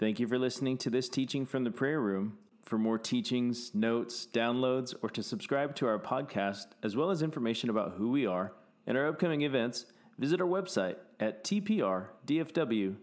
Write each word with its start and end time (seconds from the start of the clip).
Thank 0.00 0.18
you 0.18 0.26
for 0.26 0.38
listening 0.38 0.78
to 0.78 0.88
this 0.88 1.10
teaching 1.10 1.44
from 1.44 1.62
the 1.64 1.70
prayer 1.70 2.00
room. 2.00 2.38
For 2.64 2.78
more 2.78 2.96
teachings, 2.96 3.74
notes, 3.74 4.26
downloads, 4.32 4.94
or 5.02 5.10
to 5.10 5.22
subscribe 5.22 5.76
to 5.76 5.86
our 5.86 5.98
podcast, 5.98 6.68
as 6.82 6.96
well 6.96 7.10
as 7.10 7.20
information 7.20 7.68
about 7.68 7.96
who 7.98 8.10
we 8.10 8.24
are 8.24 8.54
and 8.86 8.96
our 8.96 9.06
upcoming 9.06 9.42
events, 9.42 9.84
visit 10.18 10.40
our 10.40 10.46
website 10.46 10.96
at 11.20 11.44
tprdfw.com. 11.44 12.96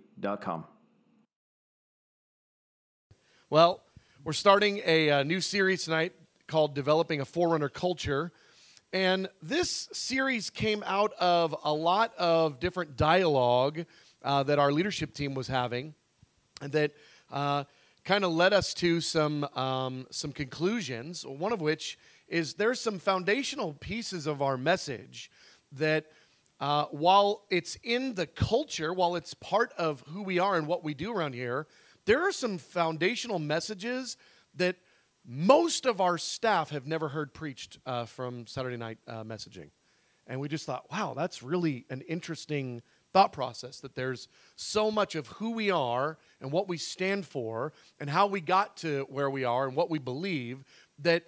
Well, 3.51 3.83
we're 4.23 4.33
starting 4.33 4.81
a, 4.83 5.11
uh 5.11 5.21
new 5.21 5.39
series 5.39 5.83
tonight 5.83 6.13
called 6.47 6.73
Developing 6.73 7.21
a 7.21 7.25
Forerunner 7.25 7.69
Culture. 7.69 8.31
And 8.91 9.29
this 9.43 9.87
series 9.93 10.49
came 10.49 10.83
out 10.83 11.13
of 11.19 11.55
a 11.63 11.71
lot 11.71 12.15
of 12.17 12.59
different 12.59 12.97
dialogue 12.97 13.85
uh, 14.23 14.41
that 14.41 14.57
our 14.57 14.71
leadership 14.71 15.13
team 15.13 15.35
was 15.35 15.47
having 15.47 15.93
that 16.61 16.93
uh, 17.31 17.63
kind 18.03 18.23
of 18.23 18.31
led 18.31 18.53
us 18.53 18.73
to 18.75 19.01
some, 19.01 19.43
um, 19.55 20.07
some 20.11 20.31
conclusions, 20.31 21.25
one 21.25 21.51
of 21.51 21.61
which 21.61 21.97
is 22.27 22.55
there's 22.55 22.79
some 22.79 22.99
foundational 22.99 23.73
pieces 23.73 24.27
of 24.27 24.41
our 24.41 24.57
message 24.57 25.31
that 25.71 26.05
uh, 26.59 26.85
while 26.85 27.43
it's 27.49 27.77
in 27.83 28.15
the 28.15 28.25
culture, 28.25 28.93
while 28.93 29.15
it's 29.15 29.33
part 29.33 29.71
of 29.77 30.03
who 30.07 30.23
we 30.23 30.39
are 30.39 30.57
and 30.57 30.67
what 30.67 30.83
we 30.83 30.93
do 30.93 31.13
around 31.13 31.33
here, 31.33 31.67
there 32.05 32.27
are 32.27 32.31
some 32.31 32.57
foundational 32.57 33.39
messages 33.39 34.17
that 34.55 34.77
most 35.25 35.85
of 35.85 35.99
our 35.99 36.17
staff 36.17 36.69
have 36.69 36.87
never 36.87 37.09
heard 37.09 37.33
preached 37.33 37.77
uh, 37.85 38.05
from 38.05 38.47
Saturday 38.47 38.77
night 38.77 38.97
uh, 39.07 39.23
messaging. 39.23 39.69
And 40.25 40.39
we 40.39 40.47
just 40.47 40.65
thought, 40.65 40.89
wow, 40.91 41.13
that's 41.15 41.43
really 41.43 41.85
an 41.89 42.01
interesting 42.01 42.81
thought 43.13 43.33
process 43.33 43.79
that 43.79 43.95
there's 43.95 44.27
so 44.55 44.91
much 44.91 45.15
of 45.15 45.27
who 45.27 45.51
we 45.51 45.71
are 45.71 46.17
and 46.41 46.51
what 46.51 46.67
we 46.67 46.77
stand 46.77 47.25
for 47.25 47.73
and 47.99 48.09
how 48.09 48.27
we 48.27 48.41
got 48.41 48.77
to 48.77 49.05
where 49.09 49.29
we 49.29 49.43
are 49.43 49.67
and 49.67 49.75
what 49.75 49.89
we 49.89 49.99
believe 49.99 50.63
that 50.99 51.23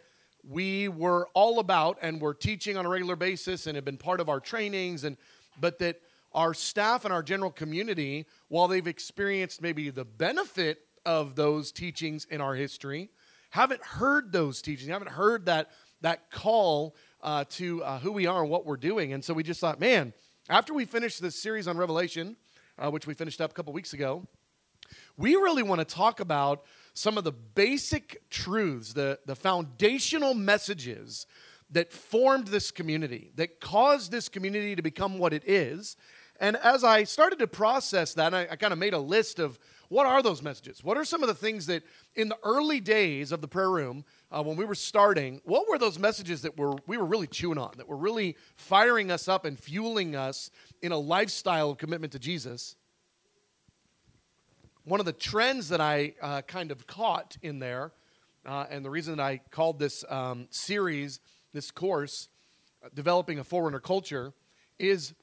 we 0.47 0.87
were 0.87 1.27
all 1.33 1.59
about 1.59 1.97
and 2.01 2.21
were 2.21 2.33
teaching 2.33 2.77
on 2.77 2.85
a 2.85 2.89
regular 2.89 3.15
basis 3.15 3.67
and 3.67 3.75
have 3.75 3.85
been 3.85 3.97
part 3.97 4.19
of 4.19 4.29
our 4.29 4.39
trainings 4.39 5.03
and 5.03 5.17
but 5.59 5.79
that 5.79 5.99
our 6.33 6.53
staff 6.53 7.05
and 7.05 7.13
our 7.13 7.23
general 7.23 7.51
community 7.51 8.25
while 8.47 8.67
they've 8.67 8.87
experienced 8.87 9.61
maybe 9.61 9.89
the 9.89 10.05
benefit 10.05 10.79
of 11.05 11.35
those 11.35 11.71
teachings 11.71 12.25
in 12.29 12.39
our 12.39 12.55
history 12.55 13.09
haven't 13.51 13.83
heard 13.83 14.31
those 14.31 14.61
teachings 14.61 14.89
haven't 14.89 15.11
heard 15.11 15.45
that 15.45 15.69
that 16.01 16.31
call 16.31 16.95
uh, 17.21 17.43
to 17.49 17.83
uh, 17.83 17.99
who 17.99 18.11
we 18.11 18.25
are 18.25 18.41
and 18.41 18.49
what 18.49 18.65
we're 18.65 18.77
doing. 18.77 19.13
And 19.13 19.23
so 19.23 19.33
we 19.33 19.43
just 19.43 19.59
thought 19.59 19.79
man 19.79 20.13
after 20.49 20.73
we 20.73 20.85
finished 20.85 21.21
this 21.21 21.41
series 21.41 21.67
on 21.67 21.77
revelation 21.77 22.35
uh, 22.77 22.89
which 22.89 23.07
we 23.07 23.13
finished 23.13 23.39
up 23.39 23.51
a 23.51 23.53
couple 23.53 23.71
weeks 23.73 23.93
ago 23.93 24.27
we 25.17 25.35
really 25.35 25.63
want 25.63 25.79
to 25.79 25.85
talk 25.85 26.19
about 26.19 26.63
some 26.93 27.17
of 27.17 27.23
the 27.23 27.31
basic 27.31 28.29
truths, 28.29 28.93
the, 28.93 29.19
the 29.25 29.35
foundational 29.35 30.33
messages 30.33 31.27
that 31.69 31.93
formed 31.93 32.47
this 32.47 32.71
community, 32.71 33.31
that 33.35 33.59
caused 33.59 34.11
this 34.11 34.27
community 34.27 34.75
to 34.75 34.81
become 34.81 35.19
what 35.19 35.33
it 35.33 35.43
is. 35.47 35.95
And 36.39 36.57
as 36.57 36.83
I 36.83 37.03
started 37.03 37.39
to 37.39 37.47
process 37.47 38.13
that, 38.15 38.33
I, 38.33 38.47
I 38.51 38.55
kind 38.55 38.73
of 38.73 38.79
made 38.79 38.93
a 38.93 38.99
list 38.99 39.39
of 39.39 39.59
what 39.89 40.05
are 40.05 40.23
those 40.23 40.41
messages? 40.41 40.83
What 40.83 40.97
are 40.97 41.05
some 41.05 41.21
of 41.21 41.27
the 41.27 41.35
things 41.35 41.65
that 41.65 41.83
in 42.15 42.29
the 42.29 42.37
early 42.43 42.79
days 42.79 43.31
of 43.31 43.41
the 43.41 43.47
prayer 43.47 43.69
room, 43.69 44.05
uh, 44.31 44.41
when 44.41 44.55
we 44.55 44.65
were 44.65 44.75
starting, 44.75 45.41
what 45.43 45.67
were 45.69 45.77
those 45.77 45.99
messages 45.99 46.43
that 46.43 46.57
were, 46.57 46.75
we 46.87 46.97
were 46.97 47.05
really 47.05 47.27
chewing 47.27 47.57
on, 47.57 47.73
that 47.77 47.87
were 47.87 47.97
really 47.97 48.37
firing 48.55 49.11
us 49.11 49.27
up 49.27 49.45
and 49.45 49.59
fueling 49.59 50.15
us 50.15 50.51
in 50.81 50.91
a 50.91 50.97
lifestyle 50.97 51.71
of 51.71 51.77
commitment 51.77 52.13
to 52.13 52.19
Jesus? 52.19 52.75
one 54.89 54.99
of 54.99 55.05
the 55.05 55.13
trends 55.13 55.69
that 55.69 55.79
I 55.79 56.15
uh, 56.19 56.41
kind 56.41 56.71
of 56.71 56.87
caught 56.87 57.37
in 57.43 57.59
there, 57.59 57.91
uh, 58.43 58.65
and 58.71 58.83
the 58.83 58.89
reason 58.89 59.17
that 59.17 59.23
I 59.23 59.39
called 59.51 59.77
this 59.77 60.03
um, 60.09 60.47
series, 60.49 61.19
this 61.53 61.69
course, 61.69 62.27
uh, 62.83 62.89
Developing 62.95 63.37
a 63.37 63.43
Forerunner 63.43 63.79
Culture, 63.79 64.33
is 64.79 65.13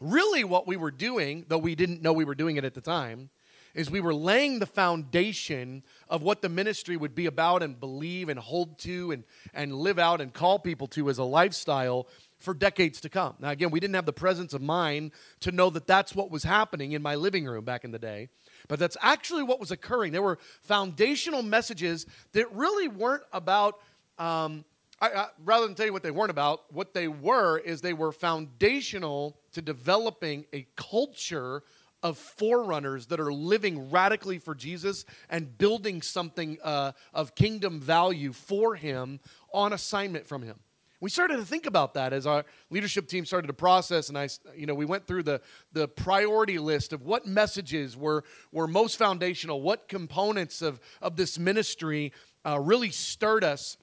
really 0.00 0.44
what 0.44 0.66
we 0.66 0.78
were 0.78 0.90
doing, 0.90 1.44
though 1.48 1.58
we 1.58 1.74
didn't 1.74 2.00
know 2.00 2.14
we 2.14 2.24
were 2.24 2.34
doing 2.34 2.56
it 2.56 2.64
at 2.64 2.72
the 2.72 2.80
time, 2.80 3.28
is 3.74 3.90
we 3.90 4.00
were 4.00 4.14
laying 4.14 4.58
the 4.58 4.66
foundation 4.66 5.82
of 6.08 6.22
what 6.22 6.42
the 6.42 6.48
ministry 6.48 6.96
would 6.96 7.14
be 7.14 7.26
about 7.26 7.62
and 7.62 7.78
believe 7.80 8.28
and 8.28 8.38
hold 8.38 8.78
to 8.80 9.12
and, 9.12 9.24
and 9.54 9.74
live 9.74 9.98
out 9.98 10.20
and 10.20 10.32
call 10.32 10.58
people 10.58 10.86
to 10.88 11.08
as 11.08 11.18
a 11.18 11.24
lifestyle 11.24 12.06
for 12.38 12.52
decades 12.52 13.00
to 13.00 13.08
come. 13.08 13.34
Now, 13.38 13.50
again, 13.50 13.70
we 13.70 13.80
didn't 13.80 13.94
have 13.94 14.06
the 14.06 14.12
presence 14.12 14.52
of 14.52 14.60
mind 14.60 15.12
to 15.40 15.52
know 15.52 15.70
that 15.70 15.86
that's 15.86 16.14
what 16.14 16.30
was 16.30 16.42
happening 16.42 16.92
in 16.92 17.00
my 17.00 17.14
living 17.14 17.46
room 17.46 17.64
back 17.64 17.84
in 17.84 17.92
the 17.92 17.98
day. 17.98 18.28
But 18.68 18.78
that's 18.78 18.96
actually 19.00 19.44
what 19.44 19.60
was 19.60 19.70
occurring. 19.70 20.12
There 20.12 20.22
were 20.22 20.38
foundational 20.60 21.42
messages 21.42 22.06
that 22.32 22.52
really 22.52 22.88
weren't 22.88 23.22
about, 23.32 23.78
um, 24.18 24.64
I, 25.00 25.08
I, 25.08 25.26
rather 25.44 25.66
than 25.66 25.74
tell 25.74 25.86
you 25.86 25.92
what 25.92 26.02
they 26.02 26.10
weren't 26.10 26.30
about, 26.30 26.72
what 26.72 26.94
they 26.94 27.08
were 27.08 27.58
is 27.58 27.80
they 27.80 27.92
were 27.92 28.12
foundational 28.12 29.36
to 29.52 29.62
developing 29.62 30.44
a 30.52 30.66
culture 30.76 31.62
of 32.02 32.18
forerunners 32.18 33.06
that 33.06 33.20
are 33.20 33.32
living 33.32 33.90
radically 33.90 34.38
for 34.38 34.54
Jesus 34.54 35.04
and 35.28 35.56
building 35.56 36.02
something 36.02 36.58
uh, 36.62 36.92
of 37.14 37.34
kingdom 37.34 37.80
value 37.80 38.32
for 38.32 38.74
Him 38.74 39.20
on 39.52 39.72
assignment 39.72 40.26
from 40.26 40.42
Him. 40.42 40.58
We 41.00 41.10
started 41.10 41.38
to 41.38 41.44
think 41.44 41.66
about 41.66 41.94
that 41.94 42.12
as 42.12 42.26
our 42.26 42.44
leadership 42.70 43.08
team 43.08 43.24
started 43.24 43.48
to 43.48 43.52
process 43.52 44.08
and 44.08 44.16
i 44.16 44.28
you 44.56 44.66
know 44.66 44.74
we 44.74 44.84
went 44.84 45.04
through 45.04 45.24
the 45.24 45.40
the 45.72 45.88
priority 45.88 46.60
list 46.60 46.92
of 46.92 47.02
what 47.02 47.26
messages 47.26 47.96
were 47.96 48.22
were 48.52 48.68
most 48.68 48.98
foundational 48.98 49.60
what 49.60 49.88
components 49.88 50.62
of 50.62 50.78
of 51.00 51.16
this 51.16 51.40
ministry 51.40 52.12
uh, 52.44 52.58
really 52.58 52.90
stirred 52.90 53.44
us. 53.44 53.76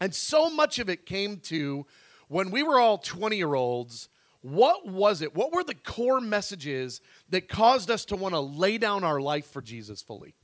And 0.00 0.14
so 0.14 0.48
much 0.48 0.78
of 0.78 0.88
it 0.88 1.06
came 1.06 1.38
to 1.38 1.86
when 2.28 2.50
we 2.50 2.62
were 2.62 2.78
all 2.78 2.98
20 2.98 3.36
year 3.36 3.54
olds 3.54 4.08
what 4.42 4.88
was 4.88 5.22
it 5.22 5.34
what 5.34 5.52
were 5.52 5.64
the 5.64 5.74
core 5.74 6.20
messages 6.20 7.00
that 7.28 7.48
caused 7.48 7.90
us 7.90 8.04
to 8.04 8.16
want 8.16 8.34
to 8.34 8.40
lay 8.40 8.78
down 8.78 9.04
our 9.04 9.20
life 9.20 9.46
for 9.46 9.60
jesus 9.60 10.00
fully 10.00 10.34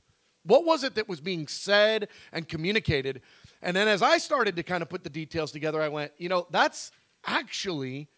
what 0.43 0.65
was 0.65 0.83
it 0.83 0.95
that 0.95 1.09
was 1.09 1.19
being 1.19 1.47
said 1.47 2.07
and 2.31 2.47
communicated 2.47 3.21
and 3.61 3.75
then 3.75 3.87
as 3.87 4.01
I 4.01 4.17
started 4.17 4.55
to 4.57 4.63
kind 4.63 4.81
of 4.81 4.89
put 4.89 5.03
the 5.03 5.09
details 5.09 5.51
together, 5.51 5.81
I 5.81 5.89
went, 5.89 6.11
you 6.17 6.29
know, 6.29 6.47
that's 6.51 6.91
actually 7.25 8.09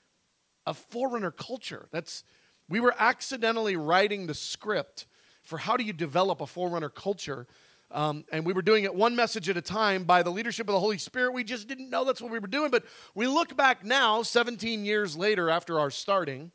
a 0.66 0.74
forerunner 0.74 1.32
culture. 1.32 1.88
That's 1.92 2.24
we 2.68 2.80
were 2.80 2.94
accidentally 3.00 3.76
writing 3.76 4.28
the 4.28 4.34
script 4.34 5.08
for 5.42 5.58
how 5.58 5.78
do 5.78 5.84
you 5.84 5.94
develop 5.94 6.42
a 6.42 6.48
forerunner 6.48 6.90
culture. 6.90 7.48
Um, 7.92 8.24
and 8.32 8.46
we 8.46 8.54
were 8.54 8.62
doing 8.62 8.84
it 8.84 8.94
one 8.94 9.16
message 9.16 9.50
at 9.50 9.58
a 9.58 9.62
time 9.62 10.04
by 10.04 10.22
the 10.22 10.30
leadership 10.30 10.68
of 10.68 10.74
the 10.74 10.80
Holy 10.80 11.00
Spirit. 11.00 11.34
We 11.34 11.44
just 11.44 11.68
didn't 11.68 11.90
know 11.90 12.06
that's 12.06 12.22
what 12.22 12.32
we 12.32 12.40
were 12.40 12.48
doing. 12.48 12.70
But 12.70 12.86
we 13.16 13.26
look 13.26 13.58
back 13.58 13.84
now, 13.84 14.22
17 14.22 14.86
years 14.86 15.18
later 15.18 15.50
after 15.50 15.80
our 15.80 15.90
starting, 15.90 16.52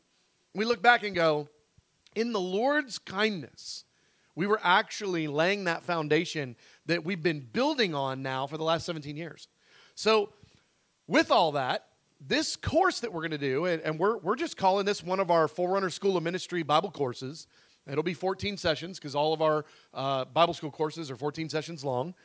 we 0.53 0.63
look 0.63 0.81
back 0.81 1.03
and 1.03 1.13
go, 1.13 1.49
in 2.15 2.31
the 2.31 2.39
Lord's 2.39 2.97
kindness, 2.97 3.83
we 4.35 4.47
were 4.47 4.59
actually 4.63 5.27
laying 5.27 5.65
that 5.65 5.83
foundation 5.83 6.55
that 6.85 7.03
we've 7.03 7.21
been 7.21 7.41
building 7.41 7.93
on 7.93 8.21
now 8.21 8.47
for 8.47 8.57
the 8.57 8.63
last 8.63 8.85
17 8.85 9.17
years. 9.17 9.47
So, 9.95 10.29
with 11.07 11.31
all 11.31 11.51
that, 11.53 11.87
this 12.19 12.55
course 12.55 13.01
that 13.01 13.13
we're 13.13 13.21
going 13.21 13.31
to 13.31 13.37
do, 13.37 13.65
and, 13.65 13.81
and, 13.83 13.99
we're, 13.99 14.17
we're 14.17 14.35
just 14.35 14.57
calling 14.57 14.85
this 14.85 15.03
one 15.03 15.19
of 15.19 15.29
our 15.29 15.47
Forerunner 15.47 15.89
School 15.89 16.17
of 16.17 16.23
Ministry 16.23 16.63
Bible 16.63 16.89
courses. 16.89 17.47
It'll 17.87 18.03
be 18.03 18.13
14 18.13 18.57
sessions 18.57 18.97
because 18.97 19.15
all 19.15 19.33
of 19.33 19.41
our 19.41 19.65
uh, 19.93 20.25
Bible 20.25 20.53
school 20.53 20.71
courses 20.71 21.11
are 21.11 21.15
14 21.15 21.49
sessions 21.49 21.83
long. 21.83 22.15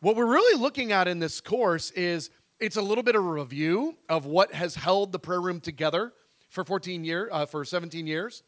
What 0.00 0.16
we're 0.16 0.30
really 0.30 0.60
looking 0.60 0.92
at 0.92 1.08
in 1.08 1.18
this 1.18 1.40
course 1.40 1.90
is 1.92 2.30
it's 2.60 2.76
a 2.76 2.82
little 2.82 3.04
bit 3.04 3.14
of 3.14 3.24
a 3.24 3.28
review 3.28 3.96
of 4.08 4.24
what 4.24 4.54
has 4.54 4.74
held 4.74 5.12
the 5.12 5.18
prayer 5.18 5.40
room 5.40 5.60
together 5.60 6.12
for 6.48 6.64
14 6.64 7.04
years, 7.04 7.28
uh, 7.32 7.44
for 7.44 7.64
17 7.64 8.06
years. 8.06 8.42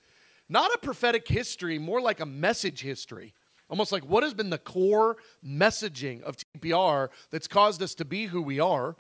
Not 0.48 0.72
a 0.74 0.78
prophetic 0.78 1.28
history, 1.28 1.78
more 1.78 2.00
like 2.00 2.20
a 2.20 2.26
message 2.26 2.80
history. 2.80 3.34
Almost 3.68 3.92
like 3.92 4.04
what 4.04 4.22
has 4.22 4.32
been 4.32 4.48
the 4.48 4.58
core 4.58 5.18
messaging 5.46 6.22
of 6.22 6.36
TPR 6.38 7.10
that's 7.30 7.46
caused 7.46 7.82
us 7.82 7.94
to 7.96 8.04
be 8.06 8.26
who 8.26 8.40
we 8.40 8.58
are. 8.58 8.96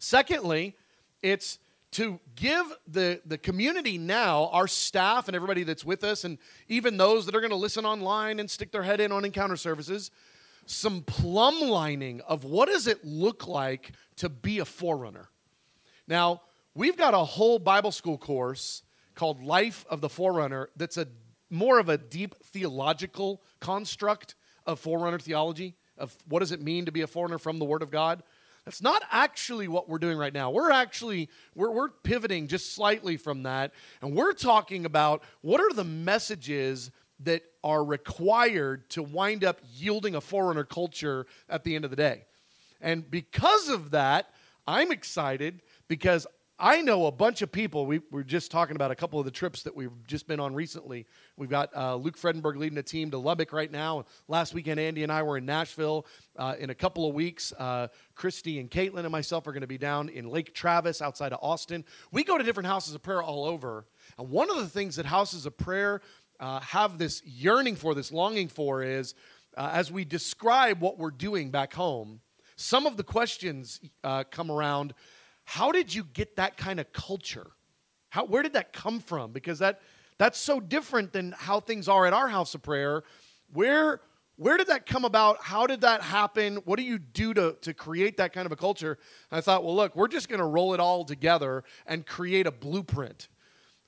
Secondly, 0.00 0.76
it's 1.22 1.60
to 1.92 2.20
give 2.36 2.66
the, 2.86 3.20
the 3.24 3.38
community 3.38 3.98
now, 3.98 4.50
our 4.52 4.68
staff 4.68 5.28
and 5.28 5.34
everybody 5.34 5.62
that's 5.62 5.84
with 5.84 6.04
us, 6.04 6.24
and 6.24 6.38
even 6.68 6.96
those 6.96 7.26
that 7.26 7.34
are 7.34 7.40
going 7.40 7.50
to 7.50 7.56
listen 7.56 7.86
online 7.86 8.40
and 8.40 8.50
stick 8.50 8.72
their 8.72 8.82
head 8.82 9.00
in 9.00 9.10
on 9.10 9.24
encounter 9.24 9.56
services, 9.56 10.10
some 10.66 11.02
plumb 11.02 11.60
lining 11.60 12.20
of 12.22 12.44
what 12.44 12.68
does 12.68 12.86
it 12.86 13.04
look 13.04 13.48
like 13.48 13.92
to 14.16 14.28
be 14.28 14.58
a 14.58 14.64
forerunner. 14.64 15.30
Now, 16.06 16.42
we've 16.74 16.96
got 16.96 17.14
a 17.14 17.24
whole 17.24 17.58
Bible 17.58 17.92
school 17.92 18.18
course 18.18 18.82
called 19.14 19.42
Life 19.42 19.86
of 19.88 20.00
the 20.00 20.08
Forerunner 20.08 20.68
that's 20.76 20.96
a 20.96 21.08
more 21.50 21.78
of 21.78 21.88
a 21.88 21.96
deep 21.96 22.34
theological 22.44 23.42
construct 23.60 24.34
of 24.66 24.78
forerunner 24.78 25.18
theology 25.18 25.74
of 25.96 26.16
what 26.28 26.40
does 26.40 26.52
it 26.52 26.62
mean 26.62 26.84
to 26.84 26.92
be 26.92 27.00
a 27.00 27.06
forerunner 27.06 27.38
from 27.38 27.58
the 27.58 27.64
word 27.64 27.82
of 27.82 27.90
god 27.90 28.22
that's 28.68 28.82
not 28.82 29.02
actually 29.10 29.66
what 29.66 29.88
we're 29.88 29.98
doing 29.98 30.18
right 30.18 30.34
now 30.34 30.50
we're 30.50 30.70
actually 30.70 31.30
we're, 31.54 31.70
we're 31.70 31.88
pivoting 31.88 32.46
just 32.46 32.74
slightly 32.74 33.16
from 33.16 33.44
that 33.44 33.72
and 34.02 34.14
we're 34.14 34.34
talking 34.34 34.84
about 34.84 35.22
what 35.40 35.58
are 35.58 35.72
the 35.72 35.84
messages 35.84 36.90
that 37.20 37.42
are 37.64 37.84
required 37.84 38.88
to 38.90 39.02
wind 39.02 39.44
up 39.44 39.60
yielding 39.74 40.14
a 40.14 40.20
forerunner 40.20 40.64
culture 40.64 41.26
at 41.48 41.64
the 41.64 41.74
end 41.74 41.84
of 41.84 41.90
the 41.90 41.96
day. 41.96 42.24
And 42.80 43.10
because 43.10 43.68
of 43.68 43.90
that, 43.90 44.30
I'm 44.66 44.92
excited 44.92 45.62
because 45.88 46.26
I 46.60 46.82
know 46.82 47.06
a 47.06 47.12
bunch 47.12 47.40
of 47.42 47.52
people. 47.52 47.86
We 47.86 48.00
were 48.10 48.24
just 48.24 48.50
talking 48.50 48.74
about 48.74 48.90
a 48.90 48.96
couple 48.96 49.20
of 49.20 49.24
the 49.24 49.30
trips 49.30 49.62
that 49.62 49.76
we've 49.76 49.92
just 50.08 50.26
been 50.26 50.40
on 50.40 50.56
recently. 50.56 51.06
We've 51.36 51.48
got 51.48 51.70
uh, 51.76 51.94
Luke 51.94 52.18
Fredenberg 52.18 52.56
leading 52.56 52.78
a 52.78 52.82
team 52.82 53.12
to 53.12 53.18
Lubbock 53.18 53.52
right 53.52 53.70
now. 53.70 54.06
Last 54.26 54.54
weekend, 54.54 54.80
Andy 54.80 55.04
and 55.04 55.12
I 55.12 55.22
were 55.22 55.38
in 55.38 55.46
Nashville. 55.46 56.04
Uh, 56.36 56.56
in 56.58 56.70
a 56.70 56.74
couple 56.74 57.08
of 57.08 57.14
weeks, 57.14 57.52
uh, 57.60 57.86
Christy 58.16 58.58
and 58.58 58.68
Caitlin 58.68 59.04
and 59.04 59.12
myself 59.12 59.46
are 59.46 59.52
going 59.52 59.60
to 59.60 59.68
be 59.68 59.78
down 59.78 60.08
in 60.08 60.30
Lake 60.30 60.52
Travis 60.52 61.00
outside 61.00 61.32
of 61.32 61.38
Austin. 61.42 61.84
We 62.10 62.24
go 62.24 62.36
to 62.36 62.42
different 62.42 62.66
houses 62.66 62.92
of 62.92 63.04
prayer 63.04 63.22
all 63.22 63.44
over. 63.44 63.86
And 64.18 64.28
one 64.28 64.50
of 64.50 64.56
the 64.56 64.68
things 64.68 64.96
that 64.96 65.06
houses 65.06 65.46
of 65.46 65.56
prayer 65.56 66.00
uh, 66.40 66.58
have 66.58 66.98
this 66.98 67.22
yearning 67.24 67.76
for, 67.76 67.94
this 67.94 68.10
longing 68.10 68.48
for, 68.48 68.82
is 68.82 69.14
uh, 69.56 69.70
as 69.72 69.92
we 69.92 70.04
describe 70.04 70.80
what 70.80 70.98
we're 70.98 71.12
doing 71.12 71.52
back 71.52 71.74
home, 71.74 72.20
some 72.56 72.84
of 72.84 72.96
the 72.96 73.04
questions 73.04 73.80
uh, 74.02 74.24
come 74.28 74.50
around 74.50 74.92
how 75.48 75.72
did 75.72 75.94
you 75.94 76.04
get 76.04 76.36
that 76.36 76.58
kind 76.58 76.78
of 76.78 76.92
culture? 76.92 77.52
How, 78.10 78.26
where 78.26 78.42
did 78.42 78.52
that 78.52 78.74
come 78.74 79.00
from? 79.00 79.32
Because 79.32 79.60
that, 79.60 79.80
that's 80.18 80.38
so 80.38 80.60
different 80.60 81.14
than 81.14 81.34
how 81.38 81.58
things 81.58 81.88
are 81.88 82.04
at 82.04 82.12
our 82.12 82.28
house 82.28 82.54
of 82.54 82.62
prayer. 82.62 83.02
Where, 83.54 84.02
where 84.36 84.58
did 84.58 84.66
that 84.66 84.84
come 84.84 85.06
about? 85.06 85.42
How 85.42 85.66
did 85.66 85.80
that 85.80 86.02
happen? 86.02 86.56
What 86.66 86.76
do 86.76 86.82
you 86.82 86.98
do 86.98 87.32
to, 87.32 87.56
to 87.62 87.72
create 87.72 88.18
that 88.18 88.34
kind 88.34 88.44
of 88.44 88.52
a 88.52 88.56
culture? 88.56 88.98
And 89.30 89.38
I 89.38 89.40
thought, 89.40 89.64
well, 89.64 89.74
look, 89.74 89.96
we're 89.96 90.08
just 90.08 90.28
going 90.28 90.40
to 90.40 90.44
roll 90.44 90.74
it 90.74 90.80
all 90.80 91.02
together 91.02 91.64
and 91.86 92.04
create 92.04 92.46
a 92.46 92.52
blueprint. 92.52 93.28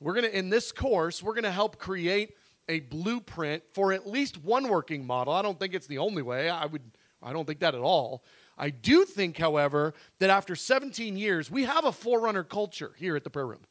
We're 0.01 0.15
going 0.15 0.31
to, 0.31 0.35
in 0.35 0.49
this 0.49 0.73
course, 0.73 1.23
we're 1.23 1.35
going 1.35 1.45
to 1.45 1.51
help 1.51 1.77
create 1.77 2.37
a 2.71 2.81
blueprint 2.81 3.65
for 3.75 3.93
at 3.93 4.09
least 4.09 4.43
one 4.43 4.71
working 4.71 5.07
model. 5.07 5.35
I 5.35 5.43
don't 5.43 5.61
think 5.61 5.75
it's 5.75 5.87
the 5.87 5.99
only 5.99 6.23
way. 6.23 6.49
I 6.49 6.65
would, 6.65 6.83
I 7.23 7.35
don't 7.35 7.47
think 7.47 7.61
that 7.61 7.75
at 7.75 7.83
all. 7.83 8.25
I 8.61 8.69
do 8.69 9.07
think, 9.07 9.39
however, 9.39 9.95
that 10.19 10.29
after 10.29 10.55
17 10.55 11.17
years, 11.17 11.51
we 11.51 11.65
have 11.65 11.87
a 11.87 11.93
forerunner 11.93 12.45
culture 12.45 12.93
here 12.99 13.17
at 13.17 13.25
the 13.25 13.31
prayer 13.31 13.47
room. 13.47 13.63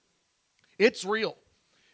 It's 0.80 1.06
real. 1.06 1.38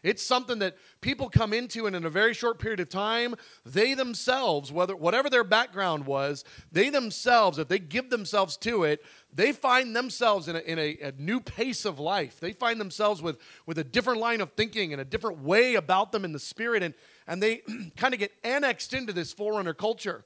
It's 0.02 0.24
something 0.24 0.60
that 0.60 0.78
people 1.02 1.30
come 1.30 1.52
into, 1.52 1.88
and 1.88 1.96
in 1.96 2.06
a 2.06 2.10
very 2.10 2.34
short 2.34 2.58
period 2.58 2.80
of 2.80 2.88
time, 2.88 3.36
they 3.66 3.96
themselves, 3.96 4.72
whether 4.72 4.96
whatever 4.96 5.30
their 5.30 5.44
background 5.44 6.06
was, 6.06 6.46
they 6.72 6.90
themselves, 6.90 7.60
if 7.60 7.68
they 7.68 7.80
give 7.80 8.10
themselves 8.12 8.56
to 8.58 8.86
it, 8.86 9.04
they 9.34 9.52
find 9.52 9.94
themselves 9.94 10.48
in 10.48 10.56
a, 10.56 10.60
in 10.60 10.80
a, 10.80 10.98
a 11.02 11.12
new 11.18 11.42
pace 11.42 11.84
of 11.84 12.00
life. 12.00 12.40
They 12.40 12.54
find 12.54 12.80
themselves 12.80 13.22
with, 13.22 13.40
with 13.66 13.78
a 13.78 13.84
different 13.84 14.22
line 14.22 14.40
of 14.40 14.54
thinking 14.54 14.94
and 14.94 15.02
a 15.02 15.06
different 15.06 15.40
way 15.40 15.76
about 15.76 16.14
them 16.14 16.24
in 16.24 16.32
the 16.32 16.40
spirit, 16.40 16.82
and, 16.82 16.94
and 17.28 17.44
they 17.44 17.64
kind 17.98 18.14
of 18.14 18.22
get 18.22 18.32
annexed 18.44 18.94
into 18.94 19.12
this 19.12 19.34
forerunner 19.34 19.74
culture. 19.74 20.24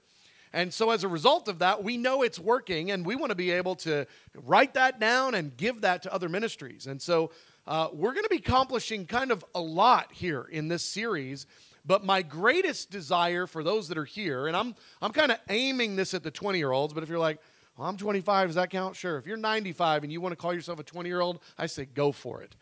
And 0.51 0.73
so, 0.73 0.89
as 0.89 1.03
a 1.03 1.07
result 1.07 1.47
of 1.47 1.59
that, 1.59 1.83
we 1.83 1.95
know 1.97 2.23
it's 2.23 2.39
working, 2.39 2.91
and 2.91 3.05
we 3.05 3.15
want 3.15 3.29
to 3.29 3.35
be 3.35 3.51
able 3.51 3.75
to 3.77 4.07
write 4.33 4.73
that 4.73 4.99
down 4.99 5.35
and 5.35 5.55
give 5.55 5.81
that 5.81 6.03
to 6.03 6.13
other 6.13 6.27
ministries. 6.27 6.87
And 6.87 7.01
so, 7.01 7.31
uh, 7.67 7.89
we're 7.93 8.13
going 8.13 8.23
to 8.23 8.29
be 8.29 8.37
accomplishing 8.37 9.05
kind 9.05 9.31
of 9.31 9.45
a 9.53 9.61
lot 9.61 10.11
here 10.11 10.47
in 10.51 10.67
this 10.67 10.83
series. 10.83 11.45
But 11.85 12.03
my 12.03 12.21
greatest 12.21 12.91
desire 12.91 13.47
for 13.47 13.63
those 13.63 13.87
that 13.87 13.97
are 13.97 14.05
here, 14.05 14.47
and 14.47 14.55
I'm, 14.55 14.75
I'm 15.01 15.11
kind 15.11 15.31
of 15.31 15.39
aiming 15.49 15.95
this 15.95 16.13
at 16.13 16.23
the 16.23 16.31
20 16.31 16.57
year 16.57 16.71
olds, 16.71 16.93
but 16.93 17.03
if 17.03 17.09
you're 17.09 17.19
like, 17.19 17.39
well, 17.77 17.87
I'm 17.87 17.95
25, 17.95 18.49
does 18.49 18.55
that 18.55 18.69
count? 18.69 18.95
Sure. 18.95 19.17
If 19.17 19.25
you're 19.25 19.37
95 19.37 20.03
and 20.03 20.11
you 20.11 20.19
want 20.19 20.33
to 20.33 20.35
call 20.35 20.53
yourself 20.53 20.79
a 20.79 20.83
20 20.83 21.07
year 21.07 21.21
old, 21.21 21.39
I 21.57 21.67
say 21.67 21.85
go 21.85 22.11
for 22.11 22.41
it. 22.41 22.55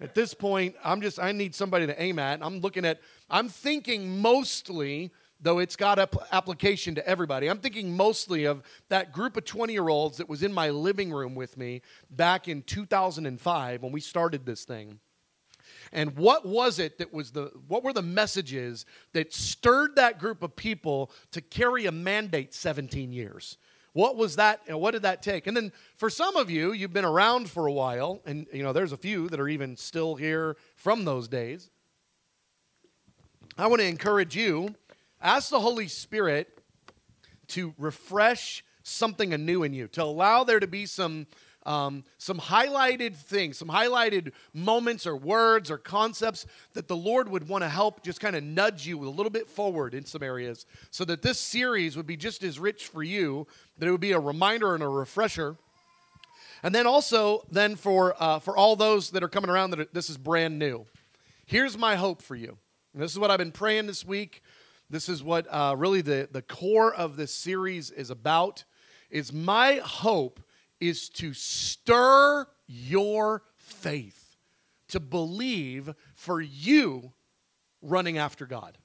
At 0.00 0.14
this 0.14 0.34
point, 0.34 0.76
I'm 0.84 1.00
just, 1.00 1.18
I 1.18 1.32
need 1.32 1.54
somebody 1.54 1.86
to 1.86 2.00
aim 2.00 2.18
at. 2.18 2.40
I'm 2.42 2.60
looking 2.60 2.84
at, 2.84 3.00
I'm 3.30 3.48
thinking 3.48 4.20
mostly 4.20 5.10
though 5.40 5.58
it's 5.58 5.76
got 5.76 5.98
application 6.32 6.94
to 6.96 7.06
everybody. 7.06 7.48
I'm 7.48 7.58
thinking 7.58 7.96
mostly 7.96 8.44
of 8.44 8.62
that 8.88 9.12
group 9.12 9.36
of 9.36 9.44
20 9.44 9.72
year 9.72 9.88
olds 9.88 10.18
that 10.18 10.28
was 10.28 10.42
in 10.42 10.52
my 10.52 10.70
living 10.70 11.12
room 11.12 11.34
with 11.34 11.56
me 11.56 11.82
back 12.10 12.48
in 12.48 12.62
2005 12.62 13.82
when 13.82 13.92
we 13.92 14.00
started 14.00 14.44
this 14.44 14.64
thing. 14.64 15.00
And 15.92 16.16
what 16.16 16.46
was 16.46 16.78
it 16.78 16.98
that 16.98 17.12
was 17.12 17.32
the, 17.32 17.50
what 17.66 17.82
were 17.82 17.92
the 17.92 18.02
messages 18.02 18.84
that 19.12 19.32
stirred 19.32 19.96
that 19.96 20.18
group 20.18 20.42
of 20.42 20.56
people 20.56 21.10
to 21.32 21.40
carry 21.40 21.86
a 21.86 21.92
mandate 21.92 22.52
17 22.52 23.12
years? 23.12 23.56
What 23.92 24.16
was 24.16 24.36
that? 24.36 24.60
What 24.68 24.92
did 24.92 25.02
that 25.02 25.22
take? 25.22 25.46
And 25.46 25.56
then 25.56 25.72
for 25.96 26.10
some 26.10 26.36
of 26.36 26.50
you, 26.50 26.72
you've 26.72 26.92
been 26.92 27.04
around 27.04 27.50
for 27.50 27.66
a 27.66 27.72
while, 27.72 28.20
and 28.26 28.46
you 28.52 28.62
know, 28.62 28.72
there's 28.72 28.92
a 28.92 28.98
few 28.98 29.28
that 29.30 29.40
are 29.40 29.48
even 29.48 29.76
still 29.76 30.14
here 30.14 30.56
from 30.76 31.04
those 31.04 31.26
days. 31.26 31.70
I 33.56 33.66
want 33.66 33.80
to 33.80 33.88
encourage 33.88 34.36
you 34.36 34.74
Ask 35.20 35.50
the 35.50 35.60
Holy 35.60 35.88
Spirit 35.88 36.48
to 37.48 37.74
refresh 37.78 38.64
something 38.82 39.32
anew 39.32 39.62
in 39.62 39.74
you, 39.74 39.88
to 39.88 40.02
allow 40.02 40.44
there 40.44 40.60
to 40.60 40.66
be 40.66 40.86
some 40.86 41.26
um, 41.66 42.04
some 42.16 42.38
highlighted 42.38 43.14
things, 43.14 43.58
some 43.58 43.68
highlighted 43.68 44.32
moments 44.54 45.06
or 45.06 45.14
words 45.14 45.70
or 45.70 45.76
concepts 45.76 46.46
that 46.72 46.88
the 46.88 46.96
Lord 46.96 47.28
would 47.28 47.46
want 47.46 47.62
to 47.62 47.68
help 47.68 48.02
just 48.02 48.20
kind 48.20 48.34
of 48.34 48.42
nudge 48.42 48.86
you 48.86 49.06
a 49.06 49.10
little 49.10 49.28
bit 49.28 49.48
forward 49.48 49.92
in 49.92 50.06
some 50.06 50.22
areas 50.22 50.64
so 50.90 51.04
that 51.04 51.20
this 51.20 51.38
series 51.38 51.94
would 51.94 52.06
be 52.06 52.16
just 52.16 52.42
as 52.42 52.58
rich 52.58 52.86
for 52.86 53.02
you, 53.02 53.46
that 53.76 53.86
it 53.86 53.90
would 53.90 54.00
be 54.00 54.12
a 54.12 54.18
reminder 54.18 54.74
and 54.74 54.82
a 54.82 54.88
refresher. 54.88 55.56
And 56.62 56.74
then 56.74 56.86
also, 56.86 57.44
then 57.50 57.76
for, 57.76 58.14
uh, 58.18 58.38
for 58.38 58.56
all 58.56 58.74
those 58.74 59.10
that 59.10 59.22
are 59.22 59.28
coming 59.28 59.50
around, 59.50 59.70
that 59.70 59.80
are, 59.80 59.88
this 59.92 60.08
is 60.08 60.16
brand 60.16 60.58
new. 60.58 60.86
Here's 61.44 61.76
my 61.76 61.96
hope 61.96 62.22
for 62.22 62.34
you. 62.34 62.56
And 62.94 63.02
this 63.02 63.12
is 63.12 63.18
what 63.18 63.30
I've 63.30 63.38
been 63.38 63.52
praying 63.52 63.88
this 63.88 64.06
week. 64.06 64.42
This 64.90 65.08
is 65.08 65.22
what 65.22 65.46
uh, 65.50 65.74
really 65.76 66.00
the, 66.00 66.28
the 66.30 66.42
core 66.42 66.94
of 66.94 67.16
this 67.16 67.34
series 67.34 67.90
is 67.90 68.10
about. 68.10 68.64
Is 69.10 69.32
my 69.32 69.80
hope 69.84 70.40
is 70.80 71.08
to 71.10 71.32
stir 71.34 72.46
your 72.66 73.42
faith, 73.56 74.36
to 74.88 75.00
believe 75.00 75.94
for 76.14 76.40
you 76.40 77.12
running 77.82 78.18
after 78.18 78.46
God. 78.46 78.78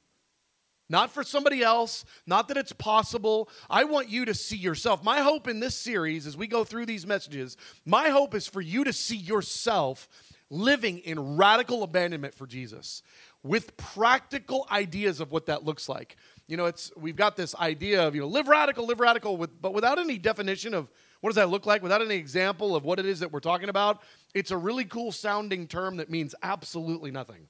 Not 0.89 1.11
for 1.11 1.23
somebody 1.23 1.63
else, 1.63 2.03
not 2.27 2.49
that 2.49 2.57
it's 2.57 2.73
possible. 2.73 3.49
I 3.69 3.85
want 3.85 4.09
you 4.09 4.25
to 4.25 4.33
see 4.33 4.57
yourself. 4.57 5.03
My 5.03 5.21
hope 5.21 5.47
in 5.47 5.59
this 5.59 5.75
series, 5.75 6.27
as 6.27 6.38
we 6.38 6.45
go 6.45 6.63
through 6.63 6.85
these 6.85 7.07
messages, 7.07 7.57
my 7.85 8.09
hope 8.09 8.35
is 8.35 8.47
for 8.47 8.61
you 8.61 8.83
to 8.83 8.94
see 8.94 9.15
yourself 9.15 10.07
living 10.49 10.99
in 10.99 11.38
radical 11.38 11.83
abandonment 11.83 12.35
for 12.35 12.45
Jesus 12.45 13.01
with 13.44 13.75
practical 13.78 14.66
ideas 14.72 15.19
of 15.19 15.31
what 15.31 15.45
that 15.45 15.63
looks 15.63 15.88
like. 15.90 16.16
You 16.48 16.57
know, 16.57 16.66
it's 16.66 16.92
we've 16.95 17.16
got 17.16 17.36
this 17.36 17.56
idea 17.56 18.07
of, 18.07 18.16
you 18.16 18.22
know, 18.22 18.28
live 18.28 18.48
radical, 18.48 18.88
live 18.88 19.00
radical 19.00 19.38
with 19.38 19.62
but 19.62 19.73
without 19.73 20.00
any 20.00 20.18
definition 20.18 20.73
of 20.73 20.90
what 21.21 21.30
does 21.30 21.35
that 21.35 21.50
look 21.50 21.66
like, 21.66 21.81
without 21.81 22.02
any 22.02 22.16
example 22.16 22.76
of 22.76 22.83
what 22.83 23.00
it 23.00 23.06
is 23.06 23.19
that 23.19 23.31
we're 23.31 23.40
talking 23.40 23.69
about, 23.69 24.02
it's 24.33 24.52
a 24.52 24.57
really 24.57 24.85
cool 24.85 25.12
sounding 25.12 25.68
term 25.68 25.97
that 25.97 26.09
means 26.09 26.35
absolutely 26.44 27.12
nothing. 27.12 27.47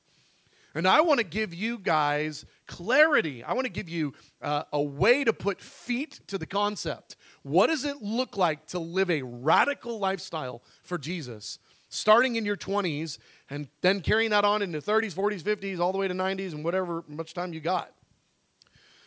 And 0.76 0.88
I 0.88 1.02
want 1.02 1.20
to 1.20 1.24
give 1.24 1.54
you 1.54 1.78
guys 1.78 2.46
clarity. 2.66 3.44
I 3.44 3.54
want 3.54 3.66
to 3.66 3.72
give 3.72 3.90
you 3.90 4.14
uh, 4.42 4.64
a 4.74 4.82
way 4.82 5.24
to 5.24 5.32
put 5.32 5.62
feet 5.62 6.22
to 6.28 6.38
the 6.38 6.48
concept. 6.48 7.16
What 7.44 7.68
does 7.68 7.86
it 7.86 8.02
look 8.02 8.38
like 8.38 8.66
to 8.68 8.80
live 8.80 9.12
a 9.12 9.22
radical 9.22 10.00
lifestyle 10.00 10.64
for 10.82 10.98
Jesus? 10.98 11.60
Starting 11.94 12.36
in 12.36 12.46
your 12.46 12.58
20s 12.58 13.20
and 13.50 13.68
then 13.82 14.02
carrying 14.02 14.32
that 14.32 14.44
on 14.44 14.62
into 14.62 14.80
30s, 14.80 15.14
40s, 15.14 15.44
50s, 15.44 15.80
all 15.80 15.92
the 15.92 15.98
way 15.98 16.08
to 16.08 16.14
90s, 16.14 16.52
and 16.52 16.64
whatever 16.64 17.04
much 17.08 17.34
time 17.34 17.54
you 17.54 17.60
got. 17.60 17.94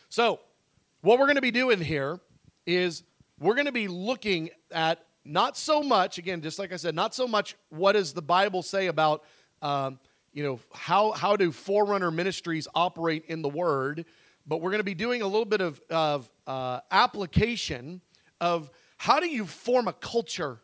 So, 0.09 0.39
what 1.01 1.19
we're 1.19 1.25
going 1.25 1.35
to 1.35 1.41
be 1.41 1.51
doing 1.51 1.81
here 1.81 2.19
is 2.65 3.03
we're 3.39 3.55
going 3.55 3.65
to 3.65 3.71
be 3.71 3.87
looking 3.87 4.49
at 4.71 5.03
not 5.25 5.57
so 5.57 5.83
much, 5.83 6.17
again, 6.17 6.41
just 6.41 6.57
like 6.57 6.71
I 6.71 6.77
said, 6.77 6.95
not 6.95 7.13
so 7.13 7.27
much 7.27 7.55
what 7.69 7.93
does 7.93 8.13
the 8.13 8.21
Bible 8.21 8.63
say 8.63 8.87
about, 8.87 9.23
um, 9.61 9.99
you 10.33 10.43
know, 10.43 10.59
how, 10.73 11.11
how 11.11 11.35
do 11.35 11.51
forerunner 11.51 12.09
ministries 12.09 12.67
operate 12.73 13.25
in 13.27 13.41
the 13.41 13.49
Word, 13.49 14.05
but 14.47 14.61
we're 14.61 14.71
going 14.71 14.79
to 14.79 14.85
be 14.85 14.95
doing 14.95 15.21
a 15.21 15.27
little 15.27 15.45
bit 15.45 15.59
of, 15.59 15.81
of 15.89 16.29
uh, 16.47 16.79
application 16.89 18.01
of 18.39 18.69
how 18.95 19.19
do 19.19 19.27
you 19.27 19.45
form 19.45 19.87
a 19.89 19.93
culture 19.93 20.59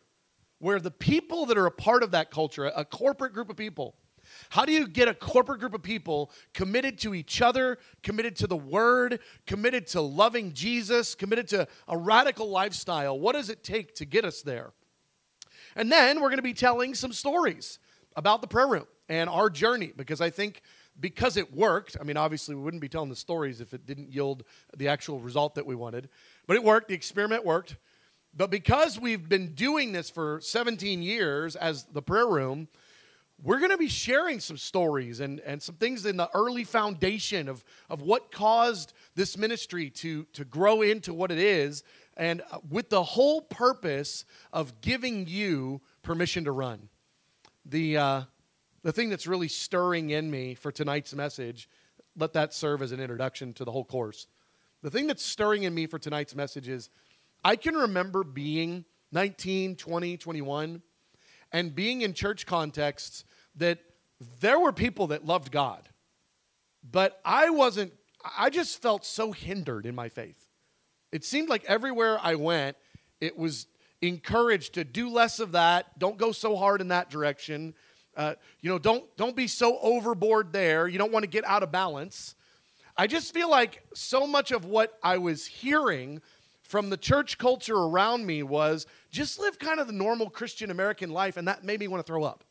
where 0.64 0.80
the 0.80 0.90
people 0.90 1.44
that 1.44 1.58
are 1.58 1.66
a 1.66 1.70
part 1.70 2.02
of 2.02 2.12
that 2.12 2.30
culture, 2.30 2.64
a 2.64 2.86
corporate 2.86 3.34
group 3.34 3.50
of 3.50 3.56
people, 3.56 3.94
how 4.48 4.64
do 4.64 4.72
you 4.72 4.88
get 4.88 5.08
a 5.08 5.12
corporate 5.12 5.60
group 5.60 5.74
of 5.74 5.82
people 5.82 6.32
committed 6.54 6.98
to 7.00 7.14
each 7.14 7.42
other, 7.42 7.76
committed 8.02 8.34
to 8.36 8.46
the 8.46 8.56
word, 8.56 9.20
committed 9.46 9.86
to 9.88 10.00
loving 10.00 10.54
Jesus, 10.54 11.14
committed 11.14 11.48
to 11.48 11.68
a 11.86 11.98
radical 11.98 12.48
lifestyle? 12.48 13.20
What 13.20 13.34
does 13.34 13.50
it 13.50 13.62
take 13.62 13.94
to 13.96 14.06
get 14.06 14.24
us 14.24 14.40
there? 14.40 14.72
And 15.76 15.92
then 15.92 16.22
we're 16.22 16.30
going 16.30 16.38
to 16.38 16.42
be 16.42 16.54
telling 16.54 16.94
some 16.94 17.12
stories 17.12 17.78
about 18.16 18.40
the 18.40 18.48
prayer 18.48 18.66
room 18.66 18.86
and 19.10 19.28
our 19.28 19.50
journey 19.50 19.92
because 19.94 20.22
I 20.22 20.30
think 20.30 20.62
because 20.98 21.36
it 21.36 21.52
worked, 21.52 21.98
I 22.00 22.04
mean, 22.04 22.16
obviously, 22.16 22.54
we 22.54 22.62
wouldn't 22.62 22.80
be 22.80 22.88
telling 22.88 23.10
the 23.10 23.16
stories 23.16 23.60
if 23.60 23.74
it 23.74 23.84
didn't 23.84 24.10
yield 24.10 24.44
the 24.74 24.88
actual 24.88 25.18
result 25.18 25.56
that 25.56 25.66
we 25.66 25.74
wanted, 25.74 26.08
but 26.46 26.56
it 26.56 26.64
worked. 26.64 26.88
The 26.88 26.94
experiment 26.94 27.44
worked. 27.44 27.76
But 28.36 28.50
because 28.50 28.98
we've 28.98 29.28
been 29.28 29.54
doing 29.54 29.92
this 29.92 30.10
for 30.10 30.40
17 30.40 31.02
years 31.02 31.54
as 31.54 31.84
the 31.84 32.02
prayer 32.02 32.26
room, 32.26 32.68
we're 33.42 33.58
going 33.58 33.70
to 33.70 33.78
be 33.78 33.88
sharing 33.88 34.40
some 34.40 34.56
stories 34.56 35.20
and, 35.20 35.40
and 35.40 35.62
some 35.62 35.76
things 35.76 36.06
in 36.06 36.16
the 36.16 36.28
early 36.34 36.64
foundation 36.64 37.48
of, 37.48 37.64
of 37.88 38.02
what 38.02 38.32
caused 38.32 38.92
this 39.14 39.36
ministry 39.36 39.90
to, 39.90 40.24
to 40.32 40.44
grow 40.44 40.82
into 40.82 41.12
what 41.12 41.30
it 41.30 41.38
is, 41.38 41.84
and 42.16 42.42
uh, 42.50 42.58
with 42.68 42.90
the 42.90 43.02
whole 43.02 43.40
purpose 43.40 44.24
of 44.52 44.80
giving 44.80 45.26
you 45.26 45.80
permission 46.02 46.44
to 46.44 46.52
run. 46.52 46.88
The, 47.66 47.96
uh, 47.96 48.22
the 48.82 48.92
thing 48.92 49.10
that's 49.10 49.26
really 49.26 49.48
stirring 49.48 50.10
in 50.10 50.30
me 50.30 50.54
for 50.54 50.72
tonight's 50.72 51.14
message, 51.14 51.68
let 52.16 52.32
that 52.32 52.54
serve 52.54 52.82
as 52.82 52.92
an 52.92 53.00
introduction 53.00 53.52
to 53.54 53.64
the 53.64 53.72
whole 53.72 53.84
course. 53.84 54.26
The 54.82 54.90
thing 54.90 55.06
that's 55.06 55.24
stirring 55.24 55.62
in 55.62 55.74
me 55.74 55.86
for 55.86 55.98
tonight's 55.98 56.34
message 56.34 56.68
is 56.68 56.90
I 57.44 57.56
can 57.56 57.74
remember 57.74 58.24
being 58.24 58.84
19, 59.12 59.76
20, 59.76 60.16
21, 60.16 60.82
and 61.52 61.74
being 61.74 62.00
in 62.00 62.14
church 62.14 62.46
contexts 62.46 63.24
that 63.54 63.78
there 64.40 64.58
were 64.58 64.72
people 64.72 65.08
that 65.08 65.26
loved 65.26 65.52
God, 65.52 65.88
but 66.88 67.20
I 67.24 67.50
wasn't, 67.50 67.92
I 68.36 68.50
just 68.50 68.80
felt 68.80 69.04
so 69.04 69.32
hindered 69.32 69.86
in 69.86 69.94
my 69.94 70.08
faith. 70.08 70.48
It 71.12 71.24
seemed 71.24 71.48
like 71.48 71.64
everywhere 71.66 72.18
I 72.20 72.34
went, 72.34 72.76
it 73.20 73.36
was 73.36 73.66
encouraged 74.02 74.74
to 74.74 74.84
do 74.84 75.08
less 75.08 75.38
of 75.38 75.52
that, 75.52 75.98
don't 75.98 76.16
go 76.16 76.32
so 76.32 76.56
hard 76.56 76.80
in 76.80 76.88
that 76.88 77.10
direction. 77.10 77.74
Uh, 78.16 78.34
you 78.60 78.70
know, 78.70 78.78
don't 78.78 79.04
don't 79.16 79.34
be 79.34 79.48
so 79.48 79.78
overboard 79.80 80.52
there. 80.52 80.86
You 80.86 80.98
don't 80.98 81.12
want 81.12 81.24
to 81.24 81.28
get 81.28 81.44
out 81.44 81.62
of 81.62 81.72
balance. 81.72 82.34
I 82.96 83.08
just 83.08 83.34
feel 83.34 83.50
like 83.50 83.82
so 83.92 84.26
much 84.26 84.52
of 84.52 84.64
what 84.64 84.98
I 85.02 85.18
was 85.18 85.46
hearing 85.46 86.22
from 86.64 86.90
the 86.90 86.96
church 86.96 87.38
culture 87.38 87.76
around 87.76 88.26
me 88.26 88.42
was 88.42 88.86
just 89.10 89.38
live 89.38 89.58
kind 89.58 89.78
of 89.78 89.86
the 89.86 89.92
normal 89.92 90.30
Christian 90.30 90.70
American 90.70 91.10
life, 91.10 91.36
and 91.36 91.46
that 91.46 91.62
made 91.62 91.78
me 91.78 91.88
want 91.88 92.04
to 92.04 92.10
throw 92.10 92.24
up. 92.24 92.42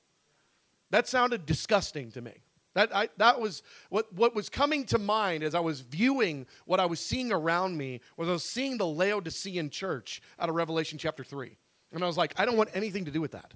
That 0.91 1.07
sounded 1.07 1.45
disgusting 1.47 2.11
to 2.11 2.21
me. 2.21 2.33
That, 2.75 2.95
I, 2.95 3.09
that 3.17 3.39
was 3.39 3.63
what, 3.89 4.13
what 4.13 4.35
was 4.35 4.49
coming 4.49 4.85
to 4.85 4.97
mind 4.97 5.43
as 5.43 5.53
I 5.53 5.59
was 5.59 5.81
viewing 5.81 6.45
what 6.65 6.79
I 6.79 6.85
was 6.85 6.99
seeing 6.99 7.31
around 7.31 7.77
me 7.77 8.01
was 8.17 8.29
I 8.29 8.31
was 8.31 8.45
seeing 8.45 8.77
the 8.77 8.87
Laodicean 8.87 9.69
church 9.69 10.21
out 10.39 10.49
of 10.49 10.55
Revelation 10.55 10.97
chapter 10.97 11.23
3. 11.23 11.57
And 11.91 12.03
I 12.03 12.07
was 12.07 12.17
like, 12.17 12.33
I 12.37 12.45
don't 12.45 12.57
want 12.57 12.69
anything 12.73 13.05
to 13.05 13.11
do 13.11 13.21
with 13.21 13.31
that. 13.31 13.53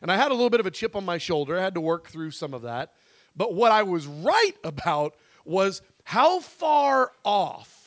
And 0.00 0.10
I 0.10 0.16
had 0.16 0.30
a 0.30 0.34
little 0.34 0.50
bit 0.50 0.60
of 0.60 0.66
a 0.66 0.70
chip 0.70 0.96
on 0.96 1.04
my 1.04 1.18
shoulder. 1.18 1.58
I 1.58 1.62
had 1.62 1.74
to 1.74 1.80
work 1.80 2.08
through 2.08 2.30
some 2.30 2.54
of 2.54 2.62
that. 2.62 2.92
But 3.36 3.54
what 3.54 3.72
I 3.72 3.82
was 3.82 4.06
right 4.06 4.54
about 4.62 5.14
was 5.44 5.82
how 6.04 6.40
far 6.40 7.12
off 7.22 7.83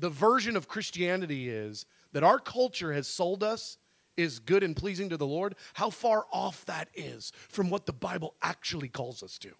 the 0.00 0.10
version 0.10 0.56
of 0.56 0.68
Christianity 0.68 1.48
is 1.48 1.86
that 2.12 2.24
our 2.24 2.38
culture 2.38 2.92
has 2.92 3.06
sold 3.06 3.44
us 3.44 3.76
is 4.16 4.38
good 4.38 4.62
and 4.62 4.76
pleasing 4.76 5.08
to 5.10 5.16
the 5.16 5.26
Lord, 5.26 5.54
how 5.74 5.90
far 5.90 6.26
off 6.32 6.64
that 6.66 6.88
is 6.94 7.32
from 7.48 7.70
what 7.70 7.86
the 7.86 7.92
Bible 7.92 8.34
actually 8.42 8.88
calls 8.88 9.22
us 9.22 9.38
to. 9.38 9.50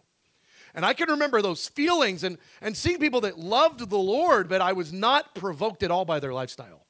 And 0.75 0.85
I 0.85 0.93
can 0.93 1.11
remember 1.11 1.43
those 1.43 1.69
feelings 1.69 2.23
and, 2.25 2.39
and 2.61 2.77
seeing 2.77 2.99
people 2.99 3.23
that 3.23 3.39
loved 3.39 3.91
the 3.91 3.99
Lord, 3.99 4.49
but 4.49 4.61
I 4.61 4.73
was 4.73 4.93
not 4.93 5.35
provoked 5.35 5.83
at 5.83 5.91
all 5.91 6.05
by 6.05 6.21
their 6.21 6.33
lifestyle. 6.33 6.85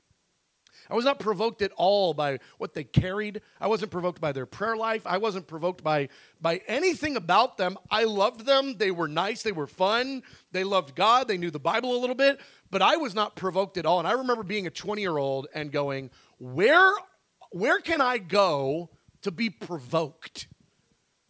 I 0.91 0.95
was 0.95 1.05
not 1.05 1.19
provoked 1.19 1.63
at 1.63 1.73
all 1.77 2.15
by 2.15 2.39
what 2.59 2.75
they 2.75 2.85
carried. 2.85 3.43
I 3.61 3.69
wasn't 3.69 3.93
provoked 3.93 4.21
by 4.21 4.33
their 4.33 4.47
prayer 4.47 4.77
life. 4.77 5.07
I 5.07 5.19
wasn't 5.19 5.47
provoked 5.47 5.85
by, 5.85 6.09
by 6.41 6.63
anything 6.67 7.17
about 7.17 7.57
them. 7.57 7.79
I 7.91 8.05
loved 8.05 8.45
them. 8.47 8.77
They 8.79 8.91
were 8.91 9.09
nice. 9.09 9.43
They 9.43 9.53
were 9.53 9.67
fun. 9.67 10.23
They 10.53 10.65
loved 10.65 10.95
God. 10.95 11.29
They 11.29 11.37
knew 11.39 11.51
the 11.51 11.61
Bible 11.61 11.97
a 11.97 12.01
little 12.01 12.17
bit, 12.17 12.41
but 12.71 12.83
I 12.83 12.97
was 12.97 13.15
not 13.15 13.37
provoked 13.37 13.77
at 13.77 13.87
all. 13.87 13.99
And 13.99 14.09
I 14.09 14.13
remember 14.13 14.43
being 14.43 14.67
a 14.67 14.71
20 14.71 15.01
year 15.01 15.17
old 15.17 15.47
and 15.55 15.71
going, 15.71 16.11
Where 16.39 16.93
where 17.51 17.81
can 17.81 18.01
I 18.01 18.19
go 18.19 18.91
to 19.23 19.31
be 19.31 19.51
provoked? 19.51 20.47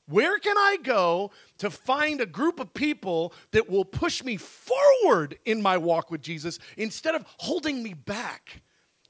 Where 0.06 0.38
can 0.38 0.58
I 0.58 0.76
go 0.82 1.30
to 1.58 1.70
find 1.70 2.20
a 2.20 2.26
group 2.26 2.58
of 2.58 2.74
people 2.74 3.32
that 3.52 3.70
will 3.70 3.84
push 3.84 4.24
me 4.24 4.36
forward 4.36 5.38
in 5.44 5.62
my 5.62 5.78
walk 5.78 6.10
with 6.10 6.20
Jesus 6.20 6.58
instead 6.76 7.14
of 7.14 7.24
holding 7.38 7.82
me 7.82 7.94
back? 7.94 8.62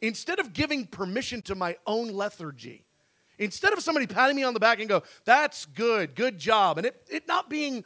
Instead 0.03 0.39
of 0.39 0.53
giving 0.53 0.87
permission 0.87 1.43
to 1.43 1.55
my 1.55 1.77
own 1.87 2.09
lethargy? 2.09 2.85
Instead 3.39 3.73
of 3.73 3.81
somebody 3.81 4.07
patting 4.07 4.37
me 4.37 4.43
on 4.43 4.55
the 4.55 4.61
back 4.61 4.81
and 4.81 4.89
go, 4.89 5.03
that's 5.25 5.65
good, 5.65 6.15
good 6.15 6.39
job, 6.39 6.77
and 6.77 6.87
it, 6.87 7.07
it 7.11 7.27
not 7.27 7.49
being 7.49 7.85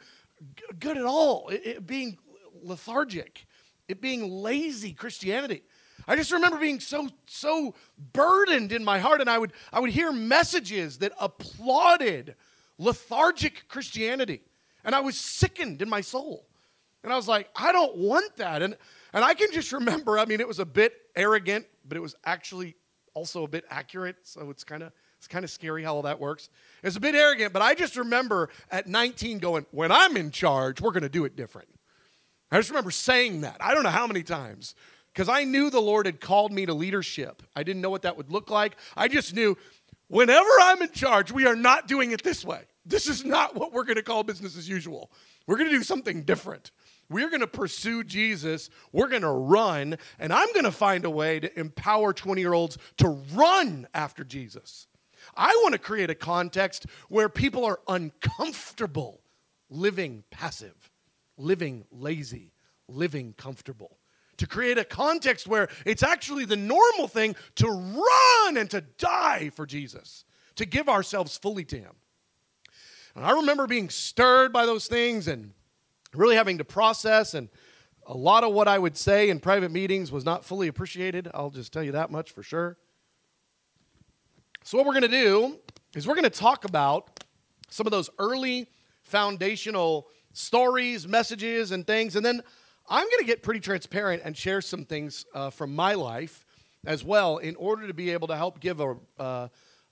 good 0.79 0.97
at 0.97 1.05
all, 1.05 1.47
it, 1.49 1.61
it 1.65 1.87
being 1.87 2.17
lethargic, 2.61 3.45
it 3.87 4.01
being 4.01 4.29
lazy 4.29 4.91
Christianity. 4.91 5.63
I 6.07 6.15
just 6.15 6.31
remember 6.31 6.57
being 6.57 6.79
so 6.79 7.09
so 7.25 7.73
burdened 8.13 8.71
in 8.71 8.83
my 8.83 8.99
heart 8.99 9.21
and 9.21 9.29
I 9.29 9.37
would 9.37 9.53
I 9.73 9.79
would 9.79 9.89
hear 9.89 10.11
messages 10.11 10.99
that 10.99 11.13
applauded 11.19 12.35
lethargic 12.77 13.67
Christianity 13.67 14.41
and 14.83 14.93
I 14.93 14.99
was 14.99 15.17
sickened 15.17 15.81
in 15.81 15.89
my 15.89 16.01
soul. 16.01 16.45
And 17.03 17.13
I 17.13 17.15
was 17.15 17.27
like, 17.27 17.49
I 17.55 17.71
don't 17.71 17.97
want 17.97 18.35
that. 18.37 18.61
And 18.61 18.77
and 19.13 19.23
I 19.23 19.33
can 19.33 19.51
just 19.51 19.71
remember, 19.71 20.19
I 20.19 20.25
mean 20.25 20.39
it 20.39 20.47
was 20.47 20.59
a 20.59 20.65
bit 20.65 20.93
arrogant, 21.15 21.65
but 21.87 21.97
it 21.97 22.01
was 22.01 22.15
actually 22.25 22.75
also 23.13 23.43
a 23.43 23.47
bit 23.47 23.65
accurate, 23.69 24.17
so 24.23 24.49
it's 24.49 24.63
kind 24.63 24.83
of 24.83 24.91
it's 25.17 25.27
kind 25.27 25.43
of 25.43 25.49
scary 25.49 25.83
how 25.83 25.95
all 25.95 26.01
that 26.03 26.19
works. 26.19 26.49
It's 26.83 26.97
a 26.97 26.99
bit 26.99 27.15
arrogant, 27.15 27.51
but 27.53 27.61
I 27.61 27.73
just 27.73 27.95
remember 27.95 28.49
at 28.69 28.87
19 28.87 29.39
going, 29.39 29.65
when 29.71 29.91
I'm 29.91 30.17
in 30.17 30.29
charge, 30.29 30.81
we're 30.81 30.91
going 30.91 31.03
to 31.03 31.09
do 31.09 31.25
it 31.25 31.35
different. 31.35 31.69
I 32.51 32.57
just 32.57 32.69
remember 32.69 32.91
saying 32.91 33.41
that. 33.41 33.57
I 33.59 33.73
don't 33.73 33.83
know 33.83 33.89
how 33.89 34.05
many 34.05 34.21
times 34.21 34.75
because 35.13 35.27
I 35.29 35.43
knew 35.43 35.69
the 35.69 35.81
Lord 35.81 36.05
had 36.05 36.21
called 36.21 36.51
me 36.51 36.65
to 36.67 36.73
leadership. 36.73 37.41
I 37.55 37.63
didn't 37.63 37.81
know 37.81 37.89
what 37.89 38.03
that 38.03 38.17
would 38.17 38.31
look 38.31 38.51
like. 38.51 38.75
I 38.95 39.07
just 39.07 39.33
knew 39.33 39.57
whenever 40.09 40.49
I'm 40.61 40.81
in 40.81 40.91
charge, 40.91 41.31
we 41.31 41.47
are 41.47 41.55
not 41.55 41.87
doing 41.87 42.11
it 42.11 42.23
this 42.23 42.45
way. 42.45 42.61
This 42.85 43.07
is 43.07 43.25
not 43.25 43.55
what 43.55 43.73
we're 43.73 43.83
going 43.83 43.95
to 43.95 44.03
call 44.03 44.23
business 44.23 44.55
as 44.57 44.69
usual. 44.69 45.09
We're 45.47 45.57
going 45.57 45.69
to 45.69 45.75
do 45.75 45.83
something 45.83 46.21
different. 46.21 46.71
We're 47.09 47.29
going 47.29 47.41
to 47.41 47.47
pursue 47.47 48.03
Jesus. 48.03 48.69
We're 48.91 49.07
going 49.07 49.21
to 49.21 49.29
run, 49.29 49.97
and 50.19 50.33
I'm 50.33 50.51
going 50.53 50.65
to 50.65 50.71
find 50.71 51.05
a 51.05 51.09
way 51.09 51.39
to 51.39 51.59
empower 51.59 52.13
20 52.13 52.41
year 52.41 52.53
olds 52.53 52.77
to 52.97 53.09
run 53.33 53.87
after 53.93 54.23
Jesus. 54.23 54.87
I 55.35 55.49
want 55.63 55.73
to 55.73 55.79
create 55.79 56.09
a 56.09 56.15
context 56.15 56.85
where 57.09 57.29
people 57.29 57.65
are 57.65 57.79
uncomfortable 57.87 59.21
living 59.69 60.23
passive, 60.29 60.91
living 61.37 61.85
lazy, 61.91 62.53
living 62.87 63.33
comfortable 63.37 63.97
to 64.37 64.47
create 64.47 64.77
a 64.77 64.83
context 64.83 65.47
where 65.47 65.69
it's 65.85 66.03
actually 66.03 66.45
the 66.45 66.55
normal 66.55 67.07
thing 67.07 67.35
to 67.55 67.67
run 67.67 68.57
and 68.57 68.69
to 68.69 68.81
die 68.81 69.49
for 69.49 69.65
Jesus, 69.65 70.25
to 70.55 70.65
give 70.65 70.89
ourselves 70.89 71.37
fully 71.37 71.63
to 71.65 71.77
Him. 71.77 71.93
And 73.15 73.25
I 73.25 73.31
remember 73.31 73.65
being 73.67 73.89
stirred 73.89 74.51
by 74.51 74.65
those 74.65 74.87
things 74.87 75.27
and 75.27 75.53
really 76.15 76.35
having 76.35 76.57
to 76.57 76.65
process, 76.65 77.33
and 77.33 77.49
a 78.07 78.15
lot 78.15 78.43
of 78.43 78.53
what 78.53 78.67
I 78.67 78.77
would 78.77 78.97
say 78.97 79.29
in 79.29 79.39
private 79.39 79.71
meetings 79.71 80.11
was 80.11 80.25
not 80.25 80.45
fully 80.45 80.67
appreciated. 80.67 81.29
I'll 81.33 81.49
just 81.49 81.73
tell 81.73 81.83
you 81.83 81.91
that 81.93 82.11
much 82.11 82.31
for 82.31 82.43
sure. 82.43 82.77
So, 84.63 84.77
what 84.77 84.85
we're 84.85 84.93
going 84.93 85.03
to 85.03 85.07
do 85.07 85.59
is 85.95 86.07
we're 86.07 86.15
going 86.15 86.23
to 86.23 86.29
talk 86.29 86.65
about 86.65 87.23
some 87.69 87.87
of 87.87 87.91
those 87.91 88.09
early 88.19 88.67
foundational 89.03 90.07
stories, 90.33 91.07
messages, 91.07 91.71
and 91.71 91.85
things, 91.85 92.15
and 92.15 92.25
then 92.25 92.41
I'm 92.87 93.05
going 93.05 93.19
to 93.19 93.25
get 93.25 93.41
pretty 93.41 93.59
transparent 93.59 94.21
and 94.25 94.37
share 94.37 94.61
some 94.61 94.85
things 94.85 95.25
uh, 95.33 95.49
from 95.49 95.75
my 95.75 95.95
life 95.95 96.45
as 96.85 97.03
well 97.03 97.37
in 97.37 97.55
order 97.55 97.87
to 97.87 97.93
be 97.93 98.11
able 98.11 98.27
to 98.27 98.37
help 98.37 98.59
give 98.59 98.79
a, 98.79 98.95
uh, 99.17 99.47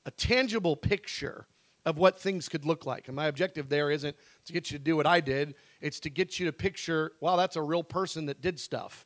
a 0.06 0.12
tangible 0.12 0.76
picture 0.76 1.48
of 1.86 1.98
what 1.98 2.20
things 2.20 2.48
could 2.48 2.66
look 2.66 2.86
like. 2.86 3.08
And 3.08 3.16
my 3.16 3.26
objective 3.26 3.70
there 3.70 3.90
isn't 3.92 4.16
to 4.46 4.54
get 4.54 4.72
you 4.72 4.78
to 4.78 4.84
do 4.84 4.96
what 4.96 5.08
I 5.08 5.20
did, 5.20 5.56
it's 5.84 6.00
to 6.00 6.10
get 6.10 6.40
you 6.40 6.46
to 6.46 6.54
picture, 6.54 7.12
wow, 7.20 7.36
that's 7.36 7.58
a 7.58 7.62
real 7.62 7.84
person 7.84 8.28
that 8.28 8.42
did 8.42 8.58
stuff. 8.58 9.06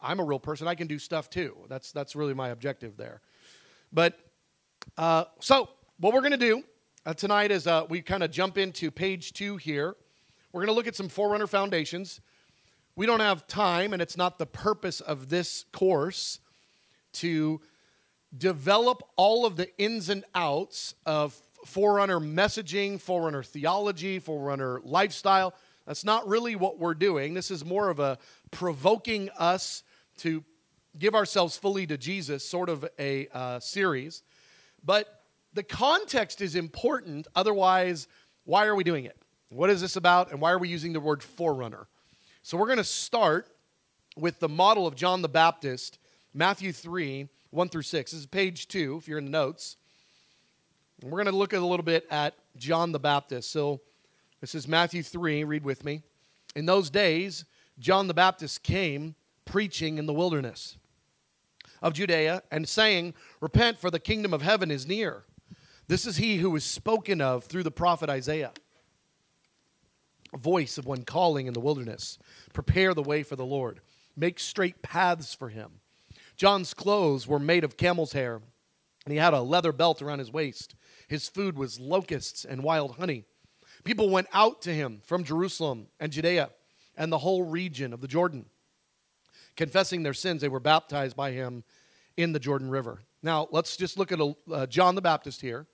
I'm 0.00 0.18
a 0.18 0.24
real 0.24 0.40
person, 0.40 0.66
I 0.66 0.74
can 0.74 0.88
do 0.88 0.98
stuff 0.98 1.30
too. 1.30 1.56
That's, 1.68 1.92
that's 1.92 2.16
really 2.16 2.34
my 2.34 2.48
objective 2.48 2.96
there. 2.96 3.20
But 3.92 4.18
uh, 4.96 5.24
so, 5.40 5.70
what 5.98 6.12
we're 6.12 6.20
going 6.20 6.32
to 6.32 6.36
do 6.36 6.64
uh, 7.06 7.14
tonight 7.14 7.52
is 7.52 7.68
uh, 7.68 7.84
we 7.88 8.02
kind 8.02 8.24
of 8.24 8.32
jump 8.32 8.58
into 8.58 8.90
page 8.90 9.32
two 9.32 9.56
here. 9.58 9.94
We're 10.52 10.62
going 10.62 10.74
to 10.74 10.74
look 10.74 10.88
at 10.88 10.96
some 10.96 11.08
Forerunner 11.08 11.46
foundations. 11.46 12.20
We 12.96 13.06
don't 13.06 13.20
have 13.20 13.46
time, 13.46 13.92
and 13.92 14.02
it's 14.02 14.16
not 14.16 14.38
the 14.38 14.46
purpose 14.46 15.00
of 15.00 15.28
this 15.28 15.66
course 15.72 16.40
to 17.14 17.60
develop 18.36 19.02
all 19.16 19.46
of 19.46 19.54
the 19.54 19.76
ins 19.78 20.08
and 20.08 20.24
outs 20.34 20.94
of 21.06 21.40
Forerunner 21.64 22.18
messaging, 22.18 23.00
Forerunner 23.00 23.44
theology, 23.44 24.18
Forerunner 24.18 24.80
lifestyle. 24.82 25.54
That's 25.88 26.04
not 26.04 26.28
really 26.28 26.54
what 26.54 26.78
we're 26.78 26.92
doing. 26.92 27.32
This 27.32 27.50
is 27.50 27.64
more 27.64 27.88
of 27.88 27.98
a 27.98 28.18
provoking 28.50 29.30
us 29.38 29.82
to 30.18 30.44
give 30.98 31.14
ourselves 31.14 31.56
fully 31.56 31.86
to 31.86 31.96
Jesus 31.96 32.46
sort 32.46 32.68
of 32.68 32.86
a 32.98 33.26
uh, 33.32 33.58
series. 33.58 34.22
But 34.84 35.22
the 35.54 35.62
context 35.62 36.42
is 36.42 36.54
important. 36.54 37.26
Otherwise, 37.34 38.06
why 38.44 38.66
are 38.66 38.74
we 38.74 38.84
doing 38.84 39.06
it? 39.06 39.16
What 39.48 39.70
is 39.70 39.80
this 39.80 39.96
about? 39.96 40.30
And 40.30 40.42
why 40.42 40.52
are 40.52 40.58
we 40.58 40.68
using 40.68 40.92
the 40.92 41.00
word 41.00 41.22
forerunner? 41.22 41.88
So 42.42 42.58
we're 42.58 42.66
going 42.66 42.76
to 42.76 42.84
start 42.84 43.48
with 44.14 44.40
the 44.40 44.48
model 44.48 44.86
of 44.86 44.94
John 44.94 45.22
the 45.22 45.28
Baptist, 45.28 45.98
Matthew 46.34 46.70
3, 46.70 47.30
1 47.48 47.68
through 47.70 47.80
6. 47.80 48.10
This 48.10 48.20
is 48.20 48.26
page 48.26 48.68
2, 48.68 48.98
if 49.00 49.08
you're 49.08 49.16
in 49.16 49.24
the 49.24 49.30
notes. 49.30 49.78
And 51.00 51.10
we're 51.10 51.24
going 51.24 51.32
to 51.32 51.38
look 51.38 51.54
a 51.54 51.60
little 51.60 51.82
bit 51.82 52.06
at 52.10 52.34
John 52.58 52.92
the 52.92 53.00
Baptist. 53.00 53.50
So 53.50 53.80
This 54.40 54.54
is 54.54 54.68
Matthew 54.68 55.02
3. 55.02 55.42
Read 55.42 55.64
with 55.64 55.84
me. 55.84 56.02
In 56.54 56.66
those 56.66 56.90
days, 56.90 57.44
John 57.78 58.06
the 58.06 58.14
Baptist 58.14 58.62
came 58.62 59.16
preaching 59.44 59.98
in 59.98 60.06
the 60.06 60.12
wilderness 60.12 60.76
of 61.82 61.94
Judea 61.94 62.42
and 62.50 62.68
saying, 62.68 63.14
Repent, 63.40 63.78
for 63.78 63.90
the 63.90 63.98
kingdom 63.98 64.32
of 64.32 64.42
heaven 64.42 64.70
is 64.70 64.86
near. 64.86 65.24
This 65.88 66.06
is 66.06 66.18
he 66.18 66.36
who 66.36 66.50
was 66.50 66.64
spoken 66.64 67.20
of 67.20 67.44
through 67.44 67.64
the 67.64 67.72
prophet 67.72 68.08
Isaiah. 68.08 68.52
A 70.32 70.38
voice 70.38 70.78
of 70.78 70.86
one 70.86 71.02
calling 71.02 71.48
in 71.48 71.54
the 71.54 71.60
wilderness 71.60 72.18
Prepare 72.52 72.94
the 72.94 73.02
way 73.02 73.24
for 73.24 73.34
the 73.34 73.46
Lord, 73.46 73.80
make 74.16 74.38
straight 74.38 74.82
paths 74.82 75.34
for 75.34 75.48
him. 75.48 75.80
John's 76.36 76.74
clothes 76.74 77.26
were 77.26 77.40
made 77.40 77.64
of 77.64 77.76
camel's 77.76 78.12
hair, 78.12 78.40
and 79.04 79.12
he 79.12 79.18
had 79.18 79.34
a 79.34 79.40
leather 79.40 79.72
belt 79.72 80.00
around 80.00 80.20
his 80.20 80.32
waist. 80.32 80.76
His 81.08 81.28
food 81.28 81.56
was 81.56 81.80
locusts 81.80 82.44
and 82.44 82.62
wild 82.62 82.96
honey. 82.98 83.24
People 83.88 84.10
went 84.10 84.26
out 84.34 84.60
to 84.60 84.74
him 84.74 85.00
from 85.02 85.24
Jerusalem 85.24 85.86
and 85.98 86.12
Judea 86.12 86.50
and 86.94 87.10
the 87.10 87.16
whole 87.16 87.44
region 87.44 87.94
of 87.94 88.02
the 88.02 88.06
Jordan. 88.06 88.44
Confessing 89.56 90.02
their 90.02 90.12
sins, 90.12 90.42
they 90.42 90.48
were 90.48 90.60
baptized 90.60 91.16
by 91.16 91.30
him 91.30 91.64
in 92.14 92.32
the 92.32 92.38
Jordan 92.38 92.68
River. 92.68 93.00
Now, 93.22 93.48
let's 93.50 93.78
just 93.78 93.96
look 93.96 94.12
at 94.12 94.20
uh, 94.20 94.66
John 94.66 94.94
the 94.94 95.00
Baptist 95.00 95.40
here. 95.40 95.66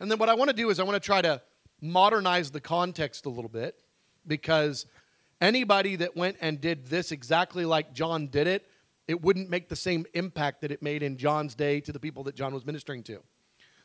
And 0.00 0.10
then 0.10 0.18
what 0.18 0.28
I 0.28 0.34
want 0.34 0.50
to 0.50 0.54
do 0.54 0.68
is 0.68 0.80
I 0.80 0.82
want 0.82 0.96
to 0.96 1.00
try 1.00 1.22
to 1.22 1.40
modernize 1.80 2.50
the 2.50 2.60
context 2.60 3.24
a 3.24 3.30
little 3.30 3.48
bit 3.48 3.82
because 4.26 4.84
anybody 5.40 5.96
that 5.96 6.14
went 6.14 6.36
and 6.42 6.60
did 6.60 6.88
this 6.88 7.10
exactly 7.10 7.64
like 7.64 7.94
John 7.94 8.26
did 8.26 8.48
it, 8.48 8.66
it 9.08 9.22
wouldn't 9.22 9.48
make 9.48 9.70
the 9.70 9.76
same 9.76 10.04
impact 10.12 10.60
that 10.60 10.72
it 10.72 10.82
made 10.82 11.02
in 11.02 11.16
John's 11.16 11.54
day 11.54 11.80
to 11.80 11.90
the 11.90 12.00
people 12.00 12.22
that 12.24 12.34
John 12.34 12.52
was 12.52 12.66
ministering 12.66 13.02
to. 13.04 13.22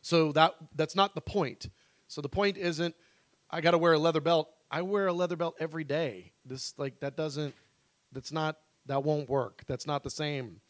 So 0.01 0.33
that 0.33 0.55
that's 0.75 0.93
not 0.93 1.15
the 1.15 1.21
point. 1.21 1.69
So 2.09 2.19
the 2.19 2.27
point 2.27 2.57
isn't 2.57 2.93
I 3.49 3.61
got 3.61 3.71
to 3.71 3.77
wear 3.77 3.93
a 3.93 3.99
leather 3.99 4.21
belt. 4.21 4.49
I 4.69 4.81
wear 4.81 5.07
a 5.07 5.13
leather 5.13 5.35
belt 5.35 5.55
every 5.59 5.83
day. 5.83 6.31
This 6.45 6.73
like 6.77 6.99
that 6.99 7.15
doesn't 7.15 7.53
that's 8.11 8.31
not 8.31 8.57
that 8.85 9.03
won't 9.03 9.29
work. 9.29 9.63
That's 9.67 9.87
not 9.87 10.03
the 10.03 10.09
same. 10.09 10.61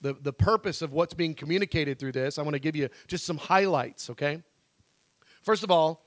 The 0.00 0.14
the 0.14 0.32
purpose 0.32 0.82
of 0.82 0.92
what's 0.92 1.14
being 1.14 1.34
communicated 1.34 1.98
through 1.98 2.12
this, 2.12 2.38
I 2.38 2.42
want 2.42 2.54
to 2.54 2.60
give 2.60 2.76
you 2.76 2.88
just 3.06 3.24
some 3.24 3.38
highlights, 3.38 4.10
okay? 4.10 4.42
First 5.42 5.62
of 5.62 5.70
all, 5.70 6.06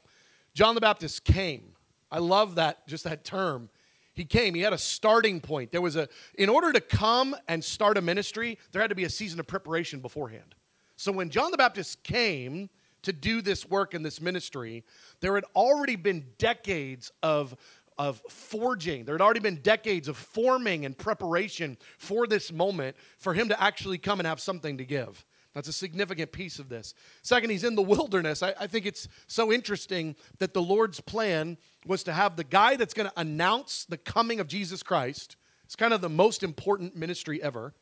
John 0.53 0.75
the 0.75 0.81
Baptist 0.81 1.23
came. 1.23 1.73
I 2.11 2.19
love 2.19 2.55
that 2.55 2.87
just 2.87 3.03
that 3.05 3.23
term. 3.23 3.69
He 4.13 4.25
came. 4.25 4.55
He 4.55 4.61
had 4.61 4.73
a 4.73 4.77
starting 4.77 5.39
point. 5.39 5.71
There 5.71 5.81
was 5.81 5.95
a 5.95 6.09
in 6.37 6.49
order 6.49 6.73
to 6.73 6.81
come 6.81 7.35
and 7.47 7.63
start 7.63 7.97
a 7.97 8.01
ministry, 8.01 8.57
there 8.71 8.81
had 8.81 8.89
to 8.89 8.95
be 8.95 9.03
a 9.03 9.09
season 9.09 9.39
of 9.39 9.47
preparation 9.47 9.99
beforehand. 9.99 10.55
So 10.95 11.11
when 11.11 11.29
John 11.29 11.51
the 11.51 11.57
Baptist 11.57 12.03
came, 12.03 12.69
to 13.03 13.13
do 13.13 13.41
this 13.41 13.69
work 13.69 13.93
in 13.93 14.03
this 14.03 14.21
ministry, 14.21 14.83
there 15.21 15.35
had 15.35 15.45
already 15.55 15.95
been 15.95 16.25
decades 16.37 17.11
of, 17.23 17.55
of 17.97 18.21
forging. 18.29 19.05
There 19.05 19.15
had 19.15 19.21
already 19.21 19.39
been 19.39 19.61
decades 19.61 20.07
of 20.07 20.17
forming 20.17 20.85
and 20.85 20.97
preparation 20.97 21.77
for 21.97 22.27
this 22.27 22.51
moment 22.51 22.95
for 23.17 23.33
him 23.33 23.49
to 23.49 23.61
actually 23.61 23.97
come 23.97 24.19
and 24.19 24.27
have 24.27 24.39
something 24.39 24.77
to 24.77 24.85
give. 24.85 25.25
That's 25.53 25.69
a 25.69 25.73
significant 25.73 26.31
piece 26.31 26.59
of 26.59 26.69
this. 26.69 26.93
Second, 27.23 27.49
he's 27.49 27.63
in 27.63 27.73
the 27.73 27.81
wilderness. 27.81 28.43
I, 28.43 28.53
I, 28.59 28.67
think 28.67 28.85
it's 28.85 29.07
so 29.25 29.51
interesting 29.51 30.15
that 30.37 30.53
the 30.53 30.61
Lord's 30.61 31.01
plan 31.01 31.57
was 31.83 32.03
to 32.03 32.13
have 32.13 32.35
the 32.35 32.43
guy 32.43 32.75
that's 32.75 32.93
going 32.93 33.09
to 33.09 33.19
announce 33.19 33.83
the 33.85 33.97
coming 33.97 34.39
of 34.39 34.47
Jesus 34.47 34.83
Christ. 34.83 35.35
It's 35.65 35.75
kind 35.75 35.93
of 35.93 36.01
the 36.01 36.09
most 36.09 36.43
important 36.43 36.95
ministry 36.95 37.41
ever. 37.41 37.73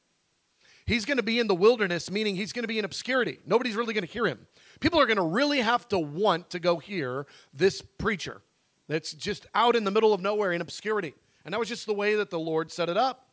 He's 0.85 1.05
going 1.05 1.17
to 1.17 1.23
be 1.23 1.39
in 1.39 1.47
the 1.47 1.55
wilderness, 1.55 2.11
meaning 2.11 2.35
he's 2.35 2.53
going 2.53 2.63
to 2.63 2.67
be 2.67 2.77
in 2.77 2.85
obscurity. 2.85 3.39
Nobody's 3.45 3.75
really 3.75 3.93
going 3.93 4.05
to 4.05 4.11
hear 4.11 4.27
him. 4.27 4.45
People 4.79 4.99
are 4.99 5.07
going 5.07 5.17
to 5.17 5.23
really 5.23 5.61
have 5.61 5.87
to 5.89 5.97
want 5.97 6.51
to 6.51 6.59
go 6.59 6.77
hear 6.77 7.25
this 7.53 7.81
preacher 7.81 8.41
that's 8.87 9.13
just 9.13 9.47
out 9.55 9.75
in 9.75 9.83
the 9.83 9.91
middle 9.91 10.13
of 10.13 10.21
nowhere 10.21 10.51
in 10.51 10.61
obscurity. 10.61 11.13
And 11.43 11.53
that 11.53 11.59
was 11.59 11.69
just 11.69 11.87
the 11.87 11.93
way 11.93 12.15
that 12.15 12.29
the 12.29 12.39
Lord 12.39 12.71
set 12.71 12.87
it 12.87 12.97
up. 12.97 13.29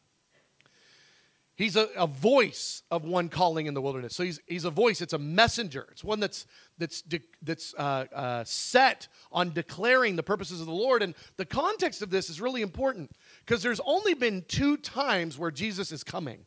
He's 1.55 1.77
a, 1.77 1.89
a 1.95 2.07
voice 2.07 2.83
of 2.91 3.05
one 3.05 3.29
calling 3.29 3.67
in 3.67 3.75
the 3.75 3.83
wilderness. 3.83 4.17
So 4.17 4.25
he's, 4.25 4.41
he's 4.47 4.65
a 4.65 4.71
voice, 4.71 5.03
it's 5.03 5.13
a 5.13 5.19
messenger. 5.19 5.87
It's 5.93 6.03
one 6.03 6.19
that's, 6.19 6.47
that's, 6.79 7.03
de, 7.03 7.21
that's 7.43 7.75
uh, 7.75 8.07
uh, 8.15 8.45
set 8.45 9.09
on 9.31 9.53
declaring 9.53 10.17
the 10.17 10.23
purposes 10.23 10.61
of 10.61 10.67
the 10.67 10.73
Lord. 10.73 11.03
And 11.03 11.15
the 11.37 11.45
context 11.45 12.01
of 12.01 12.09
this 12.09 12.31
is 12.31 12.41
really 12.41 12.63
important 12.63 13.13
because 13.45 13.63
there's 13.63 13.81
only 13.85 14.15
been 14.15 14.45
two 14.49 14.79
times 14.79 15.37
where 15.37 15.51
Jesus 15.51 15.93
is 15.93 16.03
coming 16.03 16.47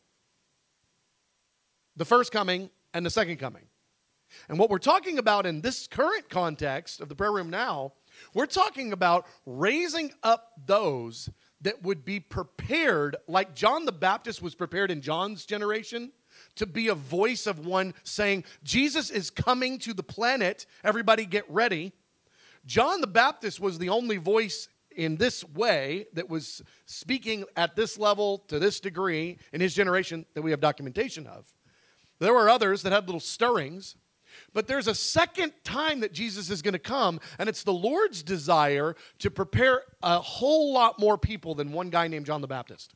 the 1.96 2.04
first 2.04 2.32
coming 2.32 2.70
and 2.94 3.04
the 3.04 3.10
second 3.10 3.38
coming. 3.38 3.64
And 4.48 4.58
what 4.58 4.70
we're 4.70 4.78
talking 4.78 5.18
about 5.18 5.46
in 5.46 5.60
this 5.60 5.86
current 5.86 6.28
context 6.28 7.00
of 7.00 7.08
the 7.08 7.14
prayer 7.14 7.32
room 7.32 7.50
now, 7.50 7.92
we're 8.34 8.46
talking 8.46 8.92
about 8.92 9.26
raising 9.44 10.12
up 10.22 10.52
those 10.66 11.28
that 11.60 11.82
would 11.82 12.04
be 12.04 12.20
prepared, 12.20 13.16
like 13.26 13.54
John 13.54 13.84
the 13.84 13.92
Baptist 13.92 14.42
was 14.42 14.54
prepared 14.54 14.90
in 14.90 15.00
John's 15.00 15.46
generation, 15.46 16.12
to 16.56 16.66
be 16.66 16.88
a 16.88 16.94
voice 16.94 17.46
of 17.46 17.64
one 17.64 17.94
saying, 18.02 18.44
Jesus 18.62 19.10
is 19.10 19.30
coming 19.30 19.78
to 19.80 19.94
the 19.94 20.02
planet, 20.02 20.66
everybody 20.84 21.24
get 21.24 21.50
ready. 21.50 21.92
John 22.66 23.00
the 23.00 23.06
Baptist 23.06 23.60
was 23.60 23.78
the 23.78 23.88
only 23.88 24.16
voice 24.16 24.68
in 24.90 25.16
this 25.16 25.44
way 25.44 26.06
that 26.14 26.28
was 26.28 26.62
speaking 26.86 27.44
at 27.56 27.76
this 27.76 27.98
level 27.98 28.38
to 28.48 28.58
this 28.58 28.80
degree 28.80 29.38
in 29.52 29.60
his 29.60 29.74
generation 29.74 30.26
that 30.34 30.42
we 30.42 30.50
have 30.50 30.60
documentation 30.60 31.26
of. 31.26 31.52
There 32.18 32.34
were 32.34 32.48
others 32.48 32.82
that 32.82 32.92
had 32.92 33.06
little 33.06 33.20
stirrings. 33.20 33.96
But 34.52 34.66
there's 34.66 34.86
a 34.86 34.94
second 34.94 35.52
time 35.64 36.00
that 36.00 36.12
Jesus 36.12 36.50
is 36.50 36.62
going 36.62 36.72
to 36.72 36.78
come, 36.78 37.20
and 37.38 37.48
it's 37.48 37.62
the 37.62 37.72
Lord's 37.72 38.22
desire 38.22 38.94
to 39.18 39.30
prepare 39.30 39.82
a 40.02 40.18
whole 40.18 40.72
lot 40.72 40.98
more 40.98 41.18
people 41.18 41.54
than 41.54 41.72
one 41.72 41.90
guy 41.90 42.08
named 42.08 42.26
John 42.26 42.40
the 42.40 42.46
Baptist. 42.46 42.94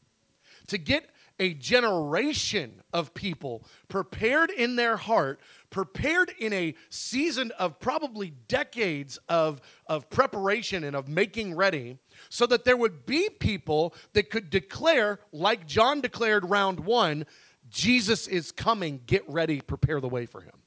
To 0.69 0.79
get 0.79 1.11
a 1.39 1.55
generation 1.55 2.83
of 2.93 3.15
people 3.15 3.65
prepared 3.89 4.51
in 4.51 4.77
their 4.77 4.99
heart, 4.99 5.41
prepared 5.71 6.33
in 6.39 6.53
a 6.53 6.75
season 6.91 7.51
of 7.59 7.81
probably 7.81 8.35
decades 8.47 9.19
of, 9.29 9.63
of 9.87 10.11
preparation 10.11 10.85
and 10.85 10.95
of 10.95 11.09
making 11.09 11.55
ready, 11.55 11.97
so 12.29 12.45
that 12.47 12.65
there 12.65 12.77
would 12.77 13.07
be 13.07 13.31
people 13.31 13.95
that 14.13 14.29
could 14.29 14.51
declare, 14.51 15.19
like 15.33 15.67
John 15.67 16.03
declared 16.03 16.51
round 16.51 16.81
one, 16.81 17.25
Jesus 17.71 18.27
is 18.27 18.53
coming, 18.53 19.01
get 19.07 19.29
ready, 19.29 19.61
prepare 19.61 20.01
the 20.01 20.09
way 20.09 20.27
for 20.27 20.41
him. 20.41 20.63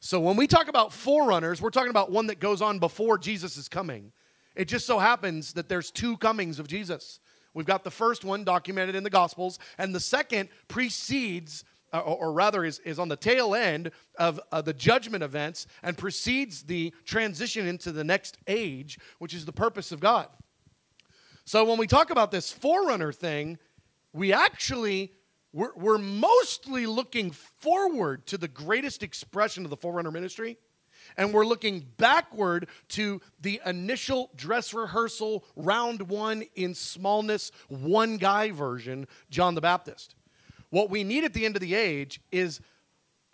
So 0.00 0.20
when 0.20 0.36
we 0.36 0.46
talk 0.46 0.68
about 0.68 0.92
forerunners, 0.92 1.62
we're 1.62 1.70
talking 1.70 1.90
about 1.90 2.10
one 2.10 2.26
that 2.26 2.40
goes 2.40 2.60
on 2.60 2.78
before 2.78 3.16
Jesus 3.16 3.56
is 3.56 3.68
coming. 3.68 4.12
It 4.54 4.66
just 4.66 4.86
so 4.86 4.98
happens 4.98 5.54
that 5.54 5.68
there's 5.68 5.90
two 5.90 6.16
comings 6.18 6.58
of 6.58 6.68
Jesus. 6.68 7.20
We've 7.54 7.66
got 7.66 7.84
the 7.84 7.90
first 7.90 8.24
one 8.24 8.44
documented 8.44 8.96
in 8.96 9.04
the 9.04 9.10
Gospels, 9.10 9.58
and 9.78 9.94
the 9.94 10.00
second 10.00 10.48
precedes, 10.68 11.64
uh, 11.92 12.00
or, 12.00 12.32
rather 12.32 12.64
is, 12.64 12.80
is 12.80 12.98
on 12.98 13.08
the 13.08 13.16
tail 13.16 13.54
end 13.54 13.92
of 14.18 14.40
uh, 14.52 14.60
the 14.60 14.74
judgment 14.74 15.22
events 15.22 15.66
and 15.82 15.96
precedes 15.96 16.64
the 16.64 16.92
transition 17.04 17.66
into 17.66 17.92
the 17.92 18.04
next 18.04 18.38
age, 18.46 18.98
which 19.18 19.32
is 19.32 19.44
the 19.44 19.52
purpose 19.52 19.92
of 19.92 20.00
God. 20.00 20.28
So 21.44 21.64
when 21.64 21.78
we 21.78 21.86
talk 21.86 22.10
about 22.10 22.30
this 22.30 22.50
forerunner 22.50 23.12
thing, 23.12 23.58
we 24.12 24.32
actually 24.32 25.12
we're, 25.54 25.72
we're 25.76 25.98
mostly 25.98 26.84
looking 26.84 27.30
forward 27.30 28.26
to 28.26 28.36
the 28.36 28.48
greatest 28.48 29.04
expression 29.04 29.62
of 29.64 29.70
the 29.70 29.76
Forerunner 29.76 30.10
ministry, 30.10 30.58
and 31.16 31.32
we're 31.32 31.46
looking 31.46 31.86
backward 31.96 32.68
to 32.88 33.20
the 33.40 33.60
initial 33.64 34.30
dress 34.34 34.74
rehearsal, 34.74 35.44
round 35.54 36.08
one 36.08 36.42
in 36.56 36.74
smallness, 36.74 37.52
one 37.68 38.16
guy 38.16 38.50
version, 38.50 39.06
John 39.30 39.54
the 39.54 39.60
Baptist. 39.60 40.16
What 40.70 40.90
we 40.90 41.04
need 41.04 41.22
at 41.22 41.34
the 41.34 41.46
end 41.46 41.54
of 41.54 41.60
the 41.60 41.76
age 41.76 42.20
is 42.32 42.60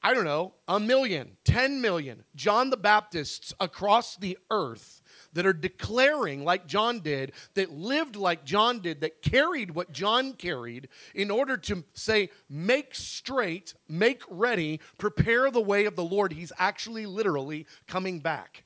I 0.03 0.15
don't 0.15 0.25
know, 0.25 0.55
a 0.67 0.81
million, 0.81 1.37
ten 1.45 1.81
million 1.81 2.25
John 2.35 2.71
the 2.71 2.77
Baptists 2.77 3.55
across 3.61 4.17
the 4.17 4.37
earth 4.51 5.00
that 5.33 5.47
are 5.47 5.53
declaring 5.53 6.45
like 6.45 6.67
John 6.67 7.01
did, 7.01 7.33
that 7.55 7.73
lived 7.73 8.17
like 8.17 8.45
John 8.45 8.81
did, 8.81 9.01
that 9.01 9.23
carried 9.23 9.73
what 9.73 9.93
John 9.93 10.33
carried 10.33 10.89
in 11.15 11.31
order 11.31 11.57
to 11.57 11.85
say, 11.95 12.31
make 12.49 12.95
straight, 12.95 13.75
make 13.89 14.23
ready, 14.29 14.81
prepare 14.99 15.51
the 15.51 15.61
way 15.61 15.85
of 15.85 15.97
the 15.97 16.05
Lord. 16.05 16.33
He's 16.33 16.53
actually 16.59 17.07
literally 17.07 17.67
coming 17.87 18.21
back. 18.21 18.65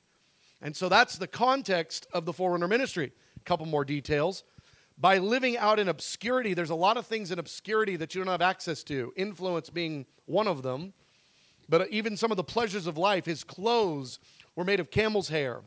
And 0.61 0.75
so 0.75 0.89
that's 0.89 1.17
the 1.17 1.27
context 1.27 2.07
of 2.13 2.25
the 2.25 2.33
Forerunner 2.33 2.67
ministry. 2.67 3.11
A 3.37 3.39
couple 3.41 3.65
more 3.65 3.85
details. 3.85 4.43
By 4.97 5.17
living 5.17 5.57
out 5.57 5.77
in 5.77 5.89
obscurity, 5.89 6.53
there's 6.53 6.69
a 6.69 6.75
lot 6.75 6.97
of 6.97 7.05
things 7.05 7.29
in 7.29 7.37
obscurity 7.37 7.97
that 7.97 8.15
you 8.15 8.23
don't 8.23 8.31
have 8.31 8.41
access 8.41 8.81
to, 8.85 9.13
influence 9.17 9.69
being 9.69 10.05
one 10.25 10.47
of 10.47 10.63
them. 10.63 10.93
But 11.67 11.89
even 11.89 12.15
some 12.15 12.31
of 12.31 12.37
the 12.37 12.43
pleasures 12.43 12.87
of 12.87 12.97
life, 12.97 13.25
his 13.25 13.43
clothes 13.43 14.19
were 14.55 14.63
made 14.63 14.79
of 14.79 14.91
camel's 14.91 15.29
hair 15.29 15.61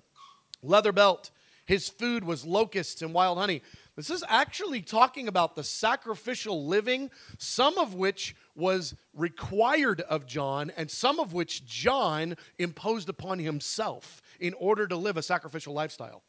leather 0.62 0.92
belt. 0.92 1.30
His 1.66 1.88
food 1.88 2.24
was 2.24 2.46
locusts 2.46 3.02
and 3.02 3.12
wild 3.12 3.38
honey. 3.38 3.62
This 3.94 4.10
is 4.10 4.24
actually 4.28 4.80
talking 4.80 5.28
about 5.28 5.54
the 5.54 5.64
sacrificial 5.64 6.66
living, 6.66 7.10
some 7.36 7.76
of 7.78 7.94
which 7.94 8.36
was 8.54 8.94
required 9.12 10.00
of 10.02 10.26
John, 10.26 10.70
and 10.76 10.90
some 10.90 11.18
of 11.18 11.32
which 11.32 11.66
John 11.66 12.36
imposed 12.58 13.08
upon 13.08 13.38
himself 13.40 14.22
in 14.38 14.54
order 14.54 14.86
to 14.86 14.96
live 14.96 15.16
a 15.16 15.22
sacrificial 15.22 15.74
lifestyle. 15.74 16.22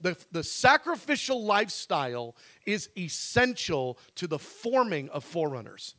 the, 0.00 0.16
the 0.32 0.42
sacrificial 0.42 1.44
lifestyle 1.44 2.34
is 2.66 2.88
essential 2.96 3.98
to 4.16 4.26
the 4.26 4.38
forming 4.38 5.08
of 5.10 5.24
forerunners. 5.24 5.94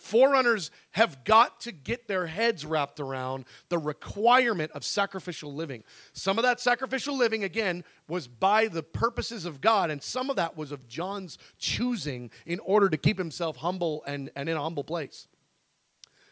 Forerunners 0.00 0.70
have 0.92 1.24
got 1.24 1.60
to 1.60 1.72
get 1.72 2.08
their 2.08 2.26
heads 2.26 2.64
wrapped 2.64 3.00
around 3.00 3.44
the 3.68 3.76
requirement 3.76 4.72
of 4.72 4.82
sacrificial 4.82 5.52
living. 5.52 5.84
Some 6.14 6.38
of 6.38 6.42
that 6.42 6.58
sacrificial 6.58 7.18
living, 7.18 7.44
again, 7.44 7.84
was 8.08 8.26
by 8.26 8.66
the 8.68 8.82
purposes 8.82 9.44
of 9.44 9.60
God, 9.60 9.90
and 9.90 10.02
some 10.02 10.30
of 10.30 10.36
that 10.36 10.56
was 10.56 10.72
of 10.72 10.88
John's 10.88 11.36
choosing 11.58 12.30
in 12.46 12.60
order 12.60 12.88
to 12.88 12.96
keep 12.96 13.18
himself 13.18 13.58
humble 13.58 14.02
and, 14.06 14.30
and 14.34 14.48
in 14.48 14.56
a 14.56 14.62
humble 14.62 14.84
place. 14.84 15.28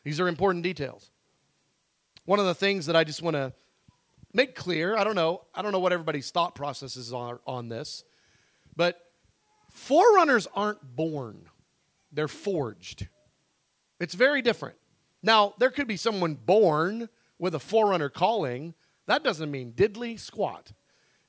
These 0.03 0.19
are 0.19 0.29
important 0.29 0.65
details. 0.65 1.11
One 2.25 2.39
of 2.39 2.47
the 2.47 2.55
things 2.55 2.87
that 2.87 2.97
I 2.97 3.05
just 3.05 3.21
want 3.21 3.35
to 3.35 3.53
make 4.33 4.55
clear, 4.55 4.97
I 4.97 5.05
don't 5.05 5.15
know, 5.15 5.43
I 5.55 5.61
don't 5.61 5.73
know 5.73 5.79
what 5.79 5.93
everybody's 5.93 6.31
thought 6.31 6.55
processes 6.55 7.13
are 7.13 7.43
on 7.47 7.69
this, 7.69 8.03
but 8.75 8.99
forerunners 9.71 10.49
aren't 10.55 10.97
born, 10.97 11.51
they're 12.11 12.29
forged. 12.29 13.09
It's 14.01 14.15
very 14.15 14.43
different. 14.43 14.77
Now, 15.23 15.55
there 15.59 15.71
could 15.71 15.89
be 15.89 15.97
someone 15.97 16.35
born 16.35 17.09
with 17.39 17.55
a 17.55 17.59
forerunner 17.59 18.09
calling. 18.09 18.75
That 19.07 19.25
doesn't 19.25 19.51
mean 19.51 19.73
diddly 19.73 20.19
squat 20.19 20.73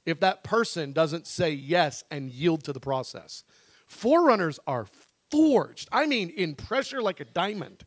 if 0.06 0.20
that 0.20 0.44
person 0.44 0.92
doesn't 0.94 1.28
say 1.28 1.52
yes 1.52 2.04
and 2.12 2.32
yield 2.32 2.64
to 2.64 2.74
the 2.74 2.80
process. 2.80 3.44
Forerunners 3.88 4.60
are 4.68 4.88
forged. 5.32 5.88
I 5.92 6.06
mean, 6.06 6.30
in 6.30 6.56
pressure 6.56 7.02
like 7.02 7.20
a 7.20 7.26
diamond. 7.26 7.86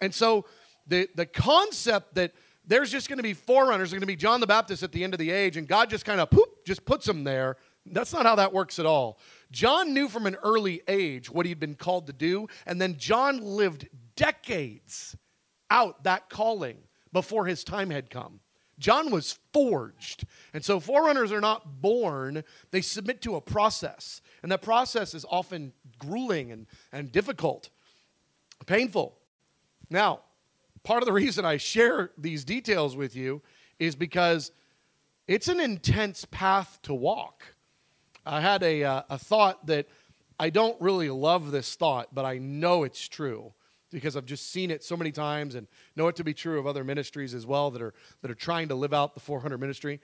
And 0.00 0.14
so 0.14 0.44
the, 0.86 1.08
the 1.14 1.26
concept 1.26 2.14
that 2.14 2.32
there's 2.66 2.90
just 2.90 3.08
going 3.08 3.18
to 3.18 3.22
be 3.22 3.32
forerunners, 3.32 3.90
going 3.90 4.00
to 4.00 4.06
be 4.06 4.16
John 4.16 4.40
the 4.40 4.46
Baptist 4.46 4.82
at 4.82 4.92
the 4.92 5.04
end 5.04 5.14
of 5.14 5.18
the 5.18 5.30
age, 5.30 5.56
and 5.56 5.68
God 5.68 5.88
just 5.88 6.04
kind 6.04 6.20
of 6.20 6.30
poop, 6.30 6.64
just 6.66 6.84
puts 6.84 7.06
them 7.06 7.24
there. 7.24 7.56
That's 7.86 8.12
not 8.12 8.26
how 8.26 8.34
that 8.36 8.52
works 8.52 8.78
at 8.78 8.86
all. 8.86 9.18
John 9.50 9.94
knew 9.94 10.08
from 10.08 10.26
an 10.26 10.36
early 10.42 10.82
age 10.88 11.30
what 11.30 11.46
he'd 11.46 11.60
been 11.60 11.74
called 11.74 12.06
to 12.08 12.12
do, 12.12 12.48
and 12.66 12.80
then 12.80 12.96
John 12.96 13.40
lived 13.40 13.88
decades 14.16 15.16
out 15.70 16.04
that 16.04 16.28
calling 16.28 16.78
before 17.12 17.46
his 17.46 17.64
time 17.64 17.90
had 17.90 18.10
come. 18.10 18.40
John 18.78 19.10
was 19.10 19.38
forged. 19.52 20.26
And 20.52 20.64
so 20.64 20.80
forerunners 20.80 21.32
are 21.32 21.40
not 21.40 21.80
born, 21.80 22.44
they 22.70 22.80
submit 22.80 23.22
to 23.22 23.36
a 23.36 23.40
process. 23.40 24.20
And 24.42 24.52
that 24.52 24.62
process 24.62 25.14
is 25.14 25.24
often 25.30 25.72
grueling 25.98 26.52
and, 26.52 26.66
and 26.92 27.10
difficult, 27.10 27.70
painful. 28.66 29.16
Now, 29.88 30.20
part 30.82 31.02
of 31.02 31.06
the 31.06 31.12
reason 31.12 31.44
I 31.44 31.56
share 31.56 32.10
these 32.18 32.44
details 32.44 32.96
with 32.96 33.16
you 33.16 33.42
is 33.78 33.96
because 33.96 34.52
it's 35.26 35.48
an 35.48 35.60
intense 35.60 36.26
path 36.30 36.78
to 36.82 36.94
walk. 36.94 37.55
I 38.26 38.40
had 38.40 38.62
a, 38.64 38.82
uh, 38.82 39.02
a 39.08 39.18
thought 39.18 39.66
that 39.66 39.86
I 40.38 40.50
don't 40.50 40.78
really 40.80 41.08
love 41.08 41.52
this 41.52 41.76
thought, 41.76 42.08
but 42.12 42.24
I 42.24 42.38
know 42.38 42.82
it's 42.82 43.06
true 43.06 43.52
because 43.92 44.16
I've 44.16 44.26
just 44.26 44.50
seen 44.50 44.70
it 44.70 44.82
so 44.82 44.96
many 44.96 45.12
times 45.12 45.54
and 45.54 45.68
know 45.94 46.08
it 46.08 46.16
to 46.16 46.24
be 46.24 46.34
true 46.34 46.58
of 46.58 46.66
other 46.66 46.82
ministries 46.82 47.34
as 47.34 47.46
well 47.46 47.70
that 47.70 47.80
are, 47.80 47.94
that 48.22 48.30
are 48.30 48.34
trying 48.34 48.68
to 48.68 48.74
live 48.74 48.92
out 48.92 49.14
the 49.14 49.20
forerunner 49.20 49.56
ministry. 49.56 50.00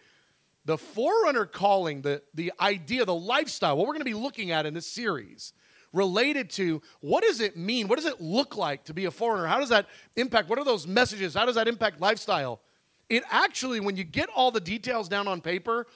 The 0.64 0.78
forerunner 0.78 1.44
calling, 1.46 2.02
the, 2.02 2.22
the 2.32 2.52
idea, 2.60 3.04
the 3.04 3.14
lifestyle, 3.14 3.76
what 3.76 3.88
we're 3.88 3.94
going 3.94 4.00
to 4.00 4.04
be 4.04 4.14
looking 4.14 4.52
at 4.52 4.64
in 4.64 4.72
this 4.72 4.86
series, 4.86 5.52
related 5.92 6.48
to 6.50 6.80
what 7.00 7.24
does 7.24 7.40
it 7.40 7.56
mean? 7.56 7.88
What 7.88 7.96
does 7.96 8.06
it 8.06 8.20
look 8.20 8.56
like 8.56 8.84
to 8.84 8.94
be 8.94 9.06
a 9.06 9.10
forerunner? 9.10 9.48
How 9.48 9.58
does 9.58 9.70
that 9.70 9.86
impact? 10.14 10.48
What 10.48 10.60
are 10.60 10.64
those 10.64 10.86
messages? 10.86 11.34
How 11.34 11.44
does 11.44 11.56
that 11.56 11.66
impact 11.66 12.00
lifestyle? 12.00 12.60
It 13.08 13.24
actually, 13.30 13.80
when 13.80 13.96
you 13.96 14.04
get 14.04 14.30
all 14.34 14.50
the 14.50 14.60
details 14.60 15.08
down 15.08 15.28
on 15.28 15.42
paper, 15.42 15.86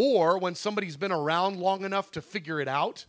or 0.00 0.38
when 0.38 0.54
somebody's 0.54 0.96
been 0.96 1.10
around 1.10 1.58
long 1.58 1.84
enough 1.84 2.12
to 2.12 2.22
figure 2.22 2.60
it 2.60 2.68
out, 2.68 3.04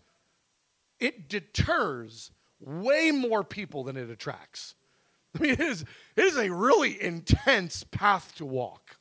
it 1.00 1.30
deters 1.30 2.32
way 2.60 3.12
more 3.12 3.44
people 3.44 3.84
than 3.84 3.96
it 3.96 4.10
attracts. 4.10 4.74
I 5.36 5.44
mean, 5.44 5.52
it 5.52 5.60
is, 5.60 5.86
it 6.16 6.24
is 6.24 6.36
a 6.36 6.52
really 6.52 7.00
intense 7.00 7.84
path 7.84 8.34
to 8.38 8.46
walk. 8.46 8.98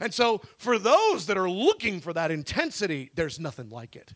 And 0.00 0.14
so, 0.14 0.40
for 0.56 0.78
those 0.78 1.26
that 1.26 1.36
are 1.36 1.50
looking 1.50 2.00
for 2.00 2.14
that 2.14 2.30
intensity, 2.30 3.10
there's 3.14 3.38
nothing 3.38 3.68
like 3.68 3.96
it. 3.96 4.14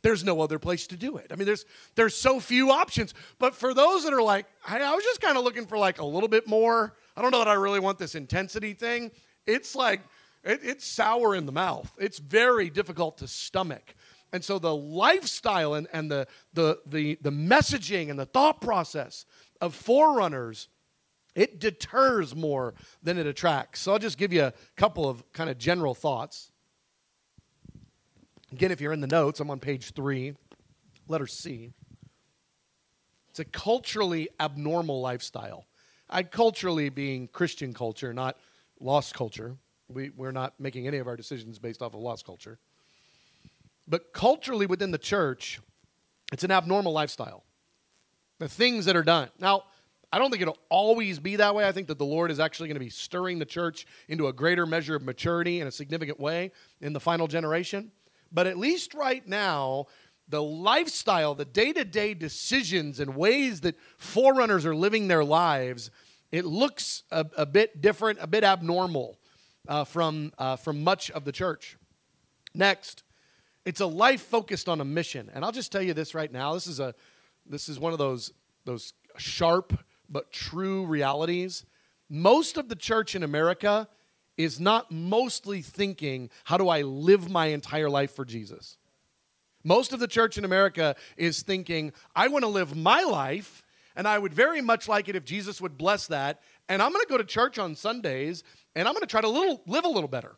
There's 0.00 0.24
no 0.24 0.40
other 0.40 0.58
place 0.58 0.86
to 0.86 0.96
do 0.96 1.18
it. 1.18 1.26
I 1.30 1.36
mean, 1.36 1.44
there's 1.44 1.66
there's 1.96 2.16
so 2.16 2.40
few 2.40 2.70
options. 2.70 3.12
But 3.38 3.54
for 3.54 3.74
those 3.74 4.04
that 4.04 4.14
are 4.14 4.22
like, 4.22 4.46
I, 4.66 4.80
I 4.80 4.94
was 4.94 5.04
just 5.04 5.20
kind 5.20 5.36
of 5.36 5.44
looking 5.44 5.66
for 5.66 5.76
like 5.76 6.00
a 6.00 6.04
little 6.04 6.28
bit 6.30 6.48
more. 6.48 6.96
I 7.14 7.20
don't 7.20 7.30
know 7.30 7.38
that 7.38 7.48
I 7.48 7.54
really 7.54 7.80
want 7.80 7.98
this 7.98 8.14
intensity 8.14 8.72
thing. 8.72 9.10
It's 9.46 9.76
like 9.76 10.00
it, 10.44 10.60
it's 10.62 10.86
sour 10.86 11.34
in 11.34 11.46
the 11.46 11.52
mouth. 11.52 11.92
It's 11.98 12.18
very 12.18 12.70
difficult 12.70 13.18
to 13.18 13.26
stomach. 13.26 13.94
And 14.32 14.44
so 14.44 14.58
the 14.58 14.74
lifestyle 14.74 15.74
and, 15.74 15.86
and 15.92 16.10
the, 16.10 16.26
the, 16.52 16.80
the, 16.86 17.18
the 17.22 17.30
messaging 17.30 18.10
and 18.10 18.18
the 18.18 18.26
thought 18.26 18.60
process 18.60 19.26
of 19.60 19.74
forerunners, 19.74 20.68
it 21.34 21.60
deters 21.60 22.34
more 22.34 22.74
than 23.02 23.16
it 23.16 23.26
attracts. 23.26 23.80
So 23.80 23.92
I'll 23.92 23.98
just 23.98 24.18
give 24.18 24.32
you 24.32 24.42
a 24.42 24.52
couple 24.76 25.08
of 25.08 25.32
kind 25.32 25.48
of 25.48 25.58
general 25.58 25.94
thoughts. 25.94 26.50
Again, 28.52 28.70
if 28.70 28.80
you're 28.80 28.92
in 28.92 29.00
the 29.00 29.06
notes, 29.06 29.40
I'm 29.40 29.50
on 29.50 29.60
page 29.60 29.92
three, 29.92 30.34
letter 31.08 31.26
C. 31.26 31.72
It's 33.30 33.40
a 33.40 33.44
culturally 33.44 34.28
abnormal 34.38 35.00
lifestyle. 35.00 35.66
I 36.08 36.22
culturally 36.22 36.88
being 36.88 37.26
Christian 37.28 37.72
culture, 37.72 38.12
not 38.12 38.36
lost 38.78 39.14
culture. 39.14 39.56
We, 39.94 40.10
we're 40.10 40.32
not 40.32 40.58
making 40.58 40.86
any 40.86 40.98
of 40.98 41.06
our 41.06 41.16
decisions 41.16 41.58
based 41.58 41.82
off 41.82 41.94
of 41.94 42.00
lost 42.00 42.26
culture. 42.26 42.58
But 43.86 44.12
culturally 44.12 44.66
within 44.66 44.90
the 44.90 44.98
church, 44.98 45.60
it's 46.32 46.44
an 46.44 46.50
abnormal 46.50 46.92
lifestyle. 46.92 47.44
The 48.38 48.48
things 48.48 48.86
that 48.86 48.96
are 48.96 49.02
done. 49.02 49.28
Now, 49.38 49.64
I 50.12 50.18
don't 50.18 50.30
think 50.30 50.42
it'll 50.42 50.58
always 50.68 51.18
be 51.18 51.36
that 51.36 51.54
way. 51.54 51.66
I 51.66 51.72
think 51.72 51.88
that 51.88 51.98
the 51.98 52.04
Lord 52.04 52.30
is 52.30 52.38
actually 52.38 52.68
going 52.68 52.76
to 52.76 52.84
be 52.84 52.90
stirring 52.90 53.38
the 53.38 53.44
church 53.44 53.86
into 54.08 54.28
a 54.28 54.32
greater 54.32 54.64
measure 54.64 54.94
of 54.94 55.02
maturity 55.02 55.60
in 55.60 55.66
a 55.66 55.72
significant 55.72 56.20
way 56.20 56.52
in 56.80 56.92
the 56.92 57.00
final 57.00 57.26
generation. 57.26 57.90
But 58.30 58.46
at 58.46 58.58
least 58.58 58.94
right 58.94 59.26
now, 59.26 59.86
the 60.28 60.42
lifestyle, 60.42 61.34
the 61.34 61.44
day 61.44 61.72
to 61.72 61.84
day 61.84 62.14
decisions 62.14 63.00
and 63.00 63.16
ways 63.16 63.60
that 63.62 63.76
forerunners 63.98 64.64
are 64.64 64.74
living 64.74 65.08
their 65.08 65.24
lives, 65.24 65.90
it 66.32 66.44
looks 66.44 67.02
a, 67.10 67.26
a 67.36 67.46
bit 67.46 67.80
different, 67.80 68.18
a 68.20 68.26
bit 68.26 68.44
abnormal 68.44 69.18
uh, 69.68 69.84
from, 69.84 70.32
uh, 70.38 70.56
from 70.56 70.82
much 70.82 71.10
of 71.10 71.24
the 71.24 71.32
church. 71.32 71.76
Next, 72.54 73.02
it's 73.64 73.80
a 73.80 73.86
life 73.86 74.22
focused 74.22 74.68
on 74.68 74.80
a 74.80 74.84
mission. 74.84 75.30
And 75.34 75.44
I'll 75.44 75.52
just 75.52 75.72
tell 75.72 75.82
you 75.82 75.94
this 75.94 76.14
right 76.14 76.30
now. 76.30 76.54
This 76.54 76.66
is, 76.66 76.80
a, 76.80 76.94
this 77.46 77.68
is 77.68 77.78
one 77.78 77.92
of 77.92 77.98
those, 77.98 78.32
those 78.64 78.92
sharp 79.16 79.78
but 80.08 80.32
true 80.32 80.84
realities. 80.86 81.64
Most 82.08 82.56
of 82.56 82.68
the 82.68 82.76
church 82.76 83.14
in 83.14 83.22
America 83.22 83.88
is 84.36 84.60
not 84.60 84.90
mostly 84.90 85.62
thinking, 85.62 86.28
how 86.44 86.58
do 86.58 86.68
I 86.68 86.82
live 86.82 87.30
my 87.30 87.46
entire 87.46 87.88
life 87.88 88.14
for 88.14 88.24
Jesus? 88.24 88.76
Most 89.62 89.92
of 89.92 90.00
the 90.00 90.08
church 90.08 90.36
in 90.36 90.44
America 90.44 90.94
is 91.16 91.42
thinking, 91.42 91.92
I 92.14 92.28
want 92.28 92.44
to 92.44 92.50
live 92.50 92.76
my 92.76 93.02
life, 93.02 93.62
and 93.96 94.06
I 94.06 94.18
would 94.18 94.34
very 94.34 94.60
much 94.60 94.88
like 94.88 95.08
it 95.08 95.16
if 95.16 95.24
Jesus 95.24 95.60
would 95.60 95.78
bless 95.78 96.06
that. 96.08 96.42
And 96.68 96.82
I'm 96.82 96.92
going 96.92 97.04
to 97.04 97.08
go 97.08 97.16
to 97.16 97.24
church 97.24 97.58
on 97.58 97.74
Sundays, 97.74 98.42
and 98.74 98.88
I'm 98.88 98.94
going 98.94 99.02
to 99.02 99.06
try 99.06 99.20
to 99.20 99.28
little, 99.28 99.62
live 99.66 99.84
a 99.84 99.88
little 99.88 100.08
better. 100.08 100.36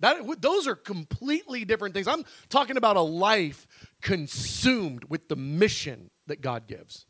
That, 0.00 0.40
those 0.40 0.66
are 0.66 0.74
completely 0.74 1.64
different 1.64 1.94
things. 1.94 2.08
I'm 2.08 2.24
talking 2.48 2.76
about 2.76 2.96
a 2.96 3.02
life 3.02 3.66
consumed 4.00 5.04
with 5.04 5.28
the 5.28 5.36
mission 5.36 6.10
that 6.26 6.40
God 6.40 6.66
gives. 6.66 7.06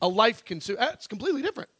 A 0.00 0.08
life 0.08 0.44
consumed. 0.44 0.78
It's 0.80 1.08
completely 1.08 1.42
different. 1.42 1.70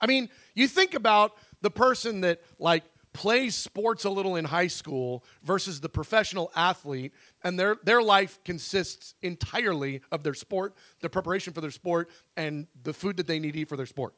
I 0.00 0.06
mean, 0.06 0.28
you 0.54 0.68
think 0.68 0.94
about 0.94 1.32
the 1.62 1.70
person 1.70 2.20
that, 2.20 2.42
like, 2.58 2.84
plays 3.14 3.54
sports 3.54 4.04
a 4.04 4.10
little 4.10 4.36
in 4.36 4.44
high 4.44 4.66
school 4.66 5.24
versus 5.42 5.80
the 5.80 5.88
professional 5.88 6.52
athlete, 6.54 7.14
and 7.42 7.58
their, 7.58 7.78
their 7.84 8.02
life 8.02 8.38
consists 8.44 9.14
entirely 9.22 10.02
of 10.12 10.22
their 10.22 10.34
sport, 10.34 10.74
the 11.00 11.08
preparation 11.08 11.52
for 11.52 11.62
their 11.62 11.70
sport, 11.70 12.10
and 12.36 12.66
the 12.82 12.92
food 12.92 13.16
that 13.16 13.26
they 13.26 13.38
need 13.38 13.52
to 13.52 13.60
eat 13.60 13.68
for 13.68 13.76
their 13.76 13.86
sport. 13.86 14.14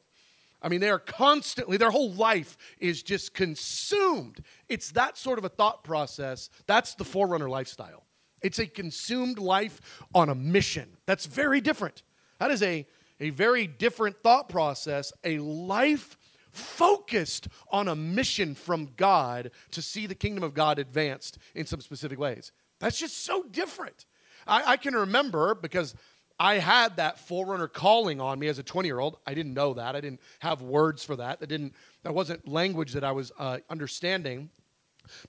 I 0.61 0.69
mean, 0.69 0.79
they 0.79 0.89
are 0.89 0.99
constantly, 0.99 1.77
their 1.77 1.91
whole 1.91 2.11
life 2.11 2.57
is 2.79 3.03
just 3.03 3.33
consumed. 3.33 4.43
It's 4.67 4.91
that 4.91 5.17
sort 5.17 5.37
of 5.37 5.45
a 5.45 5.49
thought 5.49 5.83
process. 5.83 6.49
That's 6.65 6.95
the 6.95 7.05
forerunner 7.05 7.49
lifestyle. 7.49 8.05
It's 8.41 8.59
a 8.59 8.67
consumed 8.67 9.39
life 9.39 9.81
on 10.13 10.29
a 10.29 10.35
mission. 10.35 10.97
That's 11.05 11.25
very 11.25 11.61
different. 11.61 12.03
That 12.39 12.51
is 12.51 12.61
a, 12.63 12.87
a 13.19 13.29
very 13.31 13.67
different 13.67 14.21
thought 14.23 14.49
process, 14.49 15.13
a 15.23 15.39
life 15.39 16.17
focused 16.51 17.47
on 17.71 17.87
a 17.87 17.95
mission 17.95 18.55
from 18.55 18.89
God 18.97 19.51
to 19.71 19.81
see 19.81 20.07
the 20.07 20.15
kingdom 20.15 20.43
of 20.43 20.53
God 20.53 20.79
advanced 20.79 21.37
in 21.53 21.65
some 21.65 21.81
specific 21.81 22.19
ways. 22.19 22.51
That's 22.79 22.97
just 22.97 23.25
so 23.25 23.43
different. 23.43 24.05
I, 24.47 24.73
I 24.73 24.77
can 24.77 24.95
remember 24.95 25.55
because 25.55 25.95
I 26.39 26.59
had 26.59 26.97
that 26.97 27.19
forerunner 27.19 27.67
calling 27.67 28.21
on 28.21 28.37
me 28.37 28.47
as 28.47 28.59
a 28.59 28.63
20 28.63 28.87
year 28.87 28.99
old. 28.99 29.17
I 29.25 29.33
didn't 29.33 29.53
know 29.53 29.73
that. 29.73 29.95
I 29.95 30.01
didn't 30.01 30.21
have 30.39 30.61
words 30.61 31.03
for 31.03 31.15
that. 31.15 31.39
That 31.39 31.47
didn't. 31.47 31.73
That 32.03 32.13
wasn't 32.13 32.47
language 32.47 32.93
that 32.93 33.03
I 33.03 33.11
was 33.11 33.31
uh, 33.39 33.59
understanding. 33.69 34.49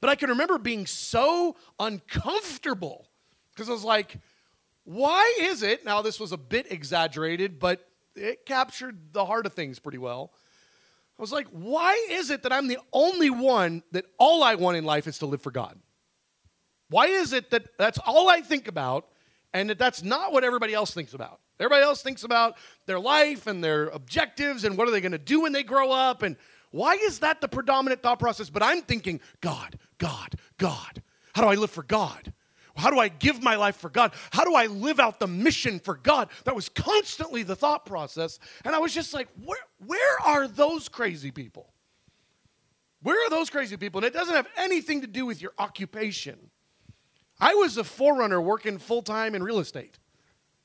But 0.01 0.11
I 0.11 0.17
can 0.17 0.29
remember 0.29 0.59
being 0.59 0.87
so 0.87 1.57
uncomfortable 1.79 3.09
because 3.55 3.69
I 3.69 3.73
was 3.73 3.85
like, 3.85 4.17
why 4.85 5.39
is 5.41 5.63
it? 5.63 5.85
Now, 5.85 6.03
this 6.03 6.19
was 6.19 6.33
a 6.33 6.37
bit 6.37 6.71
exaggerated, 6.71 7.59
but 7.59 7.87
it 8.17 8.45
captured 8.47 9.13
the 9.13 9.25
heart 9.25 9.47
of 9.47 9.55
things 9.55 9.79
pretty 9.79 9.99
well. 9.99 10.33
I 11.19 11.23
was 11.23 11.33
like, 11.33 11.49
why 11.49 12.07
is 12.11 12.31
it 12.31 12.43
that 12.45 12.53
I'm 12.53 12.69
the 12.69 12.79
only 12.93 13.31
one 13.31 13.83
that 13.93 14.05
all 14.19 14.43
I 14.43 14.55
want 14.55 14.77
in 14.77 14.85
life 14.85 15.07
is 15.07 15.19
to 15.19 15.27
live 15.27 15.43
for 15.43 15.51
God? 15.51 15.79
Why 16.91 17.07
is 17.07 17.33
it 17.33 17.51
that 17.51 17.77
that's 17.77 17.99
all 17.99 18.29
I 18.29 18.41
think 18.41 18.69
about 18.69 19.09
and 19.53 19.71
that 19.71 19.79
that's 19.79 20.03
not 20.03 20.33
what 20.33 20.45
everybody 20.45 20.75
else 20.75 20.93
thinks 20.93 21.15
about? 21.15 21.41
Everybody 21.61 21.83
else 21.83 22.03
thinks 22.03 22.23
about 22.25 22.57
their 22.87 23.01
life 23.01 23.47
and 23.47 23.63
their 23.63 23.87
objectives 23.87 24.65
and 24.65 24.77
what 24.77 24.89
are 24.89 24.91
they 24.91 25.01
going 25.01 25.13
to 25.13 25.19
do 25.19 25.43
when 25.43 25.53
they 25.53 25.63
grow 25.63 25.91
up 25.91 26.23
and 26.23 26.37
why 26.71 26.95
is 26.95 27.21
that 27.21 27.41
the 27.41 27.49
predominant 27.49 28.03
thought 28.03 28.19
process? 28.19 28.51
But 28.51 28.63
I'm 28.63 28.83
thinking, 28.83 29.21
God, 29.41 29.79
God, 29.97 30.35
God. 30.59 31.03
How 31.35 31.43
do 31.43 31.49
I 31.49 31.55
live 31.55 31.71
for 31.71 31.83
God? 31.83 32.33
How 32.77 32.91
do 32.91 32.99
I 33.01 33.09
give 33.09 33.43
my 33.43 33.57
life 33.57 33.77
for 33.77 33.91
God? 33.91 34.13
How 34.31 34.45
do 34.45 34.55
I 34.55 34.67
live 34.67 35.01
out 35.01 35.19
the 35.19 35.27
mission 35.27 35.81
for 35.81 35.97
God? 35.97 36.29
That 36.45 36.55
was 36.55 36.69
constantly 36.69 37.43
the 37.43 37.57
thought 37.57 37.85
process. 37.85 38.39
And 38.65 38.75
I 38.75 38.79
was 38.79 38.95
just 38.95 39.13
like, 39.13 39.29
where, 39.45 39.59
where 39.85 40.21
are 40.25 40.47
those 40.47 40.89
crazy 40.89 41.33
people? 41.33 41.73
Where 43.03 43.27
are 43.27 43.31
those 43.31 43.51
crazy 43.51 43.77
people? 43.77 43.99
And 43.99 44.07
it 44.07 44.13
doesn't 44.13 44.35
have 44.35 44.49
anything 44.57 45.01
to 45.01 45.07
do 45.07 45.27
with 45.27 45.43
your 45.43 45.53
occupation. 45.59 46.48
I 47.41 47.55
was 47.55 47.77
a 47.77 47.85
forerunner 47.85 48.41
working 48.41 48.79
full 48.79 49.03
time 49.03 49.35
in 49.35 49.43
real 49.43 49.59
estate. 49.59 49.99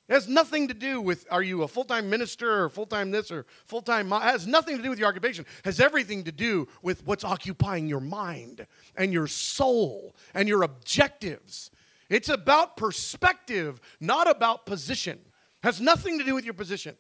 It 0.09 0.13
has 0.13 0.27
nothing 0.27 0.67
to 0.67 0.73
do 0.73 0.99
with 0.99 1.25
are 1.31 1.41
you 1.41 1.63
a 1.63 1.67
full 1.67 1.86
time 1.86 2.09
minister 2.09 2.63
or 2.63 2.69
full 2.69 2.86
time 2.86 3.12
this 3.12 3.31
or 3.31 3.45
full 3.65 3.81
time. 3.81 4.12
It 4.12 4.21
has 4.21 4.45
nothing 4.45 4.77
to 4.77 4.83
do 4.83 4.89
with 4.89 4.99
your 4.99 5.07
occupation. 5.07 5.45
It 5.59 5.65
has 5.65 5.79
everything 5.79 6.23
to 6.25 6.31
do 6.31 6.67
with 6.81 7.05
what's 7.05 7.23
occupying 7.23 7.88
your 7.88 8.01
mind 8.01 8.67
and 8.95 9.13
your 9.13 9.27
soul 9.27 10.15
and 10.33 10.49
your 10.49 10.63
objectives. 10.63 11.71
It's 12.09 12.29
about 12.29 12.75
perspective, 12.75 13.79
not 13.99 14.29
about 14.29 14.65
position. 14.65 15.19
It 15.23 15.65
has 15.65 15.79
nothing 15.79 16.19
to 16.19 16.25
do 16.25 16.36
with 16.36 16.43
your 16.43 16.53
position. 16.53 16.97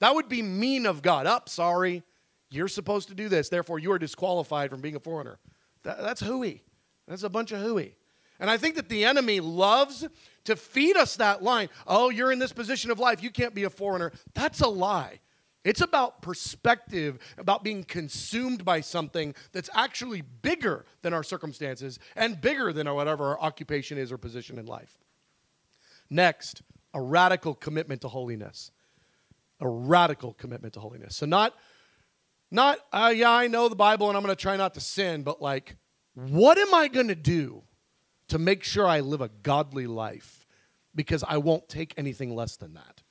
That 0.00 0.14
would 0.14 0.28
be 0.28 0.42
mean 0.42 0.84
of 0.84 1.00
God. 1.00 1.26
Up, 1.26 1.48
sorry. 1.48 2.02
You're 2.50 2.68
supposed 2.68 3.08
to 3.08 3.14
do 3.14 3.28
this, 3.28 3.48
therefore 3.48 3.78
you 3.78 3.90
are 3.90 3.98
disqualified 3.98 4.70
from 4.70 4.80
being 4.80 4.94
a 4.94 5.00
forerunner. 5.00 5.38
That, 5.82 6.00
that's 6.00 6.20
hooey. 6.20 6.62
That's 7.08 7.24
a 7.24 7.28
bunch 7.28 7.50
of 7.52 7.60
hooey. 7.60 7.96
And 8.40 8.50
I 8.50 8.56
think 8.56 8.74
that 8.76 8.88
the 8.88 9.04
enemy 9.04 9.40
loves 9.40 10.06
to 10.44 10.56
feed 10.56 10.96
us 10.96 11.16
that 11.16 11.42
line. 11.42 11.68
Oh, 11.86 12.10
you're 12.10 12.32
in 12.32 12.38
this 12.38 12.52
position 12.52 12.90
of 12.90 12.98
life. 12.98 13.22
You 13.22 13.30
can't 13.30 13.54
be 13.54 13.64
a 13.64 13.70
forerunner. 13.70 14.12
That's 14.34 14.60
a 14.60 14.68
lie. 14.68 15.20
It's 15.64 15.80
about 15.80 16.20
perspective, 16.20 17.18
about 17.38 17.64
being 17.64 17.84
consumed 17.84 18.66
by 18.66 18.82
something 18.82 19.34
that's 19.52 19.70
actually 19.72 20.20
bigger 20.20 20.84
than 21.00 21.14
our 21.14 21.22
circumstances 21.22 21.98
and 22.14 22.38
bigger 22.38 22.70
than 22.72 22.92
whatever 22.92 23.28
our 23.28 23.40
occupation 23.40 23.96
is 23.96 24.12
or 24.12 24.18
position 24.18 24.58
in 24.58 24.66
life. 24.66 24.98
Next, 26.10 26.60
a 26.92 27.00
radical 27.00 27.54
commitment 27.54 28.02
to 28.02 28.08
holiness. 28.08 28.72
A 29.60 29.68
radical 29.68 30.34
commitment 30.34 30.74
to 30.74 30.80
holiness. 30.80 31.16
So, 31.16 31.24
not, 31.24 31.54
not 32.50 32.78
uh, 32.92 33.12
yeah, 33.14 33.30
I 33.30 33.46
know 33.46 33.70
the 33.70 33.76
Bible 33.76 34.08
and 34.08 34.18
I'm 34.18 34.22
going 34.22 34.36
to 34.36 34.40
try 34.40 34.56
not 34.56 34.74
to 34.74 34.80
sin, 34.80 35.22
but 35.22 35.40
like, 35.40 35.76
what 36.14 36.58
am 36.58 36.74
I 36.74 36.88
going 36.88 37.08
to 37.08 37.14
do 37.14 37.62
to 38.28 38.38
make 38.38 38.64
sure 38.64 38.86
I 38.86 39.00
live 39.00 39.20
a 39.20 39.30
godly 39.42 39.86
life 39.86 40.46
because 40.94 41.24
I 41.26 41.38
won't 41.38 41.68
take 41.68 41.94
anything 41.96 42.34
less 42.34 42.56
than 42.56 42.74
that. 42.74 43.02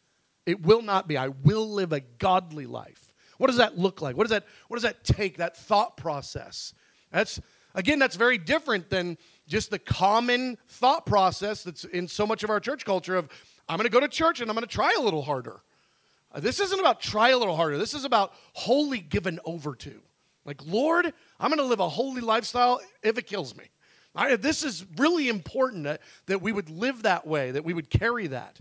It 0.46 0.66
will 0.66 0.82
not 0.82 1.08
be. 1.08 1.18
I 1.18 1.30
will 1.30 1.70
live 1.70 1.94
a 1.94 2.02
godly 2.02 2.66
life. 2.66 3.14
What 3.38 3.48
does 3.48 3.58
that 3.58 3.78
look 3.78 4.02
like? 4.02 4.18
What 4.18 4.24
does 4.24 4.32
that 4.32 4.46
what 4.68 4.78
does 4.78 4.84
that 4.84 5.04
take? 5.04 5.38
That 5.38 5.58
thought 5.58 5.98
process. 5.98 6.74
That's 7.12 7.40
again 7.76 8.00
that's 8.00 8.16
very 8.16 8.38
different 8.38 8.90
than 8.90 9.18
just 9.48 9.70
the 9.70 9.80
common 9.80 10.58
thought 10.68 11.06
process 11.06 11.64
that's 11.64 11.84
in 11.84 12.08
so 12.08 12.26
much 12.26 12.44
of 12.44 12.50
our 12.50 12.60
church 12.60 12.86
culture 12.86 13.16
of 13.16 13.30
I'm 13.68 13.78
going 13.78 13.86
to 13.86 13.92
go 13.92 14.00
to 14.00 14.08
church 14.08 14.42
and 14.42 14.50
I'm 14.50 14.56
going 14.56 14.68
to 14.68 14.74
try 14.74 14.94
a 14.98 15.02
little 15.02 15.22
harder. 15.22 15.62
Uh, 16.34 16.40
this 16.40 16.60
isn't 16.60 16.80
about 16.80 17.00
try 17.00 17.30
a 17.30 17.38
little 17.38 17.56
harder. 17.56 17.78
This 17.78 17.94
is 17.94 18.06
about 18.06 18.34
wholly 18.54 19.00
given 19.00 19.40
over 19.46 19.76
to. 19.76 20.02
Like, 20.46 20.62
Lord, 20.66 21.14
I'm 21.40 21.50
going 21.50 21.60
to 21.60 21.66
live 21.66 21.80
a 21.80 21.88
holy 21.88 22.22
lifestyle 22.22 22.82
if 23.02 23.18
it 23.18 23.28
kills 23.28 23.56
me. 23.56 23.66
I, 24.16 24.36
this 24.36 24.64
is 24.64 24.86
really 24.98 25.28
important 25.28 25.86
that, 25.86 26.02
that 26.28 26.42
we 26.42 26.52
would 26.52 26.70
live 26.70 27.04
that 27.04 27.26
way, 27.26 27.52
that 27.52 27.66
we 27.66 27.74
would 27.74 27.90
carry 27.90 28.28
that. 28.28 28.60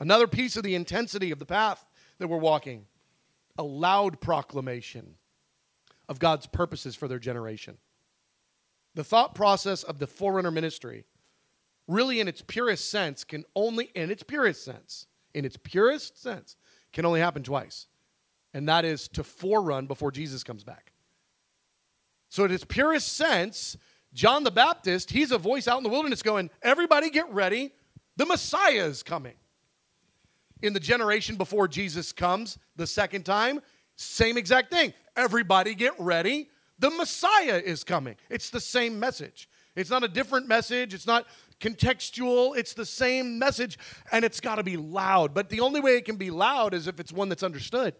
Another 0.00 0.26
piece 0.26 0.56
of 0.56 0.62
the 0.62 0.74
intensity 0.74 1.30
of 1.30 1.38
the 1.38 1.46
path 1.46 1.84
that 2.18 2.28
we're 2.28 2.36
walking 2.38 2.86
a 3.58 3.62
loud 3.62 4.20
proclamation 4.20 5.14
of 6.08 6.18
God's 6.18 6.46
purposes 6.46 6.94
for 6.94 7.08
their 7.08 7.18
generation. 7.18 7.78
The 8.94 9.04
thought 9.04 9.34
process 9.34 9.82
of 9.82 9.98
the 9.98 10.06
forerunner 10.06 10.50
ministry, 10.50 11.04
really 11.88 12.20
in 12.20 12.28
its 12.28 12.42
purest 12.42 12.90
sense, 12.90 13.24
can 13.24 13.44
only, 13.54 13.90
in 13.94 14.10
its 14.10 14.22
purest 14.22 14.64
sense, 14.64 15.06
in 15.34 15.44
its 15.44 15.56
purest 15.56 16.20
sense, 16.20 16.56
can 16.92 17.04
only 17.04 17.20
happen 17.20 17.42
twice. 17.42 17.86
And 18.54 18.68
that 18.68 18.84
is 18.84 19.08
to 19.08 19.22
forerun 19.22 19.86
before 19.86 20.10
Jesus 20.10 20.42
comes 20.42 20.64
back. 20.64 20.92
So, 22.28 22.44
in 22.44 22.50
its 22.50 22.64
purest 22.64 23.12
sense, 23.12 23.76
John 24.16 24.44
the 24.44 24.50
Baptist, 24.50 25.10
he's 25.10 25.30
a 25.30 25.36
voice 25.36 25.68
out 25.68 25.76
in 25.76 25.82
the 25.82 25.90
wilderness 25.90 26.22
going, 26.22 26.48
Everybody 26.62 27.10
get 27.10 27.30
ready, 27.30 27.72
the 28.16 28.24
Messiah 28.24 28.86
is 28.86 29.02
coming. 29.02 29.34
In 30.62 30.72
the 30.72 30.80
generation 30.80 31.36
before 31.36 31.68
Jesus 31.68 32.12
comes 32.12 32.56
the 32.76 32.86
second 32.86 33.24
time, 33.24 33.60
same 33.96 34.38
exact 34.38 34.70
thing. 34.70 34.94
Everybody 35.16 35.74
get 35.74 35.92
ready, 35.98 36.48
the 36.78 36.88
Messiah 36.88 37.60
is 37.62 37.84
coming. 37.84 38.16
It's 38.30 38.48
the 38.48 38.58
same 38.58 38.98
message. 38.98 39.50
It's 39.74 39.90
not 39.90 40.02
a 40.02 40.08
different 40.08 40.48
message, 40.48 40.94
it's 40.94 41.06
not 41.06 41.26
contextual, 41.60 42.56
it's 42.56 42.72
the 42.72 42.86
same 42.86 43.38
message, 43.38 43.78
and 44.12 44.24
it's 44.24 44.40
got 44.40 44.54
to 44.54 44.62
be 44.62 44.78
loud. 44.78 45.34
But 45.34 45.50
the 45.50 45.60
only 45.60 45.80
way 45.80 45.98
it 45.98 46.06
can 46.06 46.16
be 46.16 46.30
loud 46.30 46.72
is 46.72 46.86
if 46.86 46.98
it's 47.00 47.12
one 47.12 47.28
that's 47.28 47.42
understood. 47.42 47.94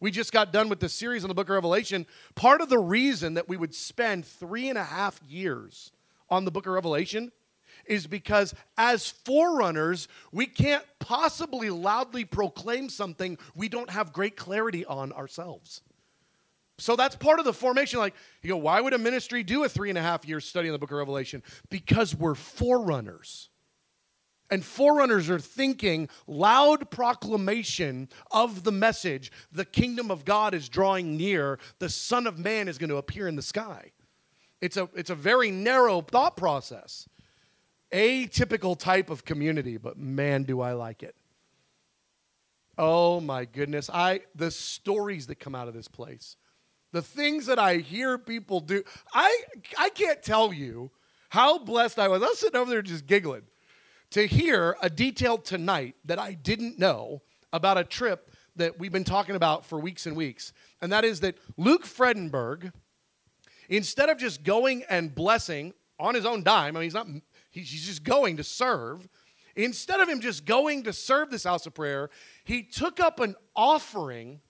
We 0.00 0.10
just 0.10 0.32
got 0.32 0.52
done 0.52 0.70
with 0.70 0.80
the 0.80 0.88
series 0.88 1.24
on 1.24 1.28
the 1.28 1.34
book 1.34 1.48
of 1.48 1.54
Revelation. 1.54 2.06
Part 2.34 2.62
of 2.62 2.70
the 2.70 2.78
reason 2.78 3.34
that 3.34 3.48
we 3.48 3.58
would 3.58 3.74
spend 3.74 4.24
three 4.24 4.70
and 4.70 4.78
a 4.78 4.84
half 4.84 5.20
years 5.28 5.92
on 6.30 6.46
the 6.46 6.50
book 6.50 6.66
of 6.66 6.72
Revelation 6.72 7.30
is 7.84 8.06
because 8.06 8.54
as 8.78 9.08
forerunners, 9.08 10.08
we 10.32 10.46
can't 10.46 10.84
possibly 11.00 11.68
loudly 11.68 12.24
proclaim 12.24 12.88
something 12.88 13.36
we 13.54 13.68
don't 13.68 13.90
have 13.90 14.12
great 14.12 14.36
clarity 14.36 14.86
on 14.86 15.12
ourselves. 15.12 15.82
So 16.78 16.96
that's 16.96 17.14
part 17.14 17.38
of 17.38 17.44
the 17.44 17.52
formation. 17.52 17.98
Like, 17.98 18.14
you 18.42 18.48
go, 18.48 18.56
why 18.56 18.80
would 18.80 18.94
a 18.94 18.98
ministry 18.98 19.42
do 19.42 19.64
a 19.64 19.68
three 19.68 19.90
and 19.90 19.98
a 19.98 20.02
half 20.02 20.24
year 20.24 20.40
study 20.40 20.68
on 20.68 20.72
the 20.72 20.78
book 20.78 20.90
of 20.90 20.96
Revelation? 20.96 21.42
Because 21.68 22.14
we're 22.14 22.34
forerunners. 22.34 23.49
And 24.50 24.64
forerunners 24.64 25.30
are 25.30 25.38
thinking 25.38 26.08
loud 26.26 26.90
proclamation 26.90 28.08
of 28.32 28.64
the 28.64 28.72
message 28.72 29.30
the 29.52 29.64
kingdom 29.64 30.10
of 30.10 30.24
God 30.24 30.54
is 30.54 30.68
drawing 30.68 31.16
near, 31.16 31.58
the 31.78 31.88
Son 31.88 32.26
of 32.26 32.38
Man 32.38 32.66
is 32.66 32.76
going 32.76 32.90
to 32.90 32.96
appear 32.96 33.28
in 33.28 33.36
the 33.36 33.42
sky. 33.42 33.92
It's 34.60 34.76
a, 34.76 34.88
it's 34.94 35.10
a 35.10 35.14
very 35.14 35.50
narrow 35.50 36.00
thought 36.00 36.36
process. 36.36 37.08
Atypical 37.92 38.78
type 38.78 39.10
of 39.10 39.24
community, 39.24 39.76
but 39.76 39.96
man, 39.96 40.42
do 40.42 40.60
I 40.60 40.72
like 40.72 41.02
it. 41.02 41.14
Oh 42.76 43.20
my 43.20 43.44
goodness. 43.44 43.90
I 43.92 44.20
the 44.34 44.50
stories 44.50 45.26
that 45.26 45.38
come 45.38 45.54
out 45.54 45.68
of 45.68 45.74
this 45.74 45.88
place. 45.88 46.36
The 46.92 47.02
things 47.02 47.46
that 47.46 47.58
I 47.58 47.76
hear 47.76 48.16
people 48.16 48.60
do. 48.60 48.82
I 49.12 49.42
I 49.78 49.90
can't 49.90 50.22
tell 50.22 50.52
you 50.52 50.90
how 51.28 51.58
blessed 51.58 51.98
I 51.98 52.08
was. 52.08 52.22
I 52.22 52.26
was 52.26 52.38
sitting 52.38 52.58
over 52.58 52.70
there 52.70 52.82
just 52.82 53.06
giggling 53.06 53.42
to 54.10 54.26
hear 54.26 54.76
a 54.82 54.90
detail 54.90 55.38
tonight 55.38 55.94
that 56.04 56.18
I 56.18 56.34
didn't 56.34 56.78
know 56.78 57.22
about 57.52 57.78
a 57.78 57.84
trip 57.84 58.30
that 58.56 58.78
we've 58.78 58.92
been 58.92 59.04
talking 59.04 59.36
about 59.36 59.64
for 59.64 59.78
weeks 59.78 60.06
and 60.06 60.16
weeks. 60.16 60.52
And 60.82 60.92
that 60.92 61.04
is 61.04 61.20
that 61.20 61.38
Luke 61.56 61.84
Fredenberg, 61.84 62.72
instead 63.68 64.08
of 64.08 64.18
just 64.18 64.42
going 64.42 64.84
and 64.90 65.14
blessing 65.14 65.74
on 65.98 66.14
his 66.14 66.26
own 66.26 66.42
dime, 66.42 66.76
I 66.76 66.80
mean, 66.80 66.84
he's 66.84 66.94
not, 66.94 67.06
he's 67.50 67.86
just 67.86 68.04
going 68.04 68.36
to 68.38 68.44
serve. 68.44 69.08
Instead 69.56 70.00
of 70.00 70.08
him 70.08 70.20
just 70.20 70.44
going 70.44 70.84
to 70.84 70.92
serve 70.92 71.30
this 71.30 71.44
house 71.44 71.66
of 71.66 71.74
prayer, 71.74 72.10
he 72.44 72.62
took 72.62 73.00
up 73.00 73.20
an 73.20 73.36
offering, 73.54 74.40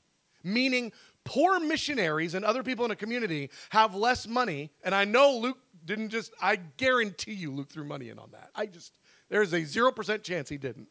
meaning 0.42 0.92
poor 1.24 1.60
missionaries 1.60 2.34
and 2.34 2.44
other 2.44 2.62
people 2.62 2.84
in 2.84 2.90
a 2.90 2.96
community 2.96 3.50
have 3.70 3.94
less 3.94 4.26
money. 4.26 4.70
And 4.82 4.94
I 4.94 5.04
know 5.04 5.36
Luke 5.36 5.58
didn't 5.84 6.10
just, 6.10 6.32
I 6.40 6.56
guarantee 6.56 7.32
you 7.32 7.50
Luke 7.52 7.70
threw 7.70 7.84
money 7.84 8.08
in 8.08 8.18
on 8.18 8.30
that. 8.32 8.50
I 8.54 8.66
just, 8.66 8.92
there's 9.30 9.52
a 9.52 9.60
0% 9.60 10.22
chance 10.22 10.48
he 10.48 10.58
didn't. 10.58 10.88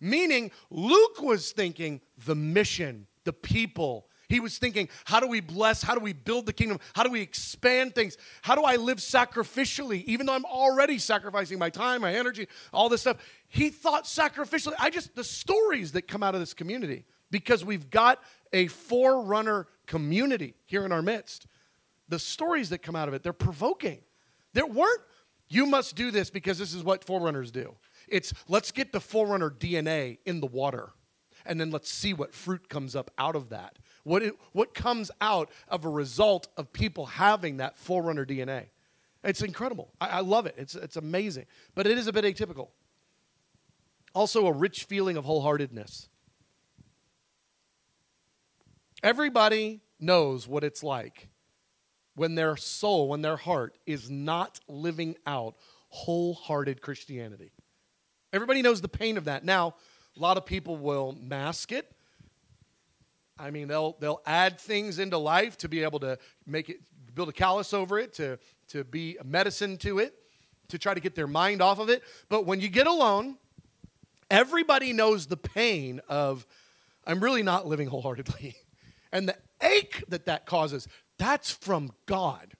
Meaning, 0.00 0.50
Luke 0.70 1.20
was 1.20 1.52
thinking 1.52 2.00
the 2.26 2.34
mission, 2.34 3.06
the 3.24 3.32
people. 3.32 4.06
He 4.28 4.40
was 4.40 4.58
thinking, 4.58 4.88
how 5.04 5.20
do 5.20 5.28
we 5.28 5.40
bless? 5.40 5.82
How 5.82 5.94
do 5.94 6.00
we 6.00 6.12
build 6.12 6.46
the 6.46 6.52
kingdom? 6.52 6.78
How 6.94 7.02
do 7.02 7.10
we 7.10 7.20
expand 7.20 7.94
things? 7.94 8.16
How 8.42 8.54
do 8.54 8.62
I 8.62 8.76
live 8.76 8.98
sacrificially, 8.98 10.04
even 10.04 10.26
though 10.26 10.34
I'm 10.34 10.44
already 10.44 10.98
sacrificing 10.98 11.58
my 11.58 11.70
time, 11.70 12.00
my 12.00 12.14
energy, 12.14 12.48
all 12.72 12.88
this 12.88 13.02
stuff? 13.02 13.18
He 13.48 13.70
thought 13.70 14.04
sacrificially. 14.04 14.74
I 14.78 14.90
just, 14.90 15.14
the 15.14 15.24
stories 15.24 15.92
that 15.92 16.08
come 16.08 16.22
out 16.22 16.34
of 16.34 16.40
this 16.40 16.54
community, 16.54 17.04
because 17.30 17.64
we've 17.64 17.90
got 17.90 18.20
a 18.52 18.66
forerunner 18.68 19.66
community 19.86 20.54
here 20.66 20.84
in 20.84 20.92
our 20.92 21.02
midst 21.02 21.46
the 22.12 22.18
stories 22.18 22.68
that 22.68 22.82
come 22.82 22.94
out 22.94 23.08
of 23.08 23.14
it, 23.14 23.22
they're 23.22 23.32
provoking. 23.32 23.98
There 24.52 24.66
weren't, 24.66 25.00
you 25.52 25.66
must 25.66 25.94
do 25.96 26.10
this 26.10 26.30
because 26.30 26.58
this 26.58 26.72
is 26.72 26.82
what 26.82 27.04
forerunners 27.04 27.50
do. 27.50 27.74
It's 28.08 28.32
let's 28.48 28.72
get 28.72 28.92
the 28.92 29.00
forerunner 29.00 29.50
DNA 29.50 30.18
in 30.24 30.40
the 30.40 30.46
water 30.46 30.92
and 31.44 31.60
then 31.60 31.70
let's 31.70 31.90
see 31.90 32.14
what 32.14 32.34
fruit 32.34 32.68
comes 32.68 32.96
up 32.96 33.10
out 33.18 33.36
of 33.36 33.48
that. 33.50 33.78
What, 34.04 34.22
it, 34.22 34.34
what 34.52 34.74
comes 34.74 35.10
out 35.20 35.50
of 35.68 35.84
a 35.84 35.88
result 35.88 36.48
of 36.56 36.72
people 36.72 37.06
having 37.06 37.58
that 37.58 37.76
forerunner 37.76 38.24
DNA. 38.24 38.66
It's 39.24 39.42
incredible. 39.42 39.92
I, 40.00 40.08
I 40.08 40.20
love 40.20 40.46
it. 40.46 40.54
It's, 40.56 40.74
it's 40.74 40.96
amazing. 40.96 41.46
But 41.74 41.86
it 41.86 41.98
is 41.98 42.06
a 42.06 42.12
bit 42.12 42.24
atypical. 42.24 42.68
Also, 44.14 44.46
a 44.46 44.52
rich 44.52 44.84
feeling 44.84 45.16
of 45.16 45.24
wholeheartedness. 45.24 46.08
Everybody 49.02 49.80
knows 49.98 50.46
what 50.46 50.64
it's 50.64 50.82
like 50.82 51.28
when 52.14 52.34
their 52.34 52.56
soul, 52.56 53.08
when 53.08 53.22
their 53.22 53.36
heart 53.36 53.76
is 53.86 54.10
not 54.10 54.60
living 54.68 55.16
out 55.26 55.54
wholehearted 55.88 56.80
Christianity. 56.80 57.52
Everybody 58.32 58.62
knows 58.62 58.80
the 58.80 58.88
pain 58.88 59.16
of 59.16 59.24
that. 59.26 59.44
Now, 59.44 59.74
a 60.16 60.20
lot 60.20 60.36
of 60.36 60.46
people 60.46 60.76
will 60.76 61.16
mask 61.20 61.72
it. 61.72 61.90
I 63.38 63.50
mean, 63.50 63.68
they'll 63.68 63.96
they'll 63.98 64.22
add 64.26 64.60
things 64.60 64.98
into 64.98 65.18
life 65.18 65.56
to 65.58 65.68
be 65.68 65.82
able 65.82 66.00
to 66.00 66.18
make 66.46 66.68
it 66.68 66.80
build 67.14 67.28
a 67.28 67.32
callus 67.32 67.74
over 67.74 67.98
it, 67.98 68.14
to 68.14 68.38
to 68.68 68.84
be 68.84 69.16
a 69.18 69.24
medicine 69.24 69.76
to 69.78 69.98
it, 69.98 70.14
to 70.68 70.78
try 70.78 70.94
to 70.94 71.00
get 71.00 71.14
their 71.14 71.26
mind 71.26 71.60
off 71.60 71.78
of 71.78 71.90
it. 71.90 72.02
But 72.28 72.46
when 72.46 72.60
you 72.60 72.68
get 72.68 72.86
alone, 72.86 73.36
everybody 74.30 74.92
knows 74.92 75.26
the 75.26 75.36
pain 75.36 76.00
of 76.08 76.46
I'm 77.06 77.22
really 77.22 77.42
not 77.42 77.66
living 77.66 77.88
wholeheartedly. 77.88 78.56
And 79.14 79.28
the 79.28 79.36
ache 79.60 80.02
that 80.08 80.24
that 80.24 80.46
causes, 80.46 80.88
that's 81.22 81.52
from 81.52 81.92
God. 82.06 82.52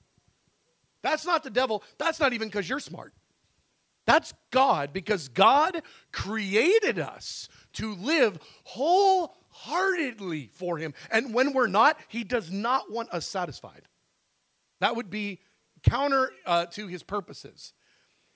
That's 1.01 1.25
not 1.25 1.43
the 1.43 1.49
devil. 1.49 1.83
That's 1.97 2.17
not 2.21 2.31
even 2.31 2.47
because 2.47 2.69
you're 2.69 2.79
smart. 2.79 3.13
That's 4.05 4.33
God 4.51 4.93
because 4.93 5.27
God 5.27 5.81
created 6.13 6.97
us 6.97 7.49
to 7.73 7.93
live 7.95 8.39
wholeheartedly 8.63 10.49
for 10.53 10.77
Him. 10.77 10.93
And 11.11 11.33
when 11.33 11.51
we're 11.51 11.67
not, 11.67 11.97
He 12.07 12.23
does 12.23 12.51
not 12.51 12.89
want 12.89 13.09
us 13.11 13.25
satisfied. 13.25 13.81
That 14.79 14.95
would 14.95 15.09
be 15.09 15.39
counter 15.83 16.31
uh, 16.45 16.67
to 16.67 16.87
His 16.87 17.03
purposes. 17.03 17.73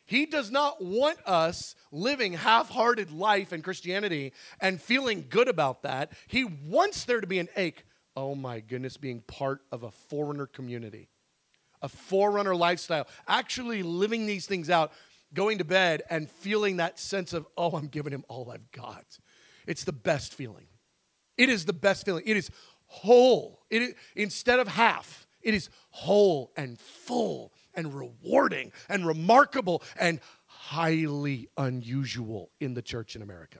He 0.03 0.25
does 0.25 0.51
not 0.51 0.83
want 0.83 1.19
us 1.25 1.73
living 1.89 2.33
half 2.33 2.69
hearted 2.69 3.11
life 3.11 3.53
in 3.53 3.61
Christianity 3.61 4.33
and 4.59 4.81
feeling 4.81 5.25
good 5.29 5.47
about 5.47 5.83
that. 5.83 6.11
He 6.27 6.43
wants 6.43 7.05
there 7.05 7.21
to 7.21 7.27
be 7.27 7.39
an 7.39 7.47
ache. 7.55 7.85
Oh 8.17 8.33
my 8.33 8.61
goodness, 8.61 8.97
being 8.97 9.21
part 9.21 9.61
of 9.71 9.83
a 9.83 9.91
forerunner 9.91 10.47
community, 10.47 11.07
a 11.83 11.87
forerunner 11.87 12.55
lifestyle, 12.55 13.05
actually 13.27 13.83
living 13.83 14.25
these 14.25 14.47
things 14.47 14.71
out 14.71 14.91
going 15.35 15.59
to 15.59 15.63
bed 15.63 16.01
and 16.09 16.27
feeling 16.27 16.77
that 16.77 16.97
sense 16.97 17.31
of, 17.31 17.45
oh, 17.55 17.77
I'm 17.77 17.85
giving 17.85 18.11
him 18.11 18.25
all 18.27 18.49
I've 18.49 18.71
got. 18.71 19.05
It's 19.67 19.83
the 19.83 19.93
best 19.93 20.33
feeling. 20.33 20.65
It 21.37 21.47
is 21.49 21.65
the 21.65 21.73
best 21.73 22.05
feeling. 22.05 22.23
It 22.25 22.37
is 22.37 22.49
whole. 22.87 23.61
It 23.69 23.83
is, 23.83 23.93
instead 24.15 24.57
of 24.59 24.67
half, 24.67 25.27
it 25.43 25.53
is 25.53 25.69
whole 25.91 26.51
and 26.57 26.79
full 26.79 27.53
and 27.75 27.93
rewarding 27.93 28.71
and 28.89 29.05
remarkable 29.05 29.83
and 29.99 30.21
highly 30.47 31.49
unusual 31.55 32.49
in 32.59 32.73
the 32.73 32.81
church 32.81 33.15
in 33.15 33.21
America. 33.21 33.59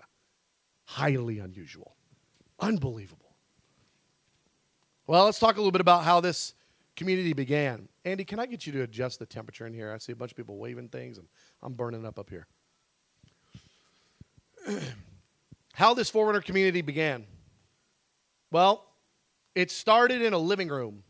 Highly 0.85 1.37
unusual. 1.37 1.95
Unbelievable. 2.59 3.26
Well, 5.07 5.23
let's 5.23 5.39
talk 5.39 5.55
a 5.55 5.59
little 5.59 5.71
bit 5.71 5.79
about 5.79 6.03
how 6.03 6.19
this 6.19 6.53
community 6.97 7.31
began. 7.31 7.87
Andy, 8.03 8.25
can 8.25 8.39
I 8.39 8.45
get 8.45 8.67
you 8.67 8.73
to 8.73 8.81
adjust 8.81 9.19
the 9.19 9.25
temperature 9.25 9.65
in 9.65 9.73
here? 9.73 9.93
I 9.93 9.99
see 9.99 10.11
a 10.11 10.15
bunch 10.17 10.31
of 10.31 10.37
people 10.37 10.57
waving 10.57 10.89
things, 10.89 11.17
and 11.17 11.27
I'm 11.63 11.73
burning 11.75 12.05
up 12.05 12.19
up 12.19 12.29
here. 12.29 12.45
How 15.73 15.93
this 15.93 16.09
Forerunner 16.09 16.41
community 16.41 16.81
began. 16.81 17.25
Well, 18.51 18.83
it 19.55 19.71
started 19.71 20.21
in 20.21 20.33
a 20.33 20.37
living 20.37 20.67
room. 20.67 21.03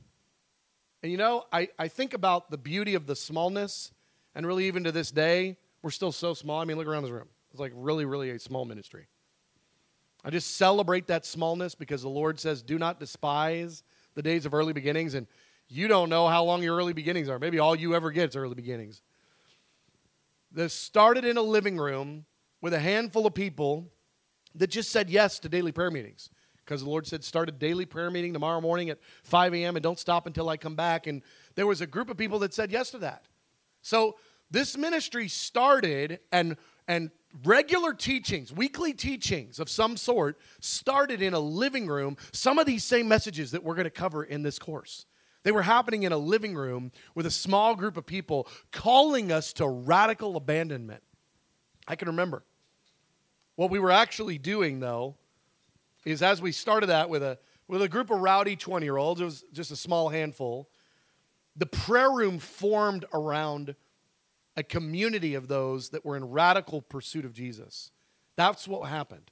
And 1.02 1.12
you 1.12 1.18
know, 1.18 1.46
I, 1.52 1.70
I 1.80 1.88
think 1.88 2.14
about 2.14 2.52
the 2.52 2.58
beauty 2.58 2.94
of 2.94 3.08
the 3.08 3.16
smallness, 3.16 3.94
and 4.36 4.46
really, 4.46 4.66
even 4.68 4.84
to 4.84 4.92
this 4.92 5.10
day, 5.10 5.58
we're 5.82 5.90
still 5.90 6.12
so 6.12 6.36
small. 6.36 6.60
I 6.62 6.66
mean, 6.66 6.78
look 6.78 6.86
around 6.88 7.04
this 7.04 7.12
room. 7.12 7.30
It's 7.50 7.60
like 7.60 7.72
really, 7.74 8.06
really 8.06 8.30
a 8.30 8.38
small 8.38 8.66
ministry. 8.66 9.08
I 10.28 10.30
just 10.30 10.58
celebrate 10.58 11.08
that 11.08 11.26
smallness 11.26 11.74
because 11.74 12.02
the 12.02 12.10
Lord 12.10 12.38
says, 12.38 12.62
do 12.62 12.78
not 12.78 13.00
despise 13.00 13.82
the 14.14 14.22
days 14.22 14.46
of 14.46 14.54
early 14.54 14.74
beginnings. 14.74 15.14
And 15.14 15.26
you 15.70 15.88
don't 15.88 16.10
know 16.10 16.28
how 16.28 16.44
long 16.44 16.62
your 16.62 16.76
early 16.76 16.92
beginnings 16.92 17.30
are. 17.30 17.40
Maybe 17.40 17.60
all 17.60 17.78
you 17.78 17.96
ever 17.96 18.12
get 18.12 18.32
is 18.32 18.36
early 18.36 18.54
beginnings. 18.54 19.02
This 20.52 20.74
started 20.74 21.24
in 21.24 21.38
a 21.38 21.42
living 21.42 21.78
room 21.78 22.26
with 22.60 22.74
a 22.74 22.80
handful 22.80 23.26
of 23.26 23.36
people 23.36 23.86
that 24.54 24.68
just 24.70 24.92
said 24.92 25.10
yes 25.10 25.40
to 25.40 25.48
daily 25.48 25.72
prayer 25.72 25.92
meetings 25.92 26.30
because 26.58 26.84
the 26.84 26.90
Lord 26.90 27.08
said, 27.08 27.24
start 27.24 27.48
a 27.48 27.54
daily 27.54 27.86
prayer 27.86 28.12
meeting 28.12 28.34
tomorrow 28.34 28.60
morning 28.60 28.90
at 28.90 29.00
5 29.24 29.54
a.m. 29.54 29.78
and 29.78 29.84
don't 29.84 29.98
stop 29.98 30.28
until 30.28 30.50
I 30.50 30.58
come 30.58 30.76
back. 30.76 31.08
And 31.08 31.22
there 31.56 31.68
was 31.68 31.80
a 31.80 31.88
group 31.88 32.10
of 32.10 32.18
people 32.18 32.40
that 32.40 32.54
said 32.54 32.70
yes 32.70 32.92
to 32.92 32.98
that. 32.98 33.24
So 33.82 34.18
this 34.52 34.78
ministry 34.78 35.30
started 35.30 36.20
and 36.34 36.58
and 36.88 37.12
regular 37.44 37.94
teachings, 37.94 38.52
weekly 38.52 38.94
teachings 38.94 39.60
of 39.60 39.70
some 39.70 39.98
sort 39.98 40.40
started 40.60 41.22
in 41.22 41.34
a 41.34 41.40
living 41.40 41.88
room. 41.88 42.18
Some 42.32 42.58
of 42.60 42.66
these 42.66 42.84
same 42.84 43.08
messages 43.08 43.52
that 43.52 43.64
we're 43.64 43.76
going 43.76 43.86
to 43.86 43.90
cover 43.90 44.24
in 44.24 44.44
this 44.44 44.58
course. 44.58 45.06
They 45.44 45.52
were 45.52 45.62
happening 45.62 46.04
in 46.04 46.12
a 46.12 46.18
living 46.18 46.56
room 46.56 46.92
with 47.16 47.26
a 47.26 47.32
small 47.32 47.76
group 47.76 47.96
of 47.96 48.06
people 48.06 48.48
calling 48.72 49.32
us 49.32 49.54
to 49.54 49.68
radical 49.68 50.36
abandonment. 50.36 51.04
I 51.88 51.96
can 51.96 52.08
remember. 52.08 52.44
What 53.56 53.72
we 53.72 53.80
were 53.80 53.92
actually 53.92 54.38
doing, 54.38 54.80
though, 54.80 55.16
is 56.06 56.22
as 56.22 56.42
we 56.42 56.52
started 56.52 56.88
that 56.88 57.10
with 57.10 57.24
a, 57.24 57.40
with 57.68 57.82
a 57.82 57.90
group 57.90 58.12
of 58.12 58.20
rowdy 58.20 58.56
20 58.56 58.86
year 58.86 58.98
olds, 58.98 59.22
it 59.22 59.26
was 59.26 59.44
just 59.54 59.72
a 59.72 59.76
small 59.76 60.10
handful, 60.10 60.70
the 61.56 61.66
prayer 61.66 62.12
room 62.12 62.40
formed 62.40 63.06
around 63.14 63.76
a 64.58 64.64
community 64.64 65.36
of 65.36 65.48
those 65.48 65.90
that 65.90 66.04
were 66.04 66.18
in 66.18 66.26
radical 66.32 66.82
pursuit 66.82 67.24
of 67.24 67.32
Jesus. 67.32 67.92
That's 68.36 68.68
what 68.68 68.90
happened. 68.90 69.32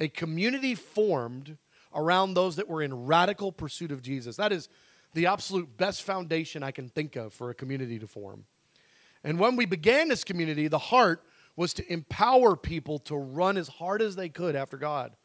A 0.00 0.08
community 0.08 0.74
formed 0.74 1.58
around 1.94 2.34
those 2.34 2.56
that 2.56 2.68
were 2.68 2.82
in 2.82 3.06
radical 3.06 3.52
pursuit 3.52 3.92
of 3.92 4.02
Jesus. 4.02 4.36
That 4.36 4.52
is 4.52 4.68
the 5.14 5.26
absolute 5.26 5.76
best 5.76 6.02
foundation 6.02 6.62
I 6.62 6.70
can 6.70 6.88
think 6.88 7.16
of 7.16 7.32
for 7.32 7.50
a 7.50 7.54
community 7.54 7.98
to 7.98 8.06
form. 8.06 8.44
And 9.22 9.38
when 9.38 9.56
we 9.56 9.66
began 9.66 10.08
this 10.08 10.24
community, 10.24 10.68
the 10.68 10.78
heart 10.78 11.22
was 11.54 11.72
to 11.74 11.92
empower 11.92 12.56
people 12.56 12.98
to 13.00 13.16
run 13.16 13.56
as 13.56 13.68
hard 13.68 14.02
as 14.02 14.16
they 14.16 14.28
could 14.28 14.56
after 14.56 14.76
God. 14.76 15.16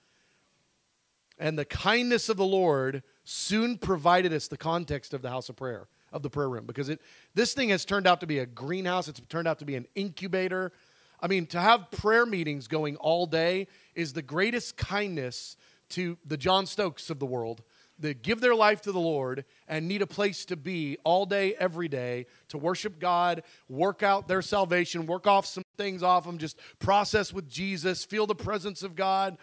And 1.37 1.57
the 1.57 1.65
kindness 1.65 2.29
of 2.29 2.37
the 2.37 2.45
Lord 2.45 3.03
soon 3.23 3.77
provided 3.77 4.33
us 4.33 4.47
the 4.47 4.57
context 4.57 5.13
of 5.13 5.21
the 5.21 5.29
house 5.29 5.49
of 5.49 5.55
prayer, 5.55 5.87
of 6.11 6.23
the 6.23 6.29
prayer 6.29 6.49
room, 6.49 6.65
because 6.65 6.89
it, 6.89 7.01
this 7.33 7.53
thing 7.53 7.69
has 7.69 7.85
turned 7.85 8.07
out 8.07 8.19
to 8.21 8.27
be 8.27 8.39
a 8.39 8.45
greenhouse, 8.45 9.07
it's 9.07 9.21
turned 9.29 9.47
out 9.47 9.59
to 9.59 9.65
be 9.65 9.75
an 9.75 9.87
incubator. 9.95 10.71
I 11.19 11.27
mean, 11.27 11.45
to 11.47 11.59
have 11.59 11.91
prayer 11.91 12.25
meetings 12.25 12.67
going 12.67 12.95
all 12.97 13.25
day 13.25 13.67
is 13.95 14.13
the 14.13 14.21
greatest 14.21 14.77
kindness 14.77 15.55
to 15.89 16.17
the 16.25 16.37
John 16.37 16.65
Stokes 16.65 17.09
of 17.09 17.19
the 17.19 17.25
world 17.25 17.61
that 17.99 18.23
give 18.23 18.41
their 18.41 18.55
life 18.55 18.81
to 18.81 18.91
the 18.91 18.99
Lord 18.99 19.45
and 19.67 19.87
need 19.87 20.01
a 20.01 20.07
place 20.07 20.45
to 20.45 20.55
be 20.55 20.97
all 21.03 21.25
day, 21.25 21.53
every 21.59 21.87
day 21.87 22.25
to 22.49 22.57
worship 22.57 22.99
God, 22.99 23.43
work 23.69 24.01
out 24.01 24.27
their 24.27 24.41
salvation, 24.41 25.05
work 25.05 25.27
off 25.27 25.45
some 25.45 25.63
things 25.77 26.01
off 26.01 26.25
them, 26.25 26.37
just 26.37 26.57
process 26.79 27.31
with 27.31 27.47
Jesus, 27.47 28.03
feel 28.03 28.25
the 28.25 28.35
presence 28.35 28.81
of 28.81 28.95
God. 28.95 29.37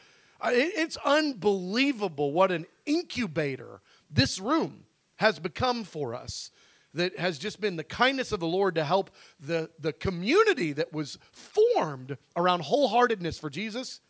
It's 0.44 0.96
unbelievable 1.04 2.32
what 2.32 2.50
an 2.50 2.66
incubator 2.86 3.80
this 4.10 4.38
room 4.38 4.84
has 5.16 5.38
become 5.38 5.84
for 5.84 6.14
us 6.14 6.50
that 6.98 7.18
has 7.18 7.38
just 7.38 7.60
been 7.60 7.76
the 7.76 7.84
kindness 7.84 8.32
of 8.32 8.40
the 8.40 8.46
Lord 8.46 8.74
to 8.74 8.84
help 8.84 9.10
the, 9.40 9.70
the 9.80 9.92
community 9.92 10.72
that 10.72 10.92
was 10.92 11.18
formed 11.32 12.18
around 12.36 12.62
wholeheartedness 12.62 13.40
for 13.40 13.50
Jesus 13.50 14.00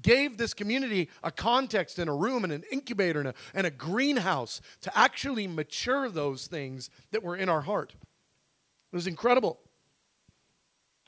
gave 0.00 0.36
this 0.36 0.54
community 0.54 1.08
a 1.22 1.30
context 1.30 1.98
and 1.98 2.08
a 2.08 2.12
room 2.12 2.44
and 2.44 2.52
an 2.52 2.62
incubator 2.70 3.18
and 3.20 3.28
a, 3.28 3.34
and 3.54 3.66
a 3.66 3.70
greenhouse 3.70 4.60
to 4.82 4.96
actually 4.96 5.46
mature 5.46 6.08
those 6.08 6.46
things 6.46 6.90
that 7.10 7.22
were 7.22 7.36
in 7.36 7.48
our 7.48 7.62
heart. 7.62 7.94
It 8.92 8.96
was 8.96 9.06
incredible. 9.06 9.58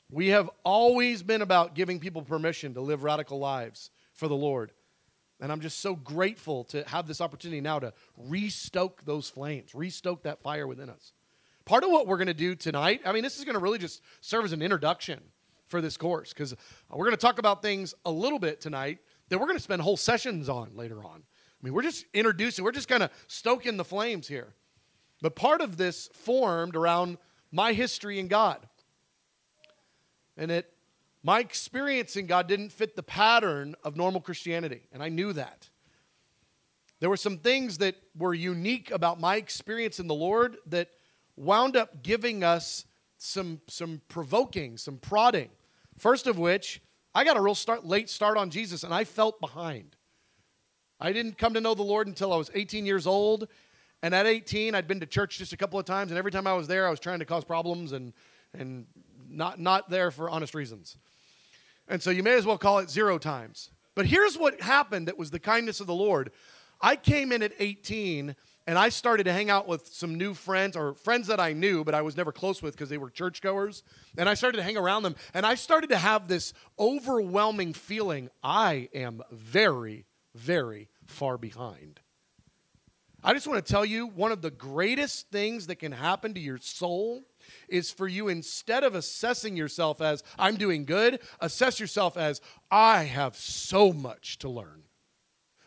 We 0.09 0.27
have 0.27 0.49
always 0.63 1.23
been 1.23 1.41
about 1.41 1.75
giving 1.75 1.99
people 1.99 2.21
permission 2.21 2.73
to 2.73 2.81
live 2.81 3.03
radical 3.03 3.39
lives 3.39 3.89
for 4.13 4.27
the 4.27 4.35
Lord. 4.35 4.71
And 5.39 5.51
I'm 5.51 5.61
just 5.61 5.79
so 5.79 5.95
grateful 5.95 6.63
to 6.65 6.83
have 6.87 7.07
this 7.07 7.21
opportunity 7.21 7.61
now 7.61 7.79
to 7.79 7.93
restoke 8.17 9.03
those 9.05 9.29
flames, 9.29 9.75
restoke 9.75 10.23
that 10.23 10.41
fire 10.41 10.65
within 10.65 10.89
us. 10.89 11.13
Part 11.67 11.83
of 11.83 11.91
what 11.91 12.07
we're 12.07 12.15
going 12.15 12.27
to 12.27 12.33
do 12.33 12.55
tonight, 12.55 13.01
I 13.05 13.11
mean, 13.11 13.23
this 13.23 13.37
is 13.37 13.43
going 13.43 13.55
to 13.55 13.59
really 13.59 13.77
just 13.77 14.01
serve 14.21 14.45
as 14.45 14.53
an 14.53 14.61
introduction 14.61 15.19
for 15.67 15.81
this 15.81 15.97
course 15.97 16.31
because 16.31 16.53
uh, 16.53 16.55
we're 16.91 17.03
going 17.03 17.17
to 17.17 17.21
talk 17.21 17.39
about 17.39 17.61
things 17.61 17.93
a 18.05 18.11
little 18.11 18.39
bit 18.39 18.61
tonight 18.61 18.99
that 19.27 19.37
we're 19.37 19.47
going 19.47 19.57
to 19.57 19.63
spend 19.63 19.81
whole 19.81 19.97
sessions 19.97 20.47
on 20.47 20.77
later 20.77 21.03
on. 21.03 21.23
I 21.25 21.59
mean, 21.61 21.73
we're 21.73 21.83
just 21.83 22.05
introducing, 22.13 22.63
we're 22.63 22.71
just 22.71 22.87
kind 22.87 23.03
of 23.03 23.11
stoking 23.27 23.75
the 23.75 23.83
flames 23.83 24.29
here. 24.29 24.53
But 25.21 25.35
part 25.35 25.59
of 25.59 25.75
this 25.75 26.09
formed 26.13 26.77
around 26.77 27.17
my 27.51 27.73
history 27.73 28.17
in 28.17 28.29
God. 28.29 28.65
And 30.37 30.49
it 30.51 30.71
my 31.21 31.41
experience 31.41 32.15
in 32.15 32.27
God 32.27 32.47
didn't 32.47 32.69
fit 32.69 32.95
the 32.95 33.03
pattern 33.03 33.75
of 33.83 33.97
normal 33.97 34.21
Christianity, 34.21 34.83
and 34.93 35.03
I 35.03 35.09
knew 35.09 35.33
that. 35.33 35.67
There 37.01 37.09
were 37.09 37.17
some 37.17 37.39
things 37.39 37.79
that 37.79 37.95
were 38.15 38.33
unique 38.33 38.89
about 38.89 39.19
my 39.19 39.35
experience 39.35 39.99
in 39.99 40.07
the 40.07 40.15
Lord 40.15 40.55
that 40.67 40.89
wound 41.37 41.77
up 41.77 42.03
giving 42.03 42.43
us 42.43 42.85
some, 43.17 43.61
some 43.67 44.01
provoking, 44.09 44.77
some 44.77 44.97
prodding. 44.97 45.49
First 45.97 46.27
of 46.27 46.37
which, 46.37 46.81
I 47.15 47.23
got 47.23 47.37
a 47.37 47.41
real 47.41 47.55
start, 47.55 47.85
late 47.85 48.09
start 48.09 48.37
on 48.37 48.49
Jesus, 48.49 48.83
and 48.83 48.93
I 48.93 49.03
felt 49.03 49.39
behind. 49.39 49.95
I 50.99 51.13
didn't 51.13 51.37
come 51.37 51.53
to 51.53 51.61
know 51.61 51.73
the 51.73 51.83
Lord 51.83 52.07
until 52.07 52.33
I 52.33 52.37
was 52.37 52.51
18 52.53 52.85
years 52.85 53.07
old. 53.07 53.47
And 54.03 54.13
at 54.13 54.27
18, 54.27 54.75
I'd 54.75 54.87
been 54.87 54.99
to 54.99 55.05
church 55.05 55.39
just 55.39 55.53
a 55.53 55.57
couple 55.57 55.79
of 55.79 55.85
times, 55.85 56.11
and 56.11 56.17
every 56.17 56.31
time 56.31 56.45
I 56.45 56.53
was 56.53 56.67
there, 56.67 56.87
I 56.87 56.91
was 56.91 56.99
trying 56.99 57.19
to 57.19 57.25
cause 57.25 57.43
problems 57.43 57.93
and, 57.93 58.13
and 58.53 58.85
not, 59.27 59.59
not 59.59 59.89
there 59.89 60.11
for 60.11 60.29
honest 60.29 60.53
reasons. 60.53 60.97
And 61.87 62.01
so 62.01 62.11
you 62.11 62.21
may 62.21 62.33
as 62.33 62.45
well 62.45 62.57
call 62.57 62.79
it 62.79 62.89
zero 62.89 63.17
times. 63.17 63.71
But 63.95 64.05
here's 64.05 64.37
what 64.37 64.61
happened 64.61 65.07
that 65.07 65.17
was 65.17 65.31
the 65.31 65.39
kindness 65.39 65.79
of 65.79 65.87
the 65.87 65.95
Lord. 65.95 66.31
I 66.79 66.95
came 66.95 67.31
in 67.31 67.41
at 67.41 67.53
18 67.57 68.35
and 68.67 68.77
I 68.77 68.89
started 68.89 69.23
to 69.23 69.33
hang 69.33 69.49
out 69.49 69.65
with 69.65 69.87
some 69.87 70.15
new 70.15 70.33
friends 70.33 70.75
or 70.75 70.93
friends 70.93 71.27
that 71.27 71.39
I 71.39 71.53
knew, 71.53 71.85
but 71.85 71.95
I 71.95 72.01
was 72.01 72.17
never 72.17 72.33
close 72.33 72.61
with 72.61 72.75
because 72.75 72.89
they 72.89 72.97
were 72.97 73.09
churchgoers. 73.09 73.81
And 74.17 74.27
I 74.27 74.33
started 74.33 74.57
to 74.57 74.63
hang 74.63 74.75
around 74.75 75.03
them 75.03 75.15
and 75.33 75.45
I 75.45 75.55
started 75.55 75.89
to 75.91 75.97
have 75.97 76.27
this 76.27 76.53
overwhelming 76.77 77.71
feeling 77.71 78.29
I 78.43 78.89
am 78.93 79.21
very, 79.31 80.05
very 80.35 80.89
far 81.05 81.37
behind. 81.37 82.01
I 83.23 83.33
just 83.33 83.47
want 83.47 83.65
to 83.65 83.71
tell 83.71 83.85
you 83.85 84.07
one 84.07 84.31
of 84.31 84.41
the 84.41 84.51
greatest 84.51 85.31
things 85.31 85.67
that 85.67 85.77
can 85.77 85.93
happen 85.93 86.33
to 86.33 86.39
your 86.39 86.57
soul 86.57 87.23
is 87.69 87.89
for 87.89 88.07
you, 88.07 88.27
instead 88.27 88.83
of 88.83 88.93
assessing 88.93 89.55
yourself 89.55 90.01
as, 90.01 90.21
I'm 90.37 90.55
doing 90.55 90.85
good, 90.85 91.19
assess 91.39 91.79
yourself 91.79 92.17
as, 92.17 92.41
I 92.69 93.05
have 93.05 93.37
so 93.37 93.93
much 93.93 94.37
to 94.39 94.49
learn. 94.49 94.83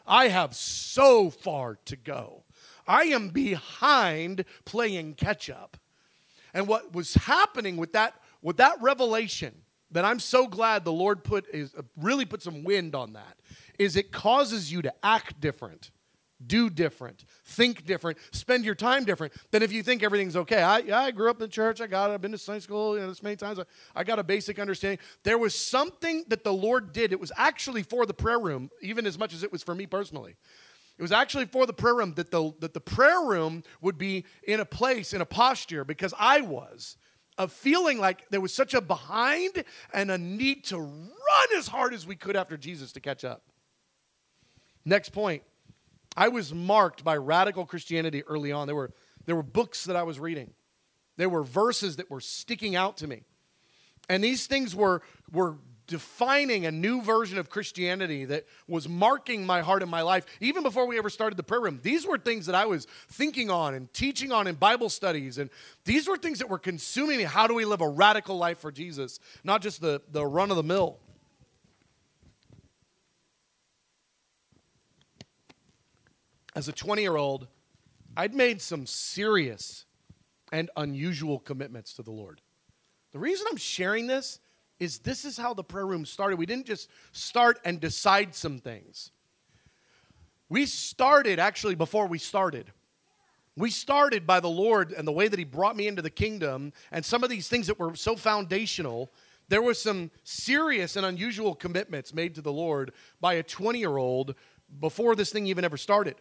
I 0.07 0.29
have 0.29 0.55
so 0.55 1.31
far 1.31 1.79
to 1.87 1.97
go. 1.97 2.45
I 2.91 3.05
am 3.05 3.29
behind 3.29 4.45
playing 4.65 5.15
catch 5.15 5.49
up. 5.49 5.77
And 6.53 6.67
what 6.67 6.93
was 6.93 7.15
happening 7.15 7.77
with 7.77 7.93
that, 7.93 8.15
with 8.43 8.57
that 8.57 8.83
revelation, 8.83 9.55
that 9.93 10.05
I'm 10.05 10.19
so 10.19 10.49
glad 10.49 10.85
the 10.85 10.93
Lord 10.93 11.23
put 11.23 11.47
is 11.55 11.73
uh, 11.77 11.83
really 11.97 12.25
put 12.25 12.43
some 12.43 12.65
wind 12.65 12.97
on 12.97 13.13
that, 13.13 13.39
is 13.79 13.95
it 13.95 14.11
causes 14.11 14.73
you 14.73 14.83
to 14.83 14.93
act 15.05 15.41
different 15.41 15.93
do 16.47 16.71
different, 16.71 17.27
think 17.45 17.85
different, 17.85 18.17
spend 18.33 18.65
your 18.65 18.75
time 18.75 19.05
different 19.05 19.35
than 19.51 19.63
if 19.63 19.73
you 19.73 19.83
think 19.83 20.03
everything's 20.03 20.37
okay. 20.37 20.63
I, 20.63 20.79
I 21.07 21.11
grew 21.11 21.29
up 21.29 21.43
in 21.43 21.51
church. 21.51 21.83
I 21.83 21.87
got 21.87 22.11
it. 22.11 22.15
I've 22.15 22.23
been 22.23 22.33
to 22.33 22.39
Sunday 22.39 22.61
school 22.61 22.95
you 22.95 23.03
know, 23.03 23.09
this 23.09 23.23
many 23.23 23.37
times. 23.37 23.59
I, 23.59 23.65
I 23.95 24.05
got 24.05 24.19
a 24.19 24.23
basic 24.23 24.59
understanding. 24.59 25.01
There 25.23 25.37
was 25.37 25.55
something 25.55 26.25
that 26.29 26.43
the 26.43 26.53
Lord 26.53 26.95
did. 26.95 27.13
It 27.13 27.21
was 27.21 27.31
actually 27.37 27.83
for 27.83 28.07
the 28.07 28.15
prayer 28.15 28.39
room, 28.39 28.71
even 28.81 29.07
as 29.07 29.19
much 29.19 29.35
as 29.35 29.43
it 29.43 29.53
was 29.53 29.63
for 29.63 29.75
me 29.75 29.85
personally. 29.85 30.37
It 31.01 31.03
was 31.03 31.13
actually 31.13 31.47
for 31.47 31.65
the 31.65 31.73
prayer 31.73 31.95
room 31.95 32.13
that 32.17 32.31
the, 32.31 32.53
that 32.61 32.75
the 32.75 32.81
prayer 32.81 33.23
room 33.23 33.63
would 33.81 33.97
be 33.97 34.27
in 34.43 34.61
a 34.61 34.67
place, 34.67 35.15
in 35.15 35.23
a 35.23 35.25
posture, 35.25 35.83
because 35.83 36.13
I 36.19 36.43
was 36.43 36.99
of 37.39 37.53
feeling 37.55 37.99
like 37.99 38.29
there 38.29 38.43
was 38.43 38.53
such 38.53 38.75
a 38.75 38.83
behind 38.83 39.65
and 39.95 40.11
a 40.11 40.19
need 40.19 40.63
to 40.65 40.79
run 40.79 41.49
as 41.57 41.69
hard 41.69 41.95
as 41.95 42.07
we 42.07 42.17
could 42.17 42.37
after 42.37 42.59
Jesus 42.59 42.93
to 42.93 43.01
catch 43.01 43.25
up. 43.25 43.45
Next 44.85 45.09
point 45.09 45.43
I 46.19 46.29
was 46.29 46.53
marked 46.53 47.03
by 47.03 47.17
radical 47.17 47.65
Christianity 47.65 48.23
early 48.25 48.53
on. 48.53 48.67
There 48.67 48.77
were, 48.77 48.93
there 49.25 49.37
were 49.37 49.43
books 49.43 49.85
that 49.85 49.97
I 49.97 50.03
was 50.03 50.21
reading, 50.21 50.53
there 51.17 51.31
were 51.31 51.43
verses 51.43 51.97
that 51.97 52.11
were 52.11 52.21
sticking 52.21 52.77
out 52.77 52.99
to 52.99 53.07
me. 53.07 53.23
And 54.11 54.23
these 54.23 54.47
things 54.47 54.77
were, 54.77 55.01
were 55.33 55.57
defining 55.91 56.65
a 56.65 56.71
new 56.71 57.03
version 57.03 57.37
of 57.37 57.51
Christianity 57.51 58.25
that 58.25 58.47
was 58.67 58.89
marking 58.89 59.45
my 59.45 59.61
heart 59.61 59.83
and 59.83 59.91
my 59.91 60.01
life 60.01 60.25
even 60.41 60.63
before 60.63 60.87
we 60.87 60.97
ever 60.97 61.11
started 61.11 61.37
the 61.37 61.43
prayer 61.43 61.61
room. 61.61 61.81
These 61.83 62.07
were 62.07 62.17
things 62.17 62.47
that 62.47 62.55
I 62.55 62.65
was 62.65 62.87
thinking 63.09 63.51
on 63.51 63.75
and 63.75 63.93
teaching 63.93 64.33
on 64.33 64.47
in 64.47 64.55
Bible 64.55 64.89
studies. 64.89 65.37
And 65.37 65.51
these 65.85 66.09
were 66.09 66.17
things 66.17 66.39
that 66.39 66.49
were 66.49 66.59
consuming 66.59 67.19
me. 67.19 67.25
How 67.25 67.47
do 67.47 67.55
we 67.55 67.67
live 67.67 67.83
a 67.83 67.89
radical 67.89 68.39
life 68.39 68.59
for 68.59 68.73
Jesus? 68.73 69.21
Not 69.45 69.61
just 69.61 69.83
the, 69.83 70.01
the 70.11 70.25
run 70.25 70.51
of 70.51 70.57
the 70.57 70.63
mill. 70.63 70.99
as 76.55 76.69
a 76.69 76.73
20 76.73 77.03
year 77.03 77.17
old, 77.17 77.47
I'd 78.17 78.35
made 78.35 78.61
some 78.61 78.87
serious 78.87 79.87
and 80.53 80.71
unusual 80.77 81.39
commitments 81.39 81.93
to 81.95 82.03
the 82.03 82.11
Lord. 82.11 82.41
The 83.13 83.19
reason 83.19 83.47
I'm 83.51 83.57
sharing 83.57 84.07
this 84.07 84.41
is 84.81 84.99
this 85.01 85.25
is 85.25 85.37
how 85.37 85.55
the 85.55 85.63
prayer 85.63 85.87
room 85.87 86.05
started. 86.05 86.39
We 86.39 86.47
didn't 86.47 86.67
just 86.67 86.89
start 87.13 87.61
and 87.65 87.79
decide 87.79 88.35
some 88.35 88.59
things. 88.59 89.13
We 90.49 90.67
started 90.67 91.39
actually 91.39 91.77
before 91.77 92.07
we 92.07 92.19
started. 92.19 92.73
We 93.57 93.71
started 93.71 94.27
by 94.27 94.41
the 94.41 94.49
Lord 94.49 94.93
and 94.93 95.07
the 95.07 95.13
way 95.13 95.29
that 95.29 95.39
He 95.39 95.45
brought 95.45 95.77
me 95.77 95.87
into 95.87 96.03
the 96.03 96.11
kingdom, 96.11 96.73
and 96.91 97.05
some 97.05 97.23
of 97.23 97.31
these 97.31 97.49
things 97.49 97.67
that 97.67 97.79
were 97.79 97.95
so 97.95 98.17
foundational. 98.17 99.13
There 99.49 99.63
were 99.63 99.75
some 99.75 100.11
serious 100.25 100.97
and 100.97 101.05
unusual 101.05 101.55
commitments 101.55 102.15
made 102.15 102.35
to 102.37 102.41
the 102.41 102.53
Lord 102.53 102.93
by 103.21 103.35
a 103.35 103.43
20 103.43 103.79
year 103.79 103.97
old 103.97 104.35
before 104.79 105.15
this 105.15 105.31
thing 105.31 105.47
even 105.47 105.65
ever 105.65 105.77
started. 105.77 106.17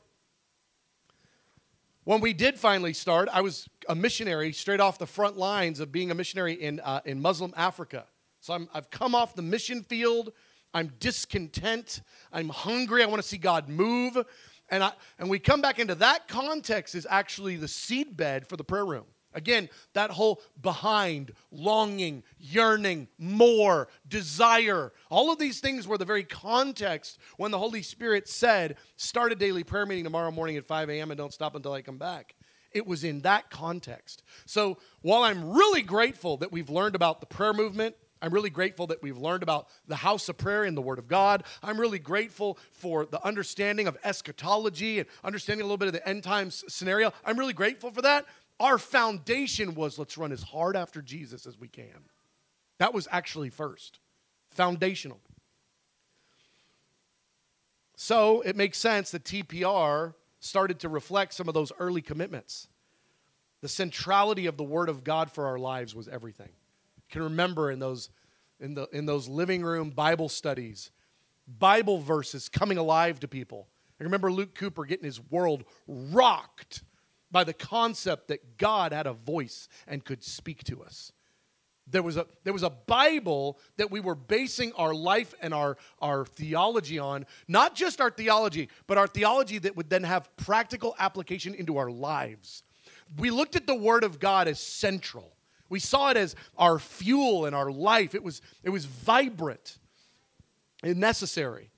When 2.03 2.21
we 2.21 2.33
did 2.33 2.59
finally 2.59 2.93
start, 2.93 3.29
I 3.31 3.41
was 3.41 3.69
a 3.87 3.93
missionary 3.93 4.51
straight 4.51 4.79
off 4.79 4.97
the 4.97 5.05
front 5.05 5.37
lines 5.37 5.79
of 5.79 5.91
being 5.91 6.09
a 6.09 6.15
missionary 6.15 6.53
in, 6.53 6.79
uh, 6.79 7.01
in 7.05 7.21
Muslim 7.21 7.53
Africa. 7.55 8.05
So 8.41 8.53
i 8.53 8.59
have 8.73 8.89
come 8.89 9.15
off 9.15 9.35
the 9.35 9.41
mission 9.41 9.83
field. 9.83 10.31
I'm 10.73 10.91
discontent. 10.99 12.01
I'm 12.31 12.49
hungry. 12.49 13.03
I 13.03 13.07
want 13.07 13.21
to 13.21 13.27
see 13.27 13.37
God 13.37 13.69
move. 13.69 14.17
And, 14.69 14.83
I, 14.83 14.91
and 15.17 15.29
we 15.29 15.39
come 15.39 15.61
back 15.61 15.79
into 15.79 15.95
that 15.95 16.27
context 16.27 16.95
is 16.95 17.07
actually 17.09 17.55
the 17.55 17.67
seedbed 17.67 18.47
for 18.47 18.55
the 18.55 18.63
prayer 18.63 18.85
room. 18.85 19.05
Again, 19.33 19.69
that 19.93 20.09
whole 20.09 20.41
behind, 20.59 21.33
longing, 21.51 22.23
yearning, 22.39 23.07
more, 23.19 23.87
desire, 24.07 24.91
all 25.11 25.31
of 25.31 25.37
these 25.37 25.59
things 25.59 25.87
were 25.87 25.99
the 25.99 26.05
very 26.05 26.23
context 26.23 27.19
when 27.37 27.51
the 27.51 27.59
Holy 27.59 27.83
Spirit 27.83 28.27
said, 28.27 28.77
Start 28.95 29.31
a 29.31 29.35
daily 29.35 29.63
prayer 29.63 29.85
meeting 29.85 30.03
tomorrow 30.03 30.31
morning 30.31 30.57
at 30.57 30.65
5 30.65 30.89
a.m. 30.89 31.11
and 31.11 31.17
don't 31.17 31.33
stop 31.33 31.55
until 31.55 31.73
I 31.73 31.83
come 31.83 31.99
back. 31.99 32.35
It 32.71 32.87
was 32.87 33.03
in 33.03 33.21
that 33.21 33.51
context. 33.51 34.23
So 34.45 34.77
while 35.01 35.23
I'm 35.23 35.51
really 35.51 35.83
grateful 35.83 36.37
that 36.37 36.51
we've 36.51 36.69
learned 36.69 36.95
about 36.95 37.19
the 37.19 37.27
prayer 37.27 37.53
movement, 37.53 37.95
I'm 38.21 38.33
really 38.33 38.49
grateful 38.49 38.87
that 38.87 39.01
we've 39.01 39.17
learned 39.17 39.43
about 39.43 39.67
the 39.87 39.95
house 39.95 40.27
of 40.27 40.37
prayer 40.37 40.65
in 40.65 40.75
the 40.75 40.81
Word 40.81 40.99
of 40.99 41.07
God. 41.07 41.43
I'm 41.63 41.79
really 41.79 41.99
grateful 41.99 42.57
for 42.71 43.05
the 43.05 43.25
understanding 43.25 43.87
of 43.87 43.97
eschatology 44.03 44.99
and 44.99 45.07
understanding 45.23 45.61
a 45.61 45.65
little 45.65 45.77
bit 45.77 45.87
of 45.87 45.93
the 45.93 46.07
end 46.07 46.23
times 46.23 46.63
scenario. 46.67 47.13
I'm 47.23 47.39
really 47.39 47.53
grateful 47.53 47.91
for 47.91 48.01
that. 48.01 48.25
Our 48.59 48.77
foundation 48.77 49.73
was 49.73 49.97
let's 49.97 50.17
run 50.17 50.33
as 50.33 50.43
hard 50.43 50.75
after 50.75 51.01
Jesus 51.01 51.45
as 51.45 51.57
we 51.57 51.69
can. 51.69 52.09
That 52.77 52.93
was 52.93 53.07
actually 53.09 53.49
first, 53.49 53.99
foundational. 54.49 55.21
So 57.95 58.41
it 58.41 58.55
makes 58.55 58.77
sense 58.77 59.11
that 59.11 59.23
TPR 59.23 60.13
started 60.39 60.79
to 60.79 60.89
reflect 60.89 61.33
some 61.33 61.47
of 61.47 61.53
those 61.53 61.71
early 61.79 62.01
commitments. 62.01 62.67
The 63.61 63.67
centrality 63.67 64.45
of 64.45 64.57
the 64.57 64.63
Word 64.63 64.89
of 64.89 65.03
God 65.03 65.31
for 65.31 65.47
our 65.47 65.59
lives 65.59 65.93
was 65.93 66.07
everything. 66.07 66.49
Can 67.09 67.23
remember 67.23 67.71
in 67.71 67.79
those, 67.79 68.09
in, 68.59 68.73
the, 68.73 68.87
in 68.91 69.05
those 69.05 69.27
living 69.27 69.63
room 69.63 69.89
Bible 69.89 70.29
studies, 70.29 70.91
Bible 71.47 71.99
verses 71.99 72.49
coming 72.49 72.77
alive 72.77 73.19
to 73.21 73.27
people. 73.27 73.67
I 73.99 74.03
remember 74.03 74.31
Luke 74.31 74.55
Cooper 74.55 74.85
getting 74.85 75.05
his 75.05 75.19
world 75.19 75.65
rocked 75.87 76.83
by 77.31 77.43
the 77.43 77.53
concept 77.53 78.27
that 78.29 78.57
God 78.57 78.91
had 78.91 79.07
a 79.07 79.13
voice 79.13 79.67
and 79.87 80.03
could 80.03 80.23
speak 80.23 80.63
to 80.65 80.83
us. 80.83 81.11
There 81.91 82.03
was 82.03 82.17
a, 82.17 82.27
there 82.43 82.53
was 82.53 82.63
a 82.63 82.69
Bible 82.69 83.57
that 83.77 83.89
we 83.89 83.99
were 83.99 84.15
basing 84.15 84.71
our 84.73 84.93
life 84.93 85.33
and 85.41 85.53
our, 85.53 85.77
our 85.99 86.25
theology 86.25 86.99
on, 86.99 87.25
not 87.47 87.75
just 87.75 87.99
our 87.99 88.11
theology, 88.11 88.69
but 88.85 88.99
our 88.99 89.07
theology 89.07 89.57
that 89.59 89.75
would 89.75 89.89
then 89.89 90.03
have 90.03 90.35
practical 90.37 90.95
application 90.99 91.55
into 91.55 91.77
our 91.77 91.89
lives. 91.89 92.63
We 93.17 93.31
looked 93.31 93.55
at 93.55 93.65
the 93.65 93.75
Word 93.75 94.03
of 94.03 94.19
God 94.19 94.47
as 94.47 94.59
central. 94.59 95.33
We 95.69 95.79
saw 95.79 96.09
it 96.09 96.17
as 96.17 96.35
our 96.57 96.79
fuel 96.79 97.45
in 97.45 97.53
our 97.53 97.71
life. 97.71 98.15
It 98.15 98.23
was, 98.23 98.41
it 98.63 98.69
was 98.69 98.85
vibrant 98.85 99.77
and 100.83 100.97
necessary. 100.97 101.69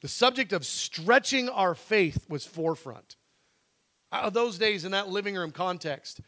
The 0.00 0.08
subject 0.08 0.52
of 0.52 0.64
stretching 0.64 1.48
our 1.48 1.74
faith 1.74 2.24
was 2.28 2.46
forefront 2.46 3.16
of 4.12 4.32
those 4.32 4.58
days 4.58 4.84
in 4.84 4.92
that 4.92 5.08
living 5.08 5.36
room 5.36 5.50
context. 5.50 6.20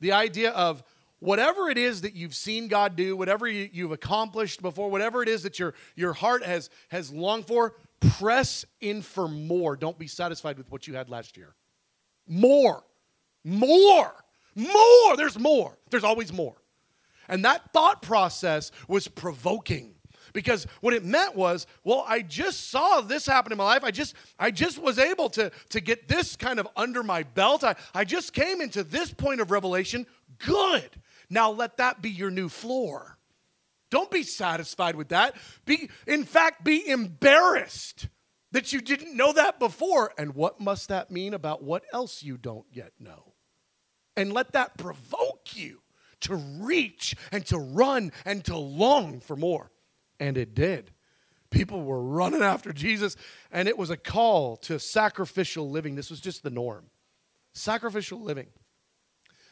The 0.00 0.12
idea 0.12 0.50
of 0.50 0.82
whatever 1.20 1.70
it 1.70 1.78
is 1.78 2.00
that 2.02 2.14
you've 2.14 2.34
seen 2.34 2.68
God 2.68 2.96
do, 2.96 3.16
whatever 3.16 3.46
you, 3.46 3.84
have 3.84 3.92
accomplished 3.92 4.60
before, 4.60 4.90
whatever 4.90 5.22
it 5.22 5.28
is 5.28 5.44
that 5.44 5.58
your, 5.58 5.74
your 5.94 6.12
heart 6.12 6.44
has, 6.44 6.68
has 6.88 7.12
longed 7.12 7.46
for, 7.46 7.74
press 8.00 8.64
in 8.80 9.02
for 9.02 9.28
more. 9.28 9.76
Don't 9.76 9.98
be 9.98 10.08
satisfied 10.08 10.58
with 10.58 10.70
what 10.70 10.86
you 10.86 10.94
had 10.94 11.08
last 11.08 11.36
year. 11.36 11.54
More. 12.26 12.82
More, 13.44 14.14
more. 14.54 15.16
There's 15.16 15.38
more. 15.38 15.78
There's 15.90 16.04
always 16.04 16.32
more. 16.32 16.56
And 17.28 17.44
that 17.44 17.72
thought 17.72 18.02
process 18.02 18.70
was 18.88 19.08
provoking 19.08 19.94
because 20.32 20.66
what 20.80 20.94
it 20.94 21.04
meant 21.04 21.36
was 21.36 21.66
well 21.84 22.04
i 22.08 22.20
just 22.20 22.70
saw 22.70 23.00
this 23.00 23.26
happen 23.26 23.52
in 23.52 23.58
my 23.58 23.64
life. 23.64 23.84
I 23.84 23.90
just 23.90 24.14
i 24.38 24.50
just 24.50 24.78
was 24.78 24.98
able 24.98 25.28
to 25.30 25.50
to 25.70 25.80
get 25.80 26.08
this 26.08 26.36
kind 26.36 26.58
of 26.58 26.68
under 26.76 27.02
my 27.02 27.22
belt. 27.22 27.64
I, 27.64 27.76
I 27.94 28.04
just 28.04 28.32
came 28.32 28.60
into 28.60 28.84
this 28.84 29.12
point 29.12 29.40
of 29.40 29.50
revelation. 29.50 30.06
Good. 30.38 30.90
Now 31.30 31.50
let 31.50 31.76
that 31.78 32.02
be 32.02 32.10
your 32.10 32.30
new 32.30 32.48
floor. 32.48 33.18
Don't 33.90 34.10
be 34.10 34.22
satisfied 34.22 34.96
with 34.96 35.10
that. 35.10 35.36
Be 35.64 35.90
in 36.06 36.24
fact 36.24 36.64
be 36.64 36.88
embarrassed 36.88 38.08
that 38.52 38.72
you 38.72 38.80
didn't 38.80 39.16
know 39.16 39.32
that 39.32 39.58
before. 39.58 40.12
And 40.18 40.34
what 40.34 40.60
must 40.60 40.88
that 40.88 41.10
mean 41.10 41.34
about 41.34 41.62
what 41.62 41.84
else 41.92 42.22
you 42.22 42.36
don't 42.36 42.66
yet 42.70 42.92
know 42.98 43.31
and 44.16 44.32
let 44.32 44.52
that 44.52 44.76
provoke 44.76 45.56
you 45.56 45.80
to 46.20 46.36
reach 46.36 47.14
and 47.30 47.44
to 47.46 47.58
run 47.58 48.12
and 48.24 48.44
to 48.44 48.56
long 48.56 49.20
for 49.20 49.36
more. 49.36 49.70
And 50.20 50.36
it 50.36 50.54
did. 50.54 50.92
People 51.50 51.82
were 51.82 52.02
running 52.02 52.42
after 52.42 52.72
Jesus, 52.72 53.16
and 53.50 53.68
it 53.68 53.76
was 53.76 53.90
a 53.90 53.96
call 53.96 54.56
to 54.58 54.78
sacrificial 54.78 55.68
living. 55.68 55.96
This 55.96 56.10
was 56.10 56.20
just 56.20 56.42
the 56.42 56.50
norm. 56.50 56.86
Sacrificial 57.52 58.20
living. 58.20 58.48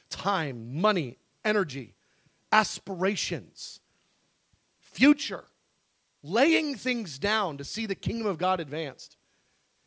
Time, 0.08 0.80
money, 0.80 1.18
energy, 1.44 1.94
aspirations, 2.52 3.80
future, 4.80 5.44
laying 6.22 6.74
things 6.74 7.18
down 7.18 7.58
to 7.58 7.64
see 7.64 7.86
the 7.86 7.94
kingdom 7.94 8.26
of 8.26 8.38
God 8.38 8.60
advanced. 8.60 9.16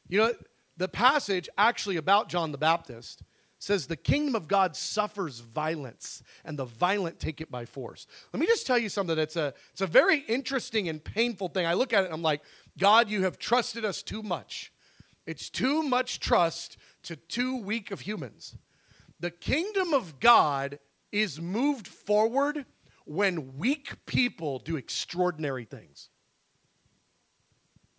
You 0.08 0.20
know, 0.20 0.34
the 0.78 0.88
passage 0.88 1.50
actually 1.58 1.98
about 1.98 2.30
John 2.30 2.52
the 2.52 2.58
Baptist 2.58 3.24
says 3.64 3.88
the 3.88 3.96
kingdom 3.96 4.36
of 4.36 4.50
God 4.50 4.76
suffers 4.76 5.40
violence 5.40 6.22
and 6.44 6.60
the 6.60 6.66
violent 6.66 7.18
take 7.18 7.40
it 7.40 7.50
by 7.50 7.64
force. 7.64 8.08
Let 8.34 8.42
me 8.42 8.46
just 8.46 8.68
tell 8.68 8.78
you 8.78 8.90
something 8.90 9.16
that's 9.16 9.38
a 9.38 9.54
it's 9.72 9.80
a 9.80 9.88
very 9.88 10.20
interesting 10.20 10.90
and 10.90 11.02
painful 11.02 11.48
thing. 11.48 11.66
I 11.66 11.74
look 11.74 11.94
at 11.94 12.04
it 12.04 12.12
I'm 12.12 12.22
like, 12.22 12.42
God, 12.78 13.10
you 13.10 13.24
have 13.24 13.40
trusted 13.40 13.86
us 13.86 14.04
too 14.04 14.22
much. 14.22 14.74
It's 15.26 15.50
too 15.50 15.82
much 15.82 16.20
trust 16.20 16.76
to 17.04 17.16
too 17.16 17.56
weak 17.56 17.90
of 17.90 18.02
humans. 18.02 18.58
The 19.22 19.32
kingdom 19.32 19.94
of 19.94 20.20
God 20.20 20.80
is 21.14 21.40
moved 21.40 21.88
forward 21.88 22.66
when 23.06 23.58
weak 23.58 24.06
people 24.06 24.60
do 24.60 24.76
extraordinary 24.76 25.64
things. 25.64 26.10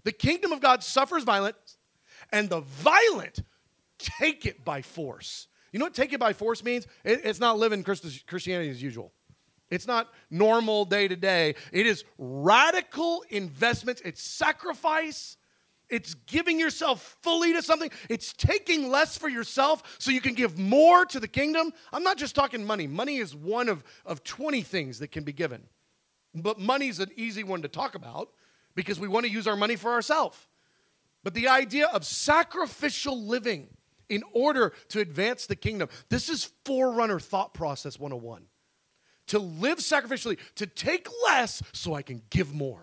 The 0.02 0.12
kingdom 0.12 0.52
of 0.52 0.60
God 0.60 0.84
suffers 0.84 1.24
violence, 1.24 1.78
and 2.30 2.50
the 2.50 2.60
violent 2.60 3.40
take 3.98 4.44
it 4.44 4.62
by 4.62 4.82
force. 4.82 5.48
You 5.74 5.80
know 5.80 5.86
what 5.86 5.94
take 5.94 6.12
it 6.12 6.20
by 6.20 6.32
force 6.32 6.62
means? 6.62 6.86
It, 7.02 7.22
it's 7.24 7.40
not 7.40 7.58
living 7.58 7.82
Christianity 7.82 8.70
as 8.70 8.80
usual. 8.80 9.12
It's 9.72 9.88
not 9.88 10.08
normal 10.30 10.84
day 10.84 11.08
to 11.08 11.16
day. 11.16 11.56
It 11.72 11.84
is 11.84 12.04
radical 12.16 13.24
investments. 13.28 14.00
It's 14.04 14.22
sacrifice. 14.22 15.36
It's 15.90 16.14
giving 16.14 16.60
yourself 16.60 17.16
fully 17.22 17.54
to 17.54 17.60
something. 17.60 17.90
It's 18.08 18.32
taking 18.32 18.88
less 18.88 19.18
for 19.18 19.28
yourself 19.28 19.96
so 19.98 20.12
you 20.12 20.20
can 20.20 20.34
give 20.34 20.56
more 20.56 21.04
to 21.06 21.18
the 21.18 21.26
kingdom. 21.26 21.72
I'm 21.92 22.04
not 22.04 22.18
just 22.18 22.36
talking 22.36 22.64
money. 22.64 22.86
Money 22.86 23.16
is 23.16 23.34
one 23.34 23.68
of, 23.68 23.82
of 24.06 24.22
20 24.22 24.62
things 24.62 25.00
that 25.00 25.10
can 25.10 25.24
be 25.24 25.32
given. 25.32 25.64
But 26.36 26.60
money's 26.60 27.00
an 27.00 27.10
easy 27.16 27.42
one 27.42 27.62
to 27.62 27.68
talk 27.68 27.96
about 27.96 28.28
because 28.76 29.00
we 29.00 29.08
want 29.08 29.26
to 29.26 29.32
use 29.32 29.48
our 29.48 29.56
money 29.56 29.74
for 29.74 29.90
ourselves. 29.90 30.38
But 31.24 31.34
the 31.34 31.48
idea 31.48 31.88
of 31.88 32.04
sacrificial 32.04 33.20
living, 33.20 33.70
in 34.08 34.22
order 34.32 34.72
to 34.88 35.00
advance 35.00 35.46
the 35.46 35.56
kingdom. 35.56 35.88
This 36.08 36.28
is 36.28 36.50
forerunner 36.64 37.20
thought 37.20 37.54
process 37.54 37.98
101. 37.98 38.42
To 39.28 39.38
live 39.38 39.78
sacrificially, 39.78 40.38
to 40.56 40.66
take 40.66 41.08
less 41.26 41.62
so 41.72 41.94
I 41.94 42.02
can 42.02 42.22
give 42.30 42.52
more. 42.52 42.82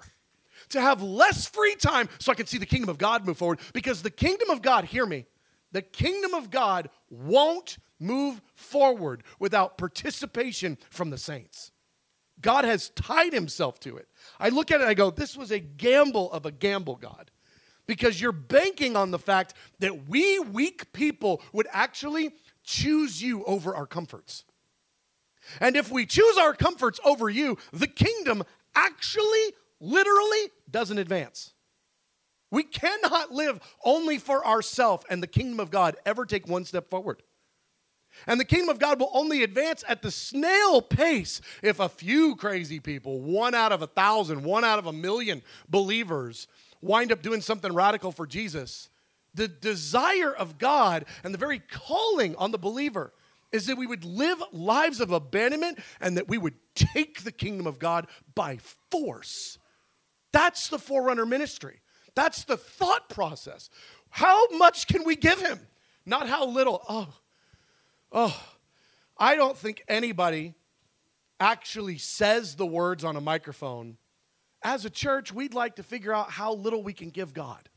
To 0.70 0.82
have 0.82 1.02
less 1.02 1.48
free 1.48 1.76
time 1.76 2.10
so 2.20 2.32
I 2.32 2.36
can 2.36 2.48
see 2.48 2.58
the 2.58 2.66
kingdom 2.66 2.90
of 2.90 2.98
God 2.98 3.26
move 3.26 3.38
forward. 3.38 3.60
Because 3.74 4.02
the 4.02 4.10
kingdom 4.10 4.50
of 4.50 4.62
God, 4.62 4.86
hear 4.86 5.06
me, 5.06 5.26
the 5.72 5.82
kingdom 5.82 6.34
of 6.34 6.50
God 6.50 6.90
won't 7.10 7.78
move 8.00 8.42
forward 8.56 9.24
without 9.40 9.78
participation 9.78 10.78
from 10.90 11.12
the 11.12 11.18
saints. 11.18 11.72
God 12.42 12.66
has 12.66 12.90
tied 12.90 13.34
himself 13.34 13.80
to 13.82 13.98
it. 13.98 14.08
I 14.40 14.50
look 14.50 14.72
at 14.72 14.82
it 14.82 14.88
I 14.88 14.96
go, 14.96 15.12
this 15.12 15.38
was 15.38 15.52
a 15.52 15.60
gamble 15.60 16.32
of 16.32 16.48
a 16.48 16.52
gamble, 16.52 16.96
God 16.96 17.30
because 17.92 18.22
you're 18.22 18.32
banking 18.32 18.96
on 18.96 19.12
the 19.12 19.20
fact 19.20 19.54
that 19.80 20.08
we 20.08 20.40
weak 20.40 20.94
people 20.94 21.42
would 21.52 21.68
actually 21.74 22.32
choose 22.64 23.22
you 23.22 23.44
over 23.44 23.76
our 23.76 23.86
comforts. 23.86 24.46
And 25.60 25.76
if 25.76 25.92
we 25.92 26.06
choose 26.06 26.38
our 26.38 26.54
comforts 26.54 27.02
over 27.04 27.30
you, 27.30 27.58
the 27.74 27.88
kingdom 27.88 28.46
actually, 28.76 29.52
literally 29.82 30.52
doesn't 30.70 31.00
advance. 31.00 31.52
We 32.50 32.64
cannot 32.64 33.34
live 33.34 33.60
only 33.84 34.18
for 34.18 34.48
ourselves 34.48 35.04
and 35.10 35.22
the 35.22 35.28
kingdom 35.28 35.60
of 35.60 35.70
God 35.70 35.98
ever 36.06 36.26
take 36.26 36.48
one 36.48 36.64
step 36.64 36.90
forward. 36.90 37.24
And 38.26 38.40
the 38.40 38.46
kingdom 38.46 38.70
of 38.70 38.80
God 38.80 39.02
will 39.02 39.12
only 39.14 39.44
advance 39.44 39.84
at 39.86 40.02
the 40.02 40.12
snail 40.12 40.82
pace 40.82 41.42
if 41.62 41.82
a 41.82 41.90
few 41.90 42.38
crazy 42.38 42.80
people, 42.80 43.20
one 43.20 43.54
out 43.54 43.74
of 43.74 43.82
a 43.82 43.88
thousand, 43.88 44.44
one 44.44 44.64
out 44.64 44.80
of 44.80 44.86
a 44.86 44.94
million 44.94 45.42
believers, 45.68 46.48
wind 46.82 47.12
up 47.12 47.22
doing 47.22 47.42
something 47.42 47.74
radical 47.74 48.12
for 48.12 48.26
Jesus. 48.26 48.90
The 49.34 49.48
desire 49.48 50.34
of 50.34 50.58
God 50.58 51.06
and 51.24 51.34
the 51.34 51.38
very 51.38 51.60
calling 51.60 52.36
on 52.36 52.52
the 52.52 52.58
believer 52.58 53.14
is 53.52 53.66
that 53.68 53.78
we 53.78 53.88
would 53.88 54.04
live 54.04 54.42
lives 54.52 55.00
of 55.00 55.12
abandonment 55.12 55.80
and 56.00 56.18
that 56.18 56.28
we 56.28 56.38
would 56.38 56.56
take 56.76 57.24
the 57.24 57.32
kingdom 57.32 57.68
of 57.68 57.80
God 57.80 58.08
by 58.34 58.58
force. 58.90 59.58
That's 60.32 60.70
the 60.70 60.80
forerunner 60.80 61.26
ministry. 61.26 61.82
That's 62.16 62.44
the 62.44 62.58
thought 62.58 63.10
process. 63.10 63.70
How 64.10 64.48
much 64.50 64.88
can 64.88 65.04
we 65.04 65.16
give 65.16 65.40
him? 65.40 65.60
Not 66.06 66.28
how 66.28 66.46
little. 66.46 66.82
Oh, 66.88 67.14
oh. 68.12 68.44
I 69.18 69.36
don't 69.36 69.58
think 69.58 69.84
anybody 69.88 70.56
actually 71.40 71.98
says 71.98 72.56
the 72.56 72.66
words 72.66 73.04
on 73.04 73.16
a 73.16 73.22
microphone 73.22 73.98
as 74.64 74.86
a 74.86 74.90
church, 74.90 75.34
we'd 75.34 75.54
like 75.54 75.76
to 75.78 75.84
figure 75.84 76.14
out 76.14 76.32
how 76.32 76.54
little 76.54 76.84
we 76.84 76.94
can 76.94 77.10
give 77.10 77.34
God. 77.34 77.70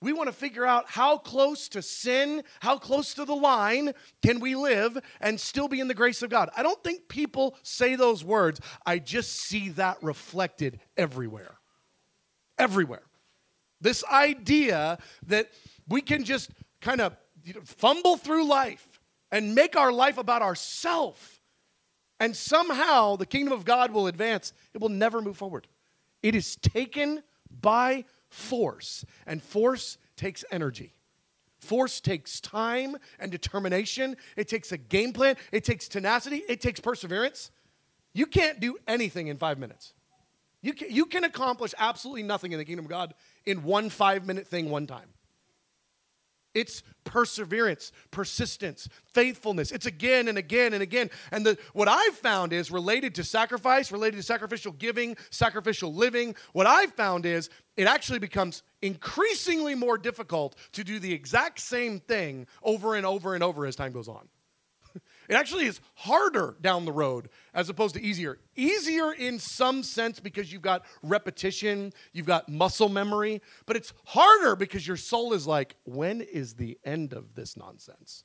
We 0.00 0.12
want 0.12 0.28
to 0.28 0.32
figure 0.32 0.64
out 0.64 0.88
how 0.88 1.18
close 1.18 1.68
to 1.70 1.82
sin, 1.82 2.44
how 2.60 2.78
close 2.78 3.14
to 3.14 3.24
the 3.24 3.34
line 3.34 3.94
can 4.22 4.38
we 4.38 4.54
live 4.54 4.96
and 5.20 5.40
still 5.40 5.66
be 5.66 5.80
in 5.80 5.88
the 5.88 5.94
grace 5.94 6.22
of 6.22 6.30
God. 6.30 6.50
I 6.56 6.62
don't 6.62 6.82
think 6.84 7.08
people 7.08 7.56
say 7.62 7.96
those 7.96 8.24
words. 8.24 8.60
I 8.86 9.00
just 9.00 9.32
see 9.32 9.70
that 9.70 10.00
reflected 10.00 10.78
everywhere. 10.96 11.56
Everywhere. 12.58 13.02
This 13.80 14.04
idea 14.04 14.98
that 15.26 15.50
we 15.88 16.00
can 16.00 16.24
just 16.24 16.50
kind 16.80 17.00
of 17.00 17.16
fumble 17.64 18.16
through 18.16 18.44
life 18.44 19.00
and 19.32 19.54
make 19.54 19.76
our 19.76 19.92
life 19.92 20.16
about 20.16 20.42
ourselves 20.42 21.37
and 22.20 22.36
somehow 22.36 23.16
the 23.16 23.26
kingdom 23.26 23.52
of 23.52 23.64
God 23.64 23.92
will 23.92 24.06
advance, 24.06 24.52
it 24.74 24.80
will 24.80 24.88
never 24.88 25.20
move 25.20 25.36
forward. 25.36 25.66
It 26.22 26.34
is 26.34 26.56
taken 26.56 27.22
by 27.60 28.04
force, 28.28 29.04
and 29.26 29.42
force 29.42 29.98
takes 30.16 30.44
energy. 30.50 30.94
Force 31.60 32.00
takes 32.00 32.40
time 32.40 32.96
and 33.18 33.32
determination. 33.32 34.16
It 34.36 34.48
takes 34.48 34.70
a 34.70 34.76
game 34.76 35.12
plan. 35.12 35.36
It 35.50 35.64
takes 35.64 35.88
tenacity. 35.88 36.42
It 36.48 36.60
takes 36.60 36.78
perseverance. 36.78 37.50
You 38.14 38.26
can't 38.26 38.60
do 38.60 38.76
anything 38.86 39.26
in 39.26 39.36
five 39.38 39.58
minutes. 39.58 39.92
You 40.62 40.72
can, 40.72 40.90
you 40.90 41.06
can 41.06 41.24
accomplish 41.24 41.74
absolutely 41.78 42.22
nothing 42.22 42.52
in 42.52 42.58
the 42.58 42.64
kingdom 42.64 42.84
of 42.84 42.90
God 42.90 43.14
in 43.44 43.62
one 43.64 43.90
five 43.90 44.26
minute 44.26 44.46
thing 44.46 44.70
one 44.70 44.86
time. 44.86 45.08
It's 46.58 46.82
perseverance, 47.04 47.92
persistence, 48.10 48.88
faithfulness. 49.14 49.70
It's 49.70 49.86
again 49.86 50.26
and 50.28 50.36
again 50.36 50.74
and 50.74 50.82
again. 50.82 51.08
And 51.30 51.46
the, 51.46 51.56
what 51.72 51.88
I've 51.88 52.16
found 52.16 52.52
is 52.52 52.70
related 52.70 53.14
to 53.14 53.24
sacrifice, 53.24 53.92
related 53.92 54.16
to 54.16 54.22
sacrificial 54.22 54.72
giving, 54.72 55.16
sacrificial 55.30 55.94
living. 55.94 56.34
What 56.52 56.66
I've 56.66 56.92
found 56.92 57.24
is 57.26 57.48
it 57.76 57.86
actually 57.86 58.18
becomes 58.18 58.62
increasingly 58.82 59.74
more 59.74 59.96
difficult 59.96 60.56
to 60.72 60.82
do 60.82 60.98
the 60.98 61.12
exact 61.12 61.60
same 61.60 62.00
thing 62.00 62.46
over 62.62 62.96
and 62.96 63.06
over 63.06 63.34
and 63.34 63.44
over 63.44 63.64
as 63.64 63.76
time 63.76 63.92
goes 63.92 64.08
on. 64.08 64.28
It 65.28 65.34
actually 65.34 65.66
is 65.66 65.80
harder 65.94 66.56
down 66.60 66.86
the 66.86 66.92
road 66.92 67.28
as 67.52 67.68
opposed 67.68 67.94
to 67.96 68.02
easier. 68.02 68.38
Easier 68.56 69.12
in 69.12 69.38
some 69.38 69.82
sense 69.82 70.20
because 70.20 70.50
you've 70.50 70.62
got 70.62 70.84
repetition, 71.02 71.92
you've 72.14 72.26
got 72.26 72.48
muscle 72.48 72.88
memory, 72.88 73.42
but 73.66 73.76
it's 73.76 73.92
harder 74.06 74.56
because 74.56 74.86
your 74.86 74.96
soul 74.96 75.34
is 75.34 75.46
like, 75.46 75.76
when 75.84 76.22
is 76.22 76.54
the 76.54 76.78
end 76.82 77.12
of 77.12 77.34
this 77.34 77.58
nonsense? 77.58 78.24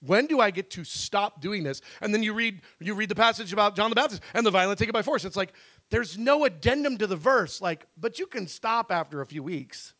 When 0.00 0.26
do 0.26 0.40
I 0.40 0.50
get 0.50 0.70
to 0.70 0.84
stop 0.84 1.40
doing 1.40 1.64
this? 1.64 1.80
And 2.00 2.12
then 2.12 2.22
you 2.22 2.34
read 2.34 2.60
you 2.78 2.94
read 2.94 3.08
the 3.08 3.14
passage 3.14 3.52
about 3.52 3.76
John 3.76 3.90
the 3.90 3.96
Baptist 3.96 4.22
and 4.34 4.44
the 4.44 4.50
violent 4.50 4.78
take 4.78 4.88
it 4.88 4.92
by 4.92 5.02
force. 5.02 5.24
It's 5.24 5.36
like 5.36 5.54
there's 5.90 6.18
no 6.18 6.44
addendum 6.44 6.98
to 6.98 7.06
the 7.06 7.16
verse 7.16 7.62
like 7.62 7.86
but 7.96 8.18
you 8.18 8.26
can 8.26 8.46
stop 8.46 8.92
after 8.92 9.20
a 9.20 9.26
few 9.26 9.42
weeks. 9.42 9.94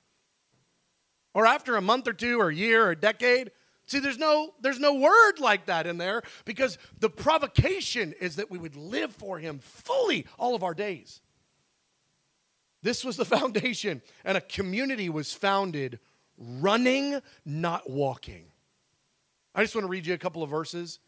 Or 1.33 1.47
after 1.47 1.77
a 1.77 1.81
month 1.81 2.07
or 2.07 2.13
two 2.13 2.39
or 2.39 2.49
a 2.49 2.55
year 2.55 2.87
or 2.87 2.91
a 2.91 2.97
decade. 2.97 3.51
See, 3.87 3.99
there's 3.99 4.19
no 4.19 4.55
there's 4.61 4.81
no 4.81 4.95
word 4.95 5.41
like 5.41 5.67
that 5.67 5.87
in 5.87 5.99
there 5.99 6.23
because 6.45 6.79
the 7.01 7.11
provocation 7.11 8.15
is 8.21 8.37
that 8.37 8.51
we 8.51 8.59
would 8.59 8.77
live 8.77 9.13
for 9.13 9.39
him 9.39 9.59
fully 9.59 10.27
all 10.39 10.55
of 10.55 10.63
our 10.63 10.75
days. 10.75 11.21
This 12.83 13.05
was 13.05 13.17
the 13.17 13.25
foundation 13.37 14.03
and 14.25 14.37
a 14.37 14.41
community 14.41 15.09
was 15.09 15.33
founded 15.33 15.99
running 16.39 17.21
not 17.45 17.89
walking. 17.91 18.47
I 19.55 19.63
just 19.63 19.75
want 19.75 19.85
to 19.85 19.91
read 19.91 20.07
you 20.07 20.15
a 20.15 20.19
couple 20.19 20.43
of 20.43 20.51
verses. 20.51 20.99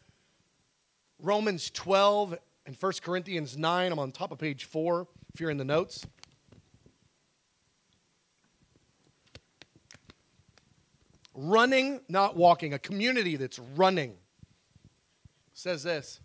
Romans 1.19 1.69
12 1.71 2.37
and 2.65 2.75
1 2.79 2.93
Corinthians 3.01 3.57
9, 3.57 3.91
I'm 3.91 3.99
on 3.99 4.11
top 4.11 4.31
of 4.31 4.37
page 4.37 4.65
4 4.65 5.07
if 5.33 5.41
you're 5.41 5.49
in 5.49 5.57
the 5.57 5.65
notes. 5.65 6.05
Running, 11.37 12.01
not 12.09 12.35
walking, 12.35 12.73
a 12.73 12.79
community 12.79 13.37
that's 13.37 13.59
running. 13.59 14.15
Says 15.53 15.83
this 15.83 16.19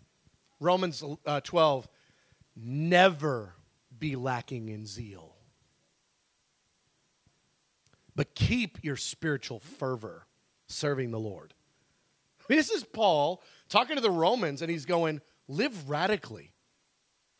Romans 0.59 1.03
uh, 1.25 1.39
12 1.41 1.87
never 2.55 3.53
be 3.97 4.15
lacking 4.15 4.67
in 4.69 4.85
zeal, 4.85 5.35
but 8.15 8.35
keep 8.35 8.83
your 8.83 8.97
spiritual 8.97 9.59
fervor 9.59 10.25
serving 10.67 11.11
the 11.11 11.19
Lord. 11.19 11.53
This 12.49 12.69
is 12.69 12.83
Paul 12.83 13.41
talking 13.69 13.95
to 13.95 14.01
the 14.01 14.11
Romans, 14.11 14.61
and 14.61 14.69
he's 14.69 14.85
going, 14.85 15.21
live 15.47 15.89
radically. 15.89 16.51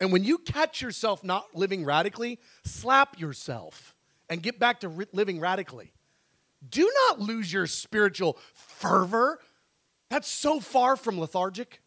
And 0.00 0.12
when 0.12 0.24
you 0.24 0.38
catch 0.38 0.80
yourself 0.80 1.22
not 1.22 1.54
living 1.54 1.84
radically, 1.84 2.40
slap 2.64 3.18
yourself 3.18 3.94
and 4.28 4.42
get 4.42 4.58
back 4.58 4.80
to 4.80 5.06
living 5.12 5.40
radically. 5.40 5.92
Do 6.70 6.90
not 7.08 7.20
lose 7.20 7.52
your 7.52 7.66
spiritual 7.66 8.38
fervor. 8.52 9.38
That's 10.10 10.28
so 10.28 10.60
far 10.60 10.96
from 10.96 11.18
lethargic. 11.18 11.80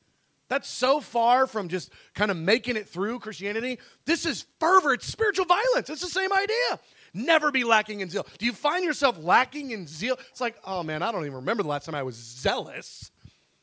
That's 0.49 0.69
so 0.69 1.01
far 1.01 1.45
from 1.45 1.67
just 1.67 1.91
kind 2.13 2.31
of 2.31 2.37
making 2.37 2.77
it 2.77 2.87
through 2.87 3.19
Christianity. 3.19 3.79
This 4.05 4.25
is 4.25 4.45
fervor, 4.59 4.93
it's 4.93 5.05
spiritual 5.05 5.45
violence. 5.45 5.89
It's 5.89 6.01
the 6.01 6.07
same 6.07 6.31
idea. 6.31 6.79
Never 7.13 7.51
be 7.51 7.63
lacking 7.63 8.01
in 8.01 8.09
zeal. 8.09 8.25
Do 8.37 8.45
you 8.45 8.53
find 8.53 8.83
yourself 8.83 9.17
lacking 9.19 9.71
in 9.71 9.87
zeal? 9.87 10.17
It's 10.29 10.41
like, 10.41 10.55
oh 10.65 10.83
man, 10.83 11.01
I 11.01 11.11
don't 11.11 11.23
even 11.23 11.37
remember 11.37 11.63
the 11.63 11.69
last 11.69 11.85
time 11.85 11.95
I 11.95 12.03
was 12.03 12.15
zealous. 12.15 13.11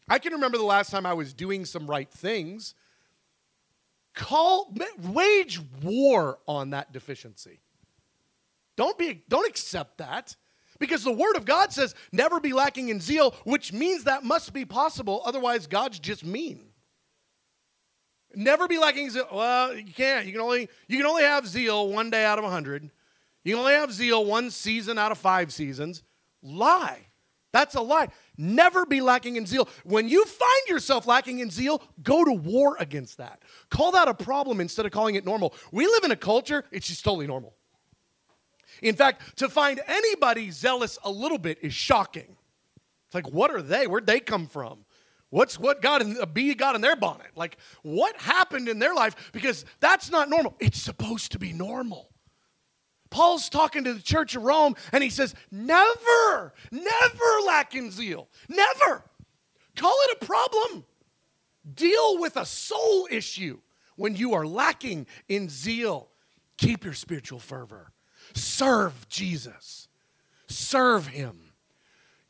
I 0.09 0.19
can 0.19 0.33
remember 0.33 0.59
the 0.59 0.65
last 0.65 0.91
time 0.91 1.07
I 1.07 1.15
was 1.15 1.33
doing 1.33 1.65
some 1.65 1.87
right 1.87 2.11
things. 2.11 2.75
Call, 4.15 4.73
wage 5.03 5.61
war 5.83 6.39
on 6.47 6.71
that 6.71 6.93
deficiency. 6.93 7.61
Don't 8.77 8.99
be, 8.99 9.23
don't 9.29 9.49
accept 9.49 9.99
that. 9.99 10.37
Because 10.85 11.03
the 11.03 11.13
Word 11.13 11.37
of 11.37 11.47
God 11.47 11.73
says, 11.73 11.95
never 12.13 12.41
be 12.41 12.53
lacking 12.53 12.91
in 12.91 13.01
zeal, 13.01 13.31
which 13.45 13.73
means 13.73 14.05
that 14.05 14.23
must 14.23 14.53
be 14.53 14.67
possible. 14.67 15.23
Otherwise, 15.25 15.67
God's 15.67 15.99
just 15.99 16.25
mean. 16.25 16.67
Never 18.35 18.69
be 18.69 18.79
lacking 18.79 19.09
zeal. 19.11 19.27
Well, 19.33 19.75
you 19.75 19.93
can't. 19.93 20.27
You 20.27 20.33
can 20.33 20.41
only 20.43 20.69
you 20.89 20.99
can 20.99 21.07
only 21.07 21.23
have 21.23 21.47
zeal 21.47 21.89
one 21.89 22.11
day 22.11 22.25
out 22.25 22.39
of 22.39 22.45
a 22.45 22.51
hundred. 22.51 22.91
You 23.45 23.55
can 23.55 23.61
only 23.61 23.73
have 23.73 23.93
zeal 23.93 24.25
one 24.25 24.51
season 24.51 24.99
out 24.99 25.11
of 25.13 25.19
five 25.19 25.53
seasons. 25.53 26.03
Lie. 26.43 27.07
That's 27.53 27.77
a 27.77 27.81
lie. 27.81 28.09
Never 28.37 28.85
be 28.85 29.01
lacking 29.01 29.37
in 29.37 29.47
zeal. 29.47 29.69
When 29.85 30.09
you 30.09 30.25
find 30.25 30.69
yourself 30.69 31.07
lacking 31.07 31.39
in 31.39 31.51
zeal, 31.51 31.81
go 32.03 32.25
to 32.25 32.33
war 32.33 32.77
against 32.81 33.19
that. 33.19 33.41
Call 33.71 33.93
that 33.93 34.09
a 34.09 34.15
problem 34.15 34.61
instead 34.61 34.85
of 34.85 34.93
calling 34.93 35.15
it 35.15 35.25
normal. 35.25 35.55
We 35.71 35.87
live 35.87 36.03
in 36.03 36.11
a 36.11 36.17
culture, 36.17 36.65
it's 36.73 36.89
just 36.89 37.05
totally 37.05 37.29
normal. 37.29 37.55
In 38.85 38.95
fact, 38.95 39.39
to 39.39 39.49
find 39.49 39.81
anybody 39.89 40.51
zealous 40.51 40.99
a 41.03 41.11
little 41.11 41.39
bit 41.39 41.59
is 41.63 41.73
shocking. 41.73 42.37
It's 43.07 43.15
like, 43.15 43.33
what 43.33 43.51
are 43.51 43.63
they? 43.63 43.87
Where'd 43.87 44.07
they 44.07 44.21
come 44.21 44.47
from? 44.47 44.85
What's 45.31 45.59
what 45.59 45.81
got 45.81 46.03
in 46.03 46.19
a 46.21 46.27
bee 46.27 46.55
got 46.55 46.75
in 46.75 46.83
their 46.83 46.95
bonnet? 46.95 47.29
Like, 47.35 47.57
what 47.83 48.15
happened 48.21 48.69
in 48.69 48.79
their 48.79 48.95
life? 48.95 49.33
Because 49.33 49.65
that's 49.81 50.11
not 50.11 50.29
normal. 50.29 50.55
It's 50.61 50.81
supposed 50.81 51.33
to 51.33 51.39
be 51.39 51.55
normal. 51.55 52.11
Paul's 53.09 53.49
talking 53.49 53.85
to 53.85 53.95
the 53.95 54.03
church 54.03 54.37
of 54.37 54.43
Rome 54.43 54.77
and 54.93 55.03
he 55.03 55.09
says, 55.09 55.35
Never, 55.51 56.53
never 56.71 57.41
lack 57.47 57.75
in 57.75 57.91
zeal. 57.91 58.29
Never. 58.51 59.03
Call 59.77 59.97
it 60.09 60.19
a 60.21 60.27
problem. 60.27 60.85
Deal 61.75 62.19
with 62.21 62.37
a 62.37 62.45
soul 62.45 63.09
issue 63.11 63.61
when 63.97 64.15
you 64.15 64.35
are 64.35 64.47
lacking 64.47 65.07
in 65.27 65.49
zeal. 65.49 66.11
Keep 66.59 66.85
your 66.85 66.93
spiritual 66.93 67.39
fervor. 67.39 67.94
Serve 68.35 69.09
Jesus. 69.09 69.89
Serve 70.47 71.09
him. 71.09 71.53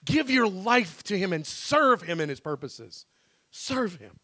Give 0.05 0.31
your 0.31 0.49
life 0.49 1.03
to 1.05 1.19
him 1.19 1.33
and 1.33 1.47
serve 1.47 2.03
him 2.03 2.21
in 2.21 2.29
his 2.29 2.41
purposes. 2.41 3.07
Serve 3.51 3.97
him. 3.97 4.19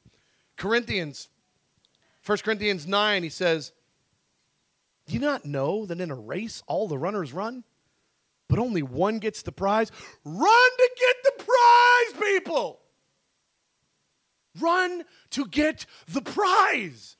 Corinthians, 0.56 1.28
1 2.26 2.38
Corinthians 2.38 2.86
9, 2.86 3.22
he 3.22 3.28
says, 3.28 3.72
Do 5.06 5.14
you 5.14 5.20
not 5.20 5.44
know 5.46 5.86
that 5.86 6.00
in 6.00 6.10
a 6.10 6.14
race 6.14 6.62
all 6.66 6.86
the 6.86 6.98
runners 6.98 7.32
run, 7.32 7.64
but 8.48 8.58
only 8.58 8.82
one 8.82 9.18
gets 9.18 9.40
the 9.42 9.52
prize? 9.52 9.90
Run 10.24 10.70
to 10.76 10.90
get 10.98 11.16
the 11.24 11.44
prize, 11.44 12.22
people! 12.22 12.80
Run 14.58 15.04
to 15.30 15.46
get 15.46 15.86
the 16.08 16.20
prize. 16.20 17.16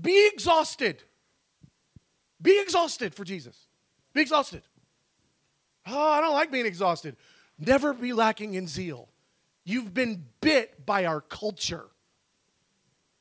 Be 0.00 0.28
exhausted. 0.32 1.04
Be 2.40 2.60
exhausted 2.60 3.14
for 3.14 3.24
Jesus. 3.24 3.66
Be 4.14 4.20
exhausted. 4.20 4.62
Oh, 5.86 6.10
I 6.10 6.20
don't 6.20 6.34
like 6.34 6.50
being 6.50 6.66
exhausted. 6.66 7.16
Never 7.58 7.92
be 7.92 8.12
lacking 8.12 8.54
in 8.54 8.68
zeal. 8.68 9.08
You've 9.64 9.92
been 9.92 10.24
bit 10.40 10.86
by 10.86 11.04
our 11.06 11.20
culture. 11.20 11.86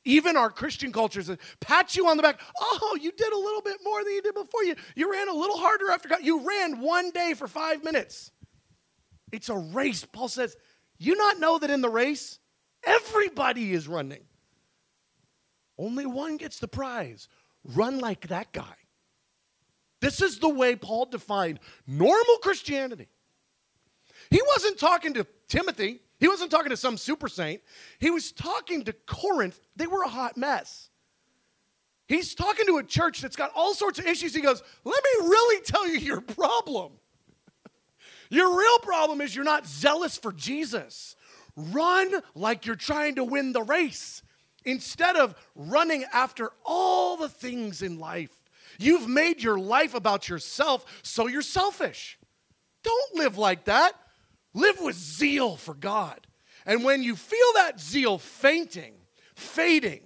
Even 0.06 0.38
our 0.38 0.50
Christian 0.50 0.94
culture 0.94 1.22
says, 1.22 1.38
pat 1.60 1.96
you 1.98 2.08
on 2.08 2.16
the 2.16 2.24
back. 2.24 2.40
Oh, 2.58 2.98
you 3.02 3.12
did 3.12 3.34
a 3.34 3.38
little 3.38 3.62
bit 3.62 3.80
more 3.84 4.04
than 4.04 4.14
you 4.14 4.22
did 4.22 4.34
before. 4.34 4.64
You, 4.64 4.76
you 4.96 5.12
ran 5.12 5.28
a 5.28 5.34
little 5.34 5.58
harder 5.58 5.92
after 5.92 6.08
God. 6.08 6.20
You 6.24 6.48
ran 6.48 6.80
one 6.80 7.12
day 7.12 7.34
for 7.34 7.48
five 7.48 7.84
minutes. 7.84 8.32
It's 9.34 9.50
a 9.50 9.58
race. 9.58 10.06
Paul 10.06 10.30
says, 10.30 10.56
You 10.98 11.18
not 11.18 11.40
know 11.40 11.60
that 11.60 11.70
in 11.70 11.82
the 11.82 11.90
race, 11.90 12.40
everybody 12.86 13.74
is 13.74 13.88
running. 13.88 14.24
Only 15.78 16.06
one 16.06 16.38
gets 16.38 16.60
the 16.60 16.68
prize. 16.70 17.28
Run 17.66 18.00
like 18.00 18.28
that 18.30 18.54
guy. 18.54 18.76
This 20.08 20.22
is 20.22 20.40
the 20.40 20.48
way 20.48 20.78
Paul 20.78 21.08
defined 21.08 21.60
normal 21.86 22.38
Christianity. 22.38 23.10
He 24.32 24.42
wasn't 24.56 24.80
talking 24.80 25.14
to 25.16 25.28
Timothy, 25.50 26.00
he 26.18 26.30
wasn't 26.30 26.50
talking 26.50 26.70
to 26.70 26.78
some 26.78 26.96
super 26.96 27.28
saint. 27.28 27.60
He 28.00 28.10
was 28.10 28.32
talking 28.32 28.86
to 28.86 28.94
Corinth. 28.94 29.60
They 29.76 29.86
were 29.86 30.04
a 30.04 30.08
hot 30.08 30.38
mess. 30.38 30.90
He's 32.08 32.36
talking 32.36 32.68
to 32.68 32.78
a 32.78 32.84
church 32.84 33.20
that's 33.20 33.36
got 33.36 33.52
all 33.54 33.74
sorts 33.74 34.00
of 34.00 34.08
issues. 34.08 34.34
He 34.34 34.40
goes, 34.40 34.64
Let 34.86 35.04
me 35.04 35.28
really 35.28 35.62
tell 35.64 35.86
you 35.86 36.00
your 36.00 36.22
problem. 36.22 36.94
Your 38.30 38.58
real 38.58 38.80
problem 38.80 39.20
is 39.20 39.36
you're 39.36 39.44
not 39.44 39.68
zealous 39.68 40.18
for 40.18 40.32
Jesus. 40.32 41.18
Run 41.58 42.14
like 42.34 42.66
you're 42.66 42.78
trying 42.78 43.16
to 43.16 43.26
win 43.26 43.52
the 43.52 43.64
race 43.64 44.22
instead 44.64 45.18
of 45.18 45.36
running 45.54 46.06
after 46.14 46.52
all 46.66 47.18
the 47.18 47.30
things 47.30 47.82
in 47.82 48.00
life 48.00 48.37
You've 48.78 49.08
made 49.08 49.42
your 49.42 49.60
life 49.60 49.94
about 49.94 50.30
yourself, 50.30 50.86
so 51.04 51.28
you're 51.28 51.42
selfish. 51.42 52.18
Don't 52.84 53.16
live 53.16 53.38
like 53.38 53.66
that. 53.66 53.94
Live 54.54 54.80
with 54.80 54.96
zeal 54.96 55.56
for 55.56 55.74
God. 55.74 56.26
And 56.66 56.84
when 56.84 57.04
you 57.04 57.16
feel 57.16 57.54
that 57.56 57.80
zeal 57.80 58.18
fainting, 58.18 58.94
fading, 59.36 60.02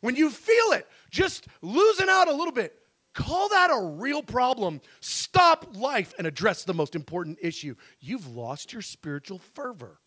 when 0.00 0.16
you 0.16 0.30
feel 0.30 0.72
it 0.72 0.86
just 1.10 1.46
losing 1.62 2.08
out 2.08 2.28
a 2.28 2.32
little 2.32 2.52
bit, 2.52 2.74
call 3.14 3.48
that 3.48 3.70
a 3.70 3.86
real 3.96 4.22
problem. 4.22 4.80
Stop 5.00 5.76
life 5.76 6.14
and 6.18 6.26
address 6.26 6.64
the 6.64 6.74
most 6.74 6.94
important 6.94 7.38
issue. 7.42 7.74
You've 8.00 8.28
lost 8.28 8.72
your 8.72 8.82
spiritual 8.82 9.38
fervor. 9.38 10.00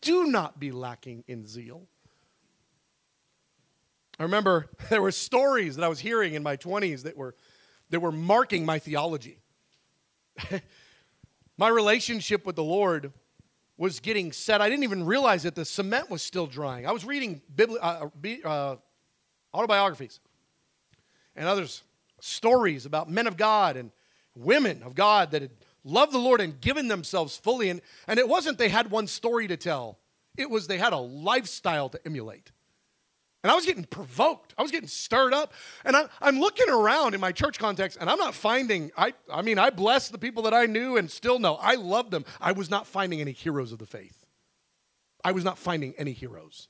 Do 0.00 0.26
not 0.26 0.58
be 0.58 0.70
lacking 0.70 1.24
in 1.26 1.46
zeal. 1.46 1.88
I 4.18 4.24
remember 4.24 4.68
there 4.90 5.02
were 5.02 5.12
stories 5.12 5.76
that 5.76 5.84
I 5.84 5.88
was 5.88 6.00
hearing 6.00 6.34
in 6.34 6.42
my 6.42 6.56
20s 6.56 7.02
that 7.02 7.16
were, 7.16 7.34
that 7.90 8.00
were 8.00 8.12
marking 8.12 8.64
my 8.64 8.78
theology. 8.78 9.38
my 11.58 11.68
relationship 11.68 12.46
with 12.46 12.56
the 12.56 12.64
Lord 12.64 13.12
was 13.76 14.00
getting 14.00 14.32
set. 14.32 14.60
I 14.60 14.68
didn't 14.68 14.84
even 14.84 15.04
realize 15.04 15.42
that 15.42 15.54
the 15.54 15.64
cement 15.64 16.10
was 16.10 16.22
still 16.22 16.46
drying. 16.46 16.86
I 16.86 16.92
was 16.92 17.04
reading 17.04 17.42
bibli- 17.54 17.78
uh, 17.80 18.08
uh, 18.44 18.48
uh, 18.48 18.76
autobiographies 19.52 20.20
and 21.34 21.48
others, 21.48 21.82
stories 22.20 22.86
about 22.86 23.10
men 23.10 23.26
of 23.26 23.36
God 23.36 23.76
and 23.76 23.90
women 24.36 24.82
of 24.82 24.94
God 24.94 25.32
that 25.32 25.42
had 25.42 25.50
loved 25.84 26.12
the 26.12 26.18
Lord 26.18 26.40
and 26.40 26.60
given 26.60 26.88
themselves 26.88 27.36
fully. 27.36 27.70
And, 27.70 27.80
and 28.06 28.18
it 28.18 28.28
wasn't 28.28 28.58
they 28.58 28.68
had 28.68 28.90
one 28.90 29.06
story 29.06 29.48
to 29.48 29.56
tell, 29.56 29.98
it 30.36 30.48
was 30.48 30.66
they 30.66 30.78
had 30.78 30.92
a 30.92 30.98
lifestyle 30.98 31.88
to 31.88 32.00
emulate. 32.06 32.52
And 33.42 33.50
I 33.50 33.54
was 33.56 33.66
getting 33.66 33.84
provoked. 33.84 34.54
I 34.56 34.62
was 34.62 34.70
getting 34.70 34.88
stirred 34.88 35.34
up. 35.34 35.52
And 35.84 35.96
I, 35.96 36.04
I'm 36.20 36.38
looking 36.38 36.68
around 36.68 37.14
in 37.14 37.20
my 37.20 37.32
church 37.32 37.58
context, 37.58 37.98
and 38.00 38.08
I'm 38.08 38.18
not 38.18 38.34
finding, 38.34 38.92
I, 38.96 39.14
I 39.32 39.42
mean, 39.42 39.58
I 39.58 39.70
bless 39.70 40.08
the 40.10 40.18
people 40.18 40.44
that 40.44 40.54
I 40.54 40.66
knew 40.66 40.96
and 40.96 41.10
still 41.10 41.38
know. 41.38 41.56
I 41.56 41.74
love 41.74 42.10
them. 42.10 42.24
I 42.40 42.52
was 42.52 42.70
not 42.70 42.86
finding 42.86 43.20
any 43.20 43.32
heroes 43.32 43.72
of 43.72 43.78
the 43.78 43.86
faith. 43.86 44.24
I 45.24 45.32
was 45.32 45.44
not 45.44 45.58
finding 45.58 45.94
any 45.98 46.12
heroes. 46.12 46.68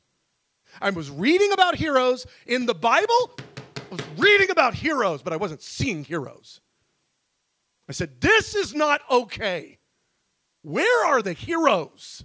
I 0.81 0.91
was 0.91 1.11
reading 1.11 1.53
about 1.53 1.77
heroes 1.77 2.27
in 2.47 2.65
the 2.65 2.75
Bible. 2.75 3.37
I 3.77 3.95
was 3.95 4.01
reading 4.17 4.51
about 4.51 4.75
heroes, 4.75 5.23
but 5.23 5.35
I 5.35 5.37
wasn't 5.37 5.61
seeing 5.61 6.05
heroes. 6.05 6.61
I 7.89 7.93
said, 7.93 8.21
This 8.23 8.55
is 8.55 8.75
not 8.75 9.03
okay. 9.11 9.79
Where 10.63 11.07
are 11.07 11.21
the 11.21 11.35
heroes? 11.35 12.25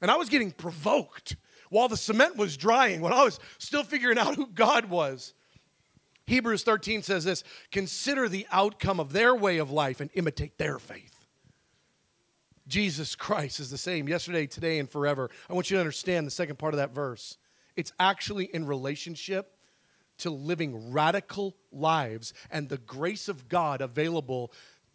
And 0.00 0.10
I 0.10 0.16
was 0.16 0.28
getting 0.28 0.50
provoked 0.50 1.36
while 1.70 1.88
the 1.88 1.96
cement 1.96 2.36
was 2.36 2.56
drying, 2.56 3.00
when 3.00 3.12
I 3.12 3.24
was 3.24 3.38
still 3.58 3.82
figuring 3.82 4.18
out 4.18 4.36
who 4.36 4.46
God 4.46 4.86
was. 4.86 5.34
Hebrews 6.26 6.64
13 6.64 7.02
says 7.02 7.24
this 7.24 7.44
Consider 7.70 8.28
the 8.28 8.46
outcome 8.50 9.00
of 9.00 9.12
their 9.12 9.34
way 9.34 9.58
of 9.58 9.70
life 9.70 10.00
and 10.00 10.10
imitate 10.14 10.58
their 10.58 10.78
faith. 10.78 11.26
Jesus 12.66 13.14
Christ 13.14 13.60
is 13.60 13.70
the 13.70 13.78
same 13.78 14.08
yesterday, 14.08 14.46
today, 14.46 14.78
and 14.78 14.90
forever. 14.90 15.30
I 15.48 15.54
want 15.54 15.70
you 15.70 15.76
to 15.76 15.80
understand 15.80 16.26
the 16.26 16.32
second 16.32 16.58
part 16.58 16.74
of 16.74 16.78
that 16.78 16.92
verse. 16.92 17.38
It's 17.76 17.92
actually 18.00 18.46
in 18.46 18.66
relationship 18.66 19.56
to 20.18 20.30
living 20.30 20.92
radical 20.92 21.56
lives 21.70 22.32
and 22.50 22.68
the 22.68 22.78
grace 22.78 23.28
of 23.28 23.48
God 23.48 23.80
available 23.80 24.52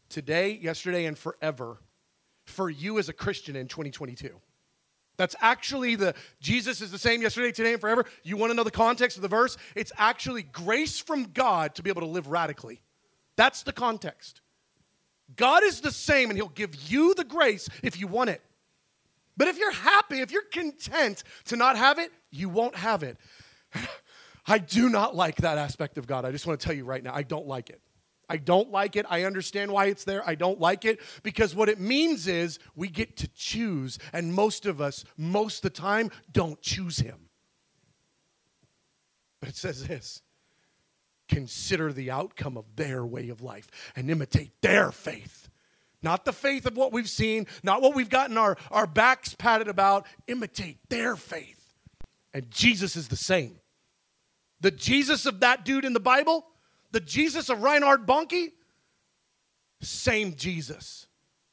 today, 0.10 0.52
yesterday, 0.62 1.06
and 1.06 1.18
forever 1.18 1.78
for 2.44 2.70
you 2.70 3.00
as 3.00 3.08
a 3.08 3.14
Christian 3.14 3.56
in 3.56 3.68
2022. 3.68 4.42
That's 5.22 5.36
actually 5.40 5.94
the 5.94 6.16
Jesus 6.40 6.82
is 6.82 6.90
the 6.90 6.98
same 6.98 7.22
yesterday, 7.22 7.52
today, 7.52 7.74
and 7.74 7.80
forever. 7.80 8.06
You 8.24 8.38
want 8.38 8.50
to 8.50 8.56
know 8.56 8.64
the 8.64 8.72
context 8.72 9.18
of 9.18 9.22
the 9.22 9.28
verse? 9.28 9.56
It's 9.76 9.92
actually 10.00 10.42
grace 10.42 10.98
from 10.98 11.26
God 11.26 11.76
to 11.76 11.84
be 11.84 11.92
able 11.92 12.02
to 12.02 12.08
live 12.08 12.26
radically. 12.26 12.82
That's 13.36 13.62
the 13.62 13.72
context. 13.72 14.42
God 15.36 15.64
is 15.64 15.82
the 15.82 15.92
same, 15.92 16.32
and 16.32 16.38
He'll 16.40 16.50
give 16.50 16.74
you 16.90 17.14
the 17.14 17.24
grace 17.24 17.70
if 17.84 18.00
you 18.00 18.08
want 18.08 18.32
it. 18.32 18.42
But 19.38 19.48
if 19.48 19.60
you're 19.60 19.72
happy, 19.72 20.22
if 20.22 20.32
you're 20.32 20.42
content 20.42 21.24
to 21.46 21.56
not 21.56 21.78
have 21.78 22.00
it, 22.00 22.12
you 22.32 22.50
won't 22.50 22.76
have 22.76 23.04
it. 23.04 23.20
I 24.48 24.58
do 24.58 24.90
not 24.90 25.16
like 25.16 25.36
that 25.36 25.60
aspect 25.60 26.00
of 26.00 26.08
God. 26.08 26.26
I 26.26 26.32
just 26.32 26.48
want 26.48 26.60
to 26.60 26.66
tell 26.66 26.76
you 26.76 26.84
right 26.84 27.04
now, 27.04 27.14
I 27.14 27.22
don't 27.22 27.46
like 27.46 27.70
it. 27.70 27.80
I 28.32 28.38
don't 28.38 28.72
like 28.72 28.96
it. 28.96 29.06
I 29.10 29.26
understand 29.26 29.74
why 29.74 29.88
it's 29.88 30.06
there. 30.06 30.26
I 30.26 30.36
don't 30.36 30.58
like 30.58 30.86
it 30.86 31.02
because 31.22 31.54
what 31.54 31.68
it 31.68 31.82
means 31.82 32.28
is 32.28 32.60
we 32.76 32.88
get 32.88 33.18
to 33.18 33.28
choose, 33.28 34.00
and 34.14 34.34
most 34.34 34.66
of 34.66 34.80
us, 34.80 35.04
most 35.18 35.58
of 35.58 35.64
the 35.64 35.82
time, 35.82 36.10
don't 36.32 36.62
choose 36.62 37.00
Him. 37.00 37.28
But 39.42 39.50
it 39.50 39.58
says 39.58 39.86
this 39.86 40.22
consider 41.28 41.92
the 41.92 42.10
outcome 42.10 42.56
of 42.56 42.78
their 42.78 43.06
way 43.06 43.28
of 43.28 43.42
life 43.42 43.70
and 43.98 44.10
imitate 44.10 44.52
their 44.62 44.94
faith. 44.94 45.50
Not 46.02 46.24
the 46.24 46.34
faith 46.34 46.66
of 46.66 46.78
what 46.78 46.94
we've 46.94 47.10
seen, 47.10 47.48
not 47.64 47.82
what 47.82 47.96
we've 47.96 48.10
gotten 48.10 48.38
our, 48.38 48.56
our 48.72 48.88
backs 48.88 49.36
patted 49.36 49.68
about. 49.68 50.06
Imitate 50.28 50.78
their 50.88 51.18
faith. 51.18 51.74
And 52.34 52.50
Jesus 52.50 52.96
is 52.96 53.10
the 53.10 53.18
same. 53.18 53.60
The 54.62 54.72
Jesus 54.72 55.26
of 55.26 55.42
that 55.42 55.66
dude 55.66 55.84
in 55.84 55.92
the 55.92 56.00
Bible 56.00 56.46
the 56.92 57.00
Jesus 57.00 57.50
of 57.50 57.62
Reinhard 57.62 58.06
Bonnke, 58.06 58.52
same 59.82 60.36
Jesus. 60.36 61.08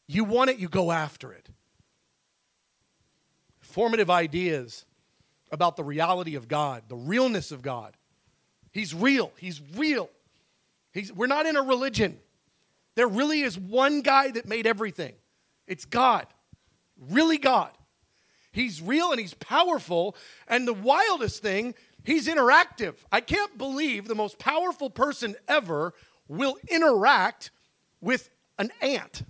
You 0.07 0.25
want 0.25 0.51
it, 0.51 0.59
you 0.59 0.69
go 0.69 0.91
after 0.91 1.33
it. 1.33 1.49
Formative 3.61 4.11
ideas 4.11 4.85
about 5.51 5.77
the 5.77 5.85
reality 5.85 6.35
of 6.35 6.49
God, 6.49 6.85
the 6.89 6.97
realness 6.97 7.53
of 7.53 7.63
God. 7.63 7.95
He's 8.73 8.95
real. 8.95 9.33
He's 9.39 9.61
real. 9.77 10.11
He's, 10.93 11.13
we're 11.13 11.27
not 11.27 11.47
in 11.47 11.57
a 11.57 11.63
religion. 11.63 12.19
There 12.95 13.07
really 13.07 13.41
is 13.43 13.59
one 13.59 14.01
guy 14.01 14.31
that 14.31 14.47
made 14.47 14.67
everything. 14.67 15.15
It's 15.67 15.85
God. 15.85 16.27
Really 17.11 17.39
God. 17.39 17.71
He's 18.51 18.83
real 18.83 19.13
and 19.13 19.21
he's 19.21 19.35
powerful. 19.35 20.17
And 20.49 20.67
the 20.67 20.75
wildest 20.75 21.43
thing 21.43 21.75
He's 22.09 22.27
interactive. 22.27 22.95
I 23.13 23.21
can't 23.21 23.59
believe 23.59 24.09
the 24.09 24.15
most 24.15 24.39
powerful 24.39 24.89
person 24.89 25.37
ever 25.47 25.93
will 26.27 26.57
interact 26.71 27.51
with 28.01 28.31
an 28.59 28.71
ant. 28.81 29.25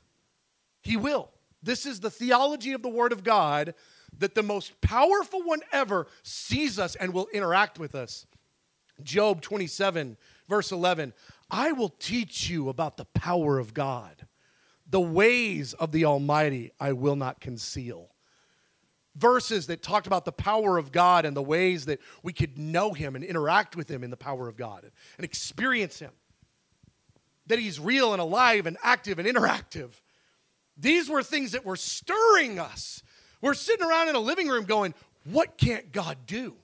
He 0.81 0.97
will. 0.97 1.33
This 1.61 1.85
is 1.85 1.99
the 1.99 2.09
theology 2.09 2.73
of 2.75 2.83
the 2.83 2.89
Word 2.89 3.11
of 3.11 3.25
God 3.25 3.75
that 4.17 4.37
the 4.37 4.45
most 4.45 4.81
powerful 4.81 5.43
one 5.43 5.63
ever 5.73 6.07
sees 6.23 6.79
us 6.79 6.95
and 6.95 7.13
will 7.13 7.27
interact 7.33 7.81
with 7.81 7.97
us. 7.97 8.27
Job 9.03 9.41
27, 9.41 10.17
verse 10.49 10.71
11 10.71 11.15
I 11.51 11.73
will 11.73 11.89
teach 11.99 12.49
you 12.49 12.69
about 12.69 12.97
the 12.97 13.07
power 13.07 13.59
of 13.59 13.75
God. 13.75 14.29
The 14.89 15.01
ways 15.01 15.73
of 15.73 15.91
the 15.91 16.05
Almighty 16.05 16.71
I 16.79 16.93
will 16.93 17.17
not 17.17 17.41
conceal 17.41 18.13
verses 19.19 19.67
that 19.67 19.83
talked 19.83 20.07
about 20.07 20.25
the 20.25 20.33
power 20.33 20.79
of 20.79 20.93
God 20.93 21.25
and 21.25 21.37
the 21.37 21.43
ways 21.43 21.87
that 21.87 22.01
we 22.23 22.33
could 22.33 22.59
know 22.59 22.93
Him 22.93 23.15
and 23.15 23.25
interact 23.25 23.77
with 23.77 23.91
Him 23.91 24.05
in 24.05 24.11
the 24.11 24.17
power 24.17 24.49
of 24.49 24.57
God 24.57 24.91
and 25.17 25.25
experience 25.25 25.99
Him. 25.99 26.13
That 27.47 27.59
He's 27.59 27.81
real 27.81 28.13
and 28.13 28.21
alive 28.21 28.67
and 28.67 28.77
active 28.83 29.19
and 29.19 29.27
interactive. 29.27 30.01
These 30.77 31.09
were 31.09 31.23
things 31.23 31.53
that 31.53 31.65
were 31.65 31.77
stirring 31.77 32.59
us. 32.59 33.03
We're 33.41 33.55
sitting 33.55 33.87
around 33.87 34.09
in 34.09 34.15
a 34.15 34.21
living 34.21 34.49
room 34.49 34.65
going, 34.65 34.95
What 35.25 35.59
can't 35.59 35.93
God 35.93 36.19
do? 36.27 36.55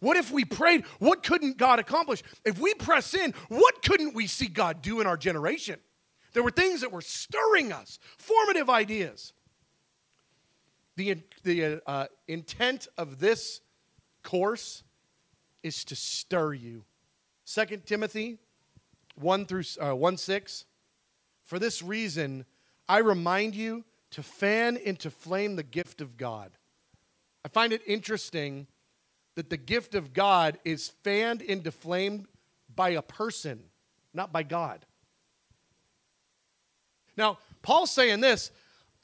What 0.00 0.16
if 0.16 0.30
we 0.30 0.44
prayed? 0.44 0.84
What 0.98 1.22
couldn't 1.22 1.56
God 1.56 1.78
accomplish? 1.78 2.22
If 2.44 2.60
we 2.60 2.74
press 2.74 3.14
in, 3.14 3.34
what 3.48 3.82
couldn't 3.82 4.14
we 4.14 4.26
see 4.26 4.46
God 4.46 4.80
do 4.80 5.00
in 5.00 5.06
our 5.06 5.16
generation? 5.16 5.80
There 6.34 6.42
were 6.42 6.50
things 6.50 6.82
that 6.82 6.92
were 6.92 7.00
stirring 7.00 7.72
us, 7.72 7.98
formative 8.16 8.70
ideas. 8.70 9.32
The, 10.98 11.16
the 11.44 11.80
uh, 11.86 12.06
intent 12.26 12.88
of 12.98 13.20
this 13.20 13.60
course 14.24 14.82
is 15.62 15.84
to 15.84 15.94
stir 15.94 16.54
you. 16.54 16.82
2 17.46 17.82
Timothy 17.86 18.38
1 19.14 19.46
through 19.46 19.62
uh, 19.80 19.94
1 19.94 20.16
6. 20.16 20.64
For 21.44 21.60
this 21.60 21.82
reason, 21.82 22.46
I 22.88 22.98
remind 22.98 23.54
you 23.54 23.84
to 24.10 24.24
fan 24.24 24.76
into 24.76 25.08
flame 25.08 25.54
the 25.54 25.62
gift 25.62 26.00
of 26.00 26.16
God. 26.16 26.50
I 27.44 27.48
find 27.48 27.72
it 27.72 27.82
interesting 27.86 28.66
that 29.36 29.50
the 29.50 29.56
gift 29.56 29.94
of 29.94 30.12
God 30.12 30.58
is 30.64 30.88
fanned 31.04 31.42
into 31.42 31.70
flame 31.70 32.26
by 32.74 32.88
a 32.88 33.02
person, 33.02 33.62
not 34.12 34.32
by 34.32 34.42
God. 34.42 34.84
Now, 37.16 37.38
Paul's 37.62 37.92
saying 37.92 38.18
this 38.20 38.50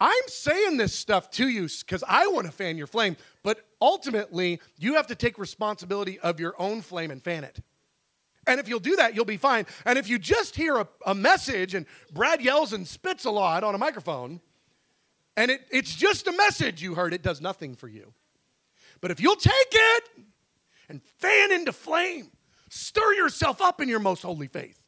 I'm 0.01 0.23
saying 0.27 0.77
this 0.77 0.95
stuff 0.95 1.31
to 1.33 1.49
you 1.49 1.69
because 1.81 2.03
I 2.07 2.27
want 2.27 2.47
to 2.47 2.53
fan 2.53 2.77
your 2.77 2.87
flame, 2.87 3.17
but 3.43 3.65
ultimately, 3.81 4.61
you 4.79 4.95
have 4.95 5.07
to 5.07 5.15
take 5.15 5.39
responsibility 5.39 6.19
of 6.19 6.41
your 6.41 6.55
own 6.59 6.83
flame 6.83 7.11
and 7.11 7.23
fan 7.23 7.45
it. 7.45 7.61
And 8.47 8.61
if 8.61 8.69
you'll 8.69 8.81
do 8.81 8.97
that, 8.97 9.15
you'll 9.15 9.25
be 9.25 9.37
fine. 9.37 9.67
And 9.87 9.99
if 9.99 10.09
you 10.09 10.19
just 10.19 10.57
hear 10.57 10.77
a, 10.77 10.89
a 11.07 11.15
message 11.15 11.75
and 11.75 11.87
Brad 12.13 12.43
yells 12.43 12.73
and 12.73 12.87
spits 12.87 13.25
a 13.25 13.31
lot 13.31 13.65
on 13.65 13.75
a 13.75 13.79
microphone, 13.79 14.41
and 15.37 15.51
it, 15.51 15.63
it's 15.71 15.95
just 15.95 16.27
a 16.27 16.33
message 16.33 16.83
you 16.83 16.95
heard, 16.95 17.15
it 17.15 17.23
does 17.23 17.41
nothing 17.41 17.75
for 17.75 17.89
you. 17.89 18.13
But 19.01 19.11
if 19.11 19.21
you'll 19.21 19.37
take 19.37 19.53
it 19.73 20.05
and 20.89 21.03
fan 21.19 21.53
into 21.53 21.73
flame, 21.73 22.31
stir 22.69 23.15
yourself 23.15 23.61
up 23.61 23.81
in 23.81 23.89
your 23.89 24.01
most 24.01 24.23
holy 24.23 24.49
faith, 24.49 24.83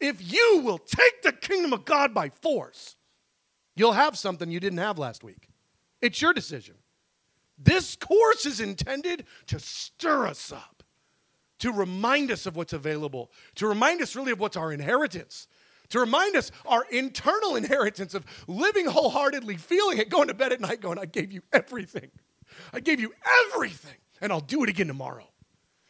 if 0.00 0.32
you 0.32 0.60
will 0.62 0.78
take 0.78 1.22
the 1.22 1.32
kingdom 1.32 1.72
of 1.72 1.84
God 1.84 2.12
by 2.12 2.28
force, 2.28 2.96
You'll 3.76 3.92
have 3.92 4.16
something 4.16 4.50
you 4.50 4.60
didn't 4.60 4.78
have 4.78 4.98
last 4.98 5.24
week. 5.24 5.48
It's 6.00 6.20
your 6.20 6.32
decision. 6.32 6.76
This 7.58 7.96
course 7.96 8.46
is 8.46 8.60
intended 8.60 9.26
to 9.46 9.58
stir 9.58 10.26
us 10.26 10.52
up, 10.52 10.82
to 11.60 11.72
remind 11.72 12.30
us 12.30 12.46
of 12.46 12.56
what's 12.56 12.72
available, 12.72 13.30
to 13.56 13.66
remind 13.66 14.02
us 14.02 14.16
really 14.16 14.32
of 14.32 14.40
what's 14.40 14.56
our 14.56 14.72
inheritance, 14.72 15.46
to 15.90 16.00
remind 16.00 16.36
us 16.36 16.50
our 16.66 16.84
internal 16.90 17.56
inheritance 17.56 18.14
of 18.14 18.24
living 18.48 18.86
wholeheartedly, 18.86 19.56
feeling 19.56 19.98
it, 19.98 20.10
going 20.10 20.28
to 20.28 20.34
bed 20.34 20.52
at 20.52 20.60
night, 20.60 20.80
going, 20.80 20.98
I 20.98 21.06
gave 21.06 21.32
you 21.32 21.42
everything. 21.52 22.10
I 22.72 22.80
gave 22.80 23.00
you 23.00 23.12
everything, 23.46 23.96
and 24.20 24.32
I'll 24.32 24.40
do 24.40 24.62
it 24.64 24.68
again 24.68 24.88
tomorrow. 24.88 25.28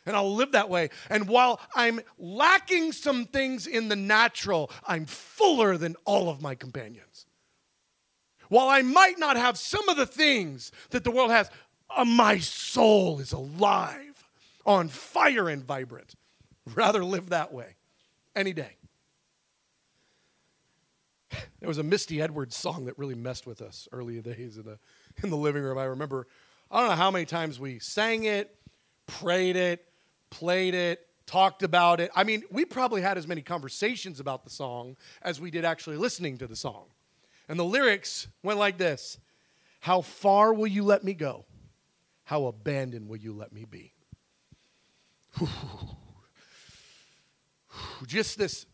And 0.06 0.14
I'll 0.14 0.34
live 0.34 0.52
that 0.52 0.68
way. 0.68 0.90
And 1.08 1.28
while 1.28 1.60
I'm 1.74 2.00
lacking 2.18 2.92
some 2.92 3.24
things 3.24 3.66
in 3.66 3.88
the 3.88 3.96
natural, 3.96 4.70
I'm 4.86 5.06
fuller 5.06 5.78
than 5.78 5.96
all 6.04 6.28
of 6.28 6.42
my 6.42 6.54
companions. 6.54 7.23
While 8.48 8.68
I 8.68 8.82
might 8.82 9.18
not 9.18 9.36
have 9.36 9.56
some 9.58 9.88
of 9.88 9.96
the 9.96 10.06
things 10.06 10.72
that 10.90 11.04
the 11.04 11.10
world 11.10 11.30
has, 11.30 11.50
uh, 11.90 12.04
my 12.04 12.38
soul 12.38 13.20
is 13.20 13.32
alive, 13.32 14.24
on 14.66 14.88
fire 14.88 15.48
and 15.48 15.64
vibrant. 15.64 16.14
Rather 16.74 17.04
live 17.04 17.30
that 17.30 17.52
way 17.52 17.76
any 18.34 18.52
day. 18.52 18.76
There 21.60 21.68
was 21.68 21.78
a 21.78 21.82
Misty 21.82 22.20
Edwards 22.20 22.54
song 22.54 22.84
that 22.84 22.98
really 22.98 23.14
messed 23.14 23.46
with 23.46 23.62
us 23.62 23.88
early 23.90 24.20
days 24.20 24.58
in 24.58 24.64
the, 24.64 24.78
in 25.22 25.30
the 25.30 25.36
living 25.36 25.62
room. 25.62 25.78
I 25.78 25.84
remember, 25.84 26.26
I 26.70 26.80
don't 26.80 26.90
know 26.90 26.96
how 26.96 27.10
many 27.10 27.24
times 27.24 27.58
we 27.58 27.78
sang 27.78 28.24
it, 28.24 28.54
prayed 29.06 29.56
it, 29.56 29.86
played 30.28 30.74
it, 30.74 31.06
talked 31.26 31.62
about 31.62 32.00
it. 32.00 32.10
I 32.14 32.24
mean, 32.24 32.42
we 32.50 32.66
probably 32.66 33.00
had 33.00 33.16
as 33.16 33.26
many 33.26 33.40
conversations 33.40 34.20
about 34.20 34.44
the 34.44 34.50
song 34.50 34.96
as 35.22 35.40
we 35.40 35.50
did 35.50 35.64
actually 35.64 35.96
listening 35.96 36.36
to 36.38 36.46
the 36.46 36.56
song. 36.56 36.84
And 37.48 37.58
the 37.58 37.64
lyrics 37.64 38.28
went 38.42 38.58
like 38.58 38.78
this 38.78 39.18
How 39.80 40.00
far 40.00 40.52
will 40.54 40.66
you 40.66 40.82
let 40.82 41.04
me 41.04 41.14
go? 41.14 41.44
How 42.24 42.46
abandoned 42.46 43.08
will 43.08 43.18
you 43.18 43.32
let 43.34 43.52
me 43.52 43.64
be? 43.64 43.92
Just 48.06 48.38
this, 48.38 48.66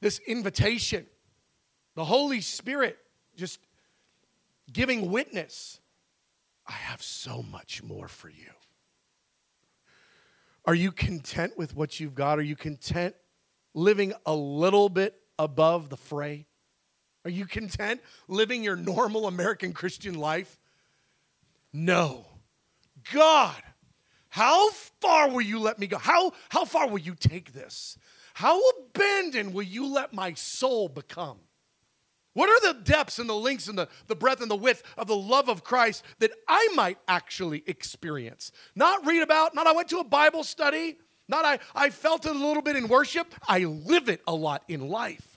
this 0.00 0.20
invitation, 0.20 1.06
the 1.94 2.04
Holy 2.04 2.40
Spirit 2.40 2.98
just 3.36 3.58
giving 4.72 5.10
witness. 5.10 5.80
I 6.66 6.72
have 6.72 7.02
so 7.02 7.42
much 7.42 7.82
more 7.82 8.08
for 8.08 8.28
you. 8.30 8.50
Are 10.64 10.74
you 10.74 10.92
content 10.92 11.58
with 11.58 11.76
what 11.76 12.00
you've 12.00 12.14
got? 12.14 12.38
Are 12.38 12.42
you 12.42 12.56
content 12.56 13.14
living 13.74 14.14
a 14.24 14.34
little 14.34 14.88
bit 14.88 15.14
above 15.38 15.90
the 15.90 15.96
fray? 15.96 16.46
Are 17.24 17.30
you 17.30 17.46
content 17.46 18.00
living 18.28 18.62
your 18.62 18.76
normal 18.76 19.26
American 19.26 19.72
Christian 19.72 20.14
life? 20.14 20.58
No. 21.72 22.26
God, 23.12 23.62
how 24.28 24.70
far 25.00 25.30
will 25.30 25.42
you 25.42 25.58
let 25.58 25.78
me 25.78 25.86
go? 25.86 25.98
How, 25.98 26.32
how 26.48 26.64
far 26.64 26.88
will 26.88 26.98
you 26.98 27.14
take 27.14 27.52
this? 27.52 27.98
How 28.34 28.60
abandoned 28.70 29.54
will 29.54 29.62
you 29.62 29.86
let 29.86 30.12
my 30.12 30.34
soul 30.34 30.88
become? 30.88 31.38
What 32.32 32.50
are 32.50 32.72
the 32.72 32.80
depths 32.80 33.20
and 33.20 33.28
the 33.28 33.34
lengths 33.34 33.68
and 33.68 33.78
the, 33.78 33.88
the 34.08 34.16
breadth 34.16 34.42
and 34.42 34.50
the 34.50 34.56
width 34.56 34.82
of 34.98 35.06
the 35.06 35.16
love 35.16 35.48
of 35.48 35.62
Christ 35.62 36.02
that 36.18 36.32
I 36.48 36.68
might 36.74 36.98
actually 37.06 37.62
experience? 37.66 38.50
Not 38.74 39.06
read 39.06 39.22
about, 39.22 39.54
not 39.54 39.68
I 39.68 39.72
went 39.72 39.88
to 39.90 39.98
a 39.98 40.04
Bible 40.04 40.42
study, 40.42 40.98
not 41.28 41.44
I, 41.44 41.60
I 41.74 41.90
felt 41.90 42.26
it 42.26 42.34
a 42.34 42.38
little 42.38 42.62
bit 42.62 42.76
in 42.76 42.88
worship. 42.88 43.32
I 43.46 43.60
live 43.60 44.08
it 44.08 44.20
a 44.26 44.34
lot 44.34 44.64
in 44.68 44.88
life. 44.88 45.33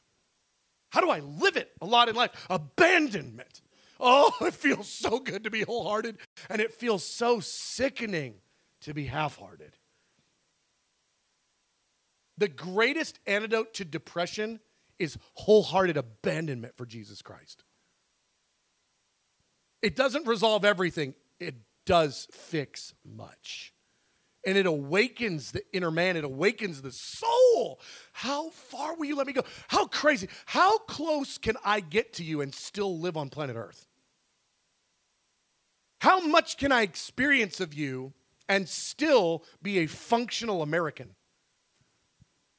How 0.90 1.02
do 1.02 1.10
I 1.10 1.20
live 1.20 1.58
it 1.58 1.72
a 1.82 1.86
lot 1.86 2.10
in 2.10 2.16
life? 2.16 2.32
Abandonment. 2.50 3.62
Oh, 4.00 4.32
it 4.42 4.54
feels 4.54 4.90
so 4.90 5.20
good 5.20 5.44
to 5.44 5.50
be 5.50 5.64
wholehearted, 5.64 6.18
and 6.50 6.62
it 6.62 6.74
feels 6.74 7.04
so 7.04 7.40
sickening 7.40 8.36
to 8.82 8.94
be 8.94 9.06
half 9.06 9.38
hearted. 9.38 9.78
The 12.38 12.48
greatest 12.48 13.20
antidote 13.26 13.74
to 13.76 13.86
depression 13.86 14.60
is 15.00 15.18
wholehearted 15.34 15.98
abandonment 15.98 16.78
for 16.78 16.86
Jesus 16.86 17.22
Christ. 17.22 17.64
It 19.82 19.96
doesn't 19.96 20.28
resolve 20.28 20.66
everything, 20.66 21.16
it 21.40 21.56
does 21.86 22.28
fix 22.32 22.94
much. 23.04 23.74
And 24.48 24.58
it 24.58 24.66
awakens 24.66 25.52
the 25.52 25.62
inner 25.74 25.92
man, 25.92 26.16
it 26.16 26.24
awakens 26.24 26.82
the 26.82 26.94
soul. 26.94 27.82
How 28.14 28.50
far 28.52 28.96
will 28.96 29.06
you 29.06 29.18
let 29.18 29.28
me 29.28 29.34
go? 29.34 29.44
How 29.68 29.88
crazy? 29.88 30.30
How 30.46 30.78
close 30.78 31.38
can 31.38 31.58
I 31.66 31.82
get 31.82 32.14
to 32.14 32.24
you 32.24 32.40
and 32.40 32.56
still 32.56 32.98
live 32.98 33.18
on 33.18 33.28
planet 33.30 33.58
Earth? 33.58 33.86
How 36.00 36.22
much 36.22 36.56
can 36.56 36.72
I 36.72 36.84
experience 36.84 37.60
of 37.60 37.74
you 37.74 38.14
and 38.48 38.70
still 38.70 39.44
be 39.62 39.80
a 39.80 39.86
functional 39.86 40.62
American? 40.62 41.16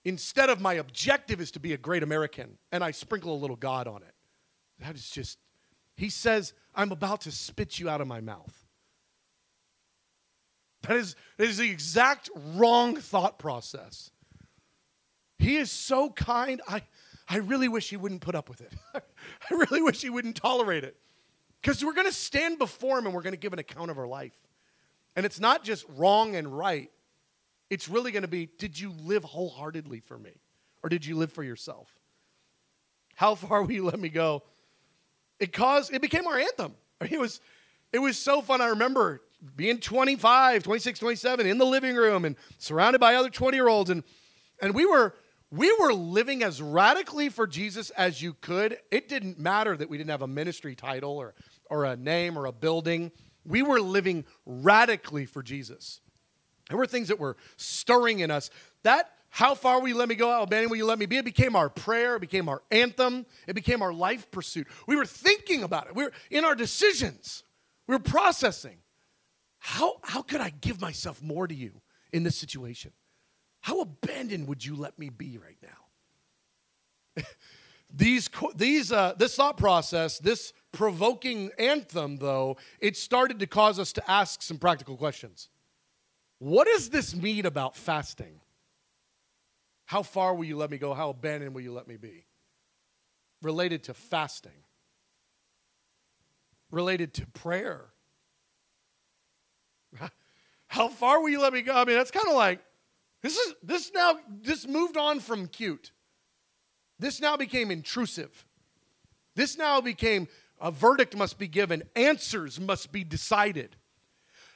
Instead 0.04 0.50
of 0.50 0.60
my 0.60 0.74
objective 0.74 1.40
is 1.40 1.50
to 1.52 1.60
be 1.60 1.72
a 1.72 1.78
great 1.78 2.02
American, 2.02 2.58
and 2.70 2.84
I 2.84 2.90
sprinkle 2.90 3.34
a 3.34 3.40
little 3.40 3.56
God 3.56 3.86
on 3.86 4.02
it. 4.02 4.14
That 4.78 4.94
is 4.94 5.08
just, 5.08 5.38
he 5.96 6.10
says, 6.10 6.52
I'm 6.74 6.92
about 6.92 7.22
to 7.22 7.32
spit 7.32 7.78
you 7.78 7.88
out 7.88 8.02
of 8.02 8.06
my 8.06 8.20
mouth. 8.20 8.57
That 10.88 10.96
is, 10.96 11.16
that 11.36 11.46
is 11.46 11.58
the 11.58 11.70
exact 11.70 12.30
wrong 12.54 12.96
thought 12.96 13.38
process. 13.38 14.10
He 15.38 15.58
is 15.58 15.70
so 15.70 16.08
kind. 16.08 16.62
I, 16.66 16.80
I 17.28 17.36
really 17.36 17.68
wish 17.68 17.90
he 17.90 17.98
wouldn't 17.98 18.22
put 18.22 18.34
up 18.34 18.48
with 18.48 18.62
it. 18.62 18.72
I 18.94 19.54
really 19.54 19.82
wish 19.82 20.00
he 20.00 20.08
wouldn't 20.08 20.36
tolerate 20.36 20.84
it. 20.84 20.96
Because 21.60 21.84
we're 21.84 21.92
going 21.92 22.06
to 22.06 22.12
stand 22.12 22.58
before 22.58 22.98
him 22.98 23.04
and 23.04 23.14
we're 23.14 23.20
going 23.20 23.34
to 23.34 23.38
give 23.38 23.52
an 23.52 23.58
account 23.58 23.90
of 23.90 23.98
our 23.98 24.06
life. 24.06 24.32
And 25.14 25.26
it's 25.26 25.38
not 25.38 25.62
just 25.62 25.84
wrong 25.90 26.34
and 26.36 26.56
right, 26.56 26.90
it's 27.68 27.86
really 27.86 28.10
going 28.10 28.22
to 28.22 28.28
be 28.28 28.48
did 28.58 28.80
you 28.80 28.94
live 29.04 29.24
wholeheartedly 29.24 30.00
for 30.00 30.18
me? 30.18 30.40
Or 30.82 30.88
did 30.88 31.04
you 31.04 31.16
live 31.16 31.30
for 31.30 31.42
yourself? 31.42 31.98
How 33.14 33.34
far 33.34 33.62
will 33.62 33.72
you 33.72 33.84
let 33.84 34.00
me 34.00 34.08
go? 34.08 34.42
It 35.38 35.52
caused, 35.52 35.92
it 35.92 36.00
became 36.00 36.26
our 36.26 36.38
anthem. 36.38 36.74
It 37.10 37.20
was, 37.20 37.40
it 37.92 37.98
was 37.98 38.16
so 38.16 38.40
fun. 38.40 38.60
I 38.60 38.68
remember 38.68 39.20
being 39.56 39.78
25, 39.78 40.62
26, 40.62 40.98
27 40.98 41.46
in 41.46 41.58
the 41.58 41.66
living 41.66 41.94
room 41.96 42.24
and 42.24 42.36
surrounded 42.58 42.98
by 42.98 43.14
other 43.14 43.30
20 43.30 43.56
year 43.56 43.68
olds. 43.68 43.90
And, 43.90 44.02
and 44.60 44.74
we 44.74 44.84
were, 44.84 45.14
we 45.50 45.72
were 45.78 45.92
living 45.92 46.42
as 46.42 46.60
radically 46.60 47.28
for 47.28 47.46
Jesus 47.46 47.90
as 47.90 48.20
you 48.20 48.34
could. 48.34 48.78
It 48.90 49.08
didn't 49.08 49.38
matter 49.38 49.76
that 49.76 49.88
we 49.88 49.96
didn't 49.96 50.10
have 50.10 50.22
a 50.22 50.28
ministry 50.28 50.74
title 50.74 51.12
or, 51.12 51.34
or 51.70 51.84
a 51.84 51.96
name 51.96 52.36
or 52.36 52.46
a 52.46 52.52
building. 52.52 53.12
We 53.44 53.62
were 53.62 53.80
living 53.80 54.24
radically 54.44 55.26
for 55.26 55.42
Jesus. 55.42 56.00
There 56.68 56.76
were 56.76 56.86
things 56.86 57.08
that 57.08 57.18
were 57.18 57.36
stirring 57.56 58.20
in 58.20 58.30
us. 58.30 58.50
That, 58.82 59.10
how 59.30 59.54
far 59.54 59.80
will 59.80 59.88
you 59.88 59.96
let 59.96 60.08
me 60.08 60.16
go? 60.16 60.30
How 60.30 60.42
abandoned 60.42 60.70
will 60.70 60.76
you 60.76 60.84
let 60.84 60.98
me 60.98 61.06
be? 61.06 61.16
It 61.16 61.24
became 61.24 61.56
our 61.56 61.70
prayer. 61.70 62.16
It 62.16 62.20
became 62.20 62.48
our 62.48 62.62
anthem. 62.70 63.24
It 63.46 63.54
became 63.54 63.82
our 63.82 63.92
life 63.92 64.30
pursuit. 64.30 64.66
We 64.86 64.96
were 64.96 65.06
thinking 65.06 65.62
about 65.62 65.86
it. 65.86 65.94
We 65.94 66.04
were 66.04 66.12
in 66.30 66.44
our 66.44 66.54
decisions. 66.54 67.44
We 67.86 67.94
were 67.94 68.00
processing. 68.00 68.78
How, 69.58 69.96
how 70.02 70.22
could 70.22 70.40
I 70.40 70.50
give 70.50 70.80
myself 70.80 71.22
more 71.22 71.46
to 71.46 71.54
you 71.54 71.80
in 72.12 72.22
this 72.22 72.36
situation? 72.36 72.92
How 73.60 73.80
abandoned 73.80 74.48
would 74.48 74.64
you 74.64 74.76
let 74.76 74.98
me 74.98 75.10
be 75.10 75.38
right 75.38 75.58
now? 75.62 77.24
these, 77.94 78.30
these, 78.54 78.92
uh, 78.92 79.14
this 79.18 79.34
thought 79.34 79.56
process, 79.56 80.18
this 80.18 80.52
provoking 80.72 81.50
anthem, 81.58 82.16
though, 82.16 82.56
it 82.80 82.96
started 82.96 83.38
to 83.40 83.46
cause 83.46 83.78
us 83.78 83.92
to 83.94 84.10
ask 84.10 84.42
some 84.42 84.58
practical 84.58 84.96
questions. 84.96 85.48
What 86.38 86.66
does 86.66 86.90
this 86.90 87.14
mean 87.16 87.46
about 87.46 87.76
fasting? 87.76 88.40
How 89.86 90.02
far 90.02 90.34
will 90.34 90.44
you 90.44 90.56
let 90.56 90.70
me 90.70 90.78
go? 90.78 90.94
How 90.94 91.10
abandoned 91.10 91.54
will 91.54 91.62
you 91.62 91.72
let 91.72 91.88
me 91.88 91.96
be? 91.96 92.26
Related 93.42 93.84
to 93.84 93.94
fasting, 93.94 94.64
related 96.70 97.14
to 97.14 97.26
prayer. 97.26 97.86
How 100.68 100.88
far 100.88 101.20
will 101.20 101.30
you 101.30 101.40
let 101.40 101.52
me 101.52 101.62
go? 101.62 101.74
I 101.74 101.84
mean, 101.84 101.96
that's 101.96 102.10
kind 102.10 102.28
of 102.28 102.34
like 102.34 102.60
this 103.22 103.36
is 103.36 103.54
this 103.62 103.90
now 103.94 104.18
this 104.28 104.66
moved 104.66 104.96
on 104.96 105.20
from 105.20 105.46
cute. 105.46 105.92
This 106.98 107.20
now 107.20 107.36
became 107.36 107.70
intrusive. 107.70 108.46
This 109.34 109.56
now 109.56 109.80
became 109.80 110.28
a 110.60 110.70
verdict 110.70 111.16
must 111.16 111.38
be 111.38 111.46
given, 111.46 111.84
answers 111.94 112.58
must 112.58 112.90
be 112.90 113.04
decided. 113.04 113.76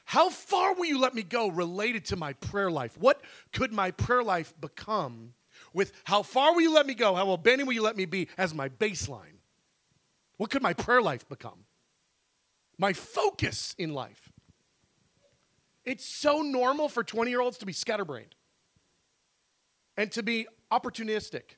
How 0.05 0.29
far 0.29 0.75
will 0.75 0.85
you 0.85 0.99
let 0.99 1.13
me 1.15 1.23
go 1.23 1.47
related 1.47 2.05
to 2.05 2.17
my 2.17 2.33
prayer 2.33 2.69
life? 2.69 2.97
What 2.97 3.21
could 3.53 3.71
my 3.71 3.91
prayer 3.91 4.23
life 4.23 4.53
become 4.59 5.33
with 5.73 5.93
how 6.03 6.23
far 6.23 6.53
will 6.53 6.61
you 6.61 6.73
let 6.73 6.85
me 6.85 6.93
go? 6.93 7.15
How 7.15 7.31
abandoned 7.31 7.67
will 7.67 7.73
you 7.73 7.81
let 7.81 7.95
me 7.95 8.05
be 8.05 8.27
as 8.37 8.53
my 8.53 8.67
baseline? 8.67 9.39
What 10.37 10.49
could 10.49 10.61
my 10.61 10.73
prayer 10.73 11.01
life 11.01 11.27
become? 11.29 11.65
My 12.77 12.91
focus 12.91 13.73
in 13.77 13.93
life. 13.93 14.32
It's 15.85 16.05
so 16.05 16.41
normal 16.41 16.89
for 16.89 17.03
20 17.03 17.29
year 17.29 17.41
olds 17.41 17.57
to 17.59 17.65
be 17.65 17.73
scatterbrained 17.73 18.35
and 19.97 20.11
to 20.13 20.23
be 20.23 20.47
opportunistic, 20.71 21.57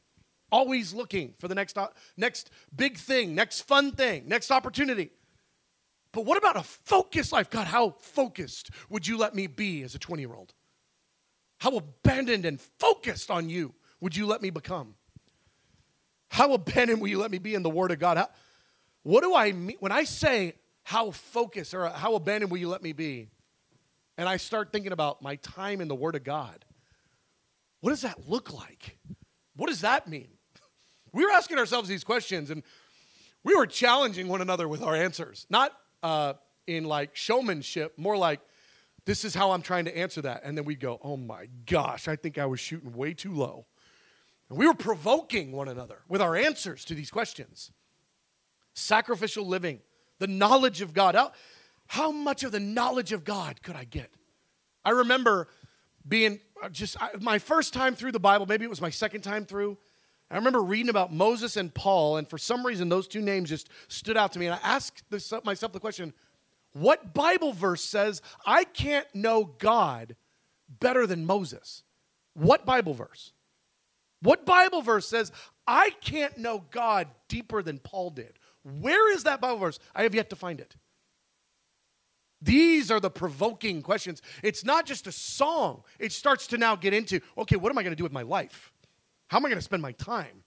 always 0.52 0.94
looking 0.94 1.34
for 1.38 1.48
the 1.48 1.56
next, 1.56 1.78
uh, 1.78 1.88
next 2.18 2.50
big 2.76 2.98
thing, 2.98 3.36
next 3.36 3.62
fun 3.62 3.92
thing, 3.92 4.28
next 4.28 4.52
opportunity. 4.52 5.12
But 6.12 6.26
what 6.26 6.38
about 6.38 6.56
a 6.56 6.64
focused 6.64 7.32
life? 7.32 7.50
God, 7.50 7.68
how 7.68 7.96
focused 8.00 8.72
would 8.90 9.06
you 9.06 9.18
let 9.18 9.36
me 9.36 9.48
be 9.48 9.84
as 9.84 9.96
a 9.96 10.00
20 10.00 10.22
year 10.22 10.34
old? 10.34 10.54
How 11.60 11.76
abandoned 11.78 12.46
and 12.46 12.60
focused 12.60 13.30
on 13.30 13.50
you 13.50 13.74
would 14.00 14.16
you 14.16 14.26
let 14.26 14.42
me 14.42 14.50
become? 14.50 14.96
How 16.30 16.54
abandoned 16.54 17.02
will 17.02 17.08
you 17.08 17.20
let 17.20 17.32
me 17.32 17.38
be 17.38 17.56
in 17.56 17.64
the 17.64 17.70
Word 17.70 17.92
of 17.92 18.00
God? 18.00 18.18
How, 18.18 18.30
what 19.04 19.22
do 19.22 19.36
I 19.36 19.52
mean 19.52 19.78
when 19.80 19.92
I 19.92 20.04
say 20.04 20.54
how 20.84 21.12
focused 21.12 21.74
or 21.74 21.88
how 21.90 22.16
abandoned 22.16 22.52
will 22.52 22.60
you 22.60 22.70
let 22.70 22.82
me 22.82 22.94
be? 22.94 23.30
And 24.18 24.30
I 24.30 24.38
start 24.38 24.72
thinking 24.72 24.92
about 24.92 25.22
my 25.22 25.36
time 25.38 25.82
in 25.82 25.88
the 25.88 25.96
Word 25.96 26.16
of 26.16 26.24
God. 26.24 26.66
What 27.82 27.90
does 27.92 28.02
that 28.02 28.28
look 28.28 28.54
like? 28.54 28.98
What 29.56 29.68
does 29.68 29.82
that 29.82 30.08
mean? 30.08 30.30
We 31.12 31.24
were 31.24 31.32
asking 31.32 31.60
ourselves 31.60 31.88
these 31.88 32.04
questions 32.04 32.50
and 32.50 32.62
we 33.46 33.56
were 33.56 33.66
challenging 33.68 34.28
one 34.28 34.42
another 34.42 34.68
with 34.68 34.82
our 34.82 34.96
answers. 34.96 35.48
Not 35.50 35.72
uh, 36.04 36.34
in 36.68 36.84
like 36.84 37.16
showmanship, 37.16 37.94
more 37.98 38.18
like, 38.18 38.42
this 39.06 39.24
is 39.24 39.36
how 39.36 39.52
I'm 39.52 39.62
trying 39.62 39.86
to 39.86 39.96
answer 39.96 40.22
that. 40.24 40.42
And 40.44 40.58
then 40.58 40.66
we'd 40.66 40.80
go, 40.80 41.00
oh 41.04 41.16
my 41.16 41.48
gosh, 41.66 42.08
I 42.08 42.16
think 42.16 42.38
I 42.38 42.48
was 42.48 42.60
shooting 42.60 42.92
way 42.92 43.14
too 43.14 43.32
low. 43.32 43.66
And 44.50 44.58
we 44.58 44.68
were 44.68 44.74
provoking 44.74 45.52
one 45.52 45.68
another 45.68 46.00
with 46.10 46.22
our 46.22 46.36
answers 46.36 46.84
to 46.86 46.96
these 46.96 47.12
questions. 47.12 47.72
Sacrificial 48.74 49.46
living, 49.46 49.80
the 50.20 50.28
knowledge 50.28 50.82
of 50.82 50.94
God. 50.94 51.16
How, 51.88 52.12
much 52.12 52.44
of 52.44 52.52
the 52.52 52.60
knowledge 52.60 53.12
of 53.12 53.24
God 53.24 53.62
could 53.62 53.76
I 53.76 53.84
get? 53.84 54.12
I 54.84 54.92
remember 54.92 55.48
being 56.08 56.40
uh, 56.62 56.70
just 56.70 57.02
I, 57.02 57.10
my 57.20 57.40
first 57.40 57.74
time 57.74 57.96
through 57.96 58.12
the 58.12 58.20
Bible, 58.20 58.46
maybe 58.46 58.66
it 58.66 58.70
was 58.70 58.82
my 58.82 58.90
second 58.90 59.22
time 59.22 59.46
through. 59.46 59.78
I 60.30 60.36
remember 60.36 60.62
reading 60.62 60.90
about 60.90 61.14
Moses 61.14 61.56
and 61.56 61.74
Paul, 61.74 62.18
and 62.18 62.28
for 62.28 62.38
some 62.38 62.66
reason, 62.66 62.90
those 62.90 63.08
two 63.08 63.22
names 63.22 63.50
just 63.50 63.70
stood 63.88 64.18
out 64.18 64.34
to 64.34 64.40
me. 64.40 64.48
And 64.48 64.56
I 64.56 64.60
asked 64.64 65.04
this, 65.10 65.32
myself 65.44 65.72
the 65.72 65.80
question 65.80 66.14
what 66.74 67.14
Bible 67.14 67.54
verse 67.54 67.84
says 67.84 68.22
I 68.46 68.66
can't 68.66 69.08
know 69.16 69.46
God 69.46 70.16
better 70.68 71.08
than 71.08 71.26
Moses? 71.26 71.84
What 72.34 72.66
Bible 72.66 72.94
verse? 72.94 73.32
What 74.22 74.46
Bible 74.46 74.82
verse 74.82 75.08
says 75.08 75.32
I 75.68 75.92
can't 76.02 76.38
know 76.38 76.66
God 76.72 77.08
deeper 77.28 77.64
than 77.64 77.80
Paul 77.80 78.10
did? 78.10 78.34
Where 78.64 79.14
is 79.14 79.24
that 79.24 79.40
Bible 79.40 79.60
verse? 79.60 79.80
I 79.96 80.04
have 80.04 80.16
yet 80.16 80.30
to 80.32 80.36
find 80.36 80.60
it. 80.60 80.76
These 82.46 82.92
are 82.92 83.00
the 83.00 83.10
provoking 83.10 83.82
questions. 83.82 84.22
It's 84.44 84.64
not 84.64 84.86
just 84.86 85.08
a 85.08 85.12
song. 85.12 85.84
It 86.00 86.12
starts 86.12 86.46
to 86.48 86.58
now 86.58 86.76
get 86.76 86.94
into, 86.94 87.20
okay, 87.38 87.56
what 87.56 87.72
am 87.72 87.78
I 87.78 87.84
going 87.84 87.92
to 87.92 87.98
do 87.98 88.04
with 88.04 88.14
my 88.14 88.22
life? 88.22 88.72
How 89.28 89.38
am 89.38 89.46
I 89.46 89.50
going 89.50 89.58
to 89.58 89.64
spend 89.64 89.82
my 89.82 89.94
time? 89.94 90.44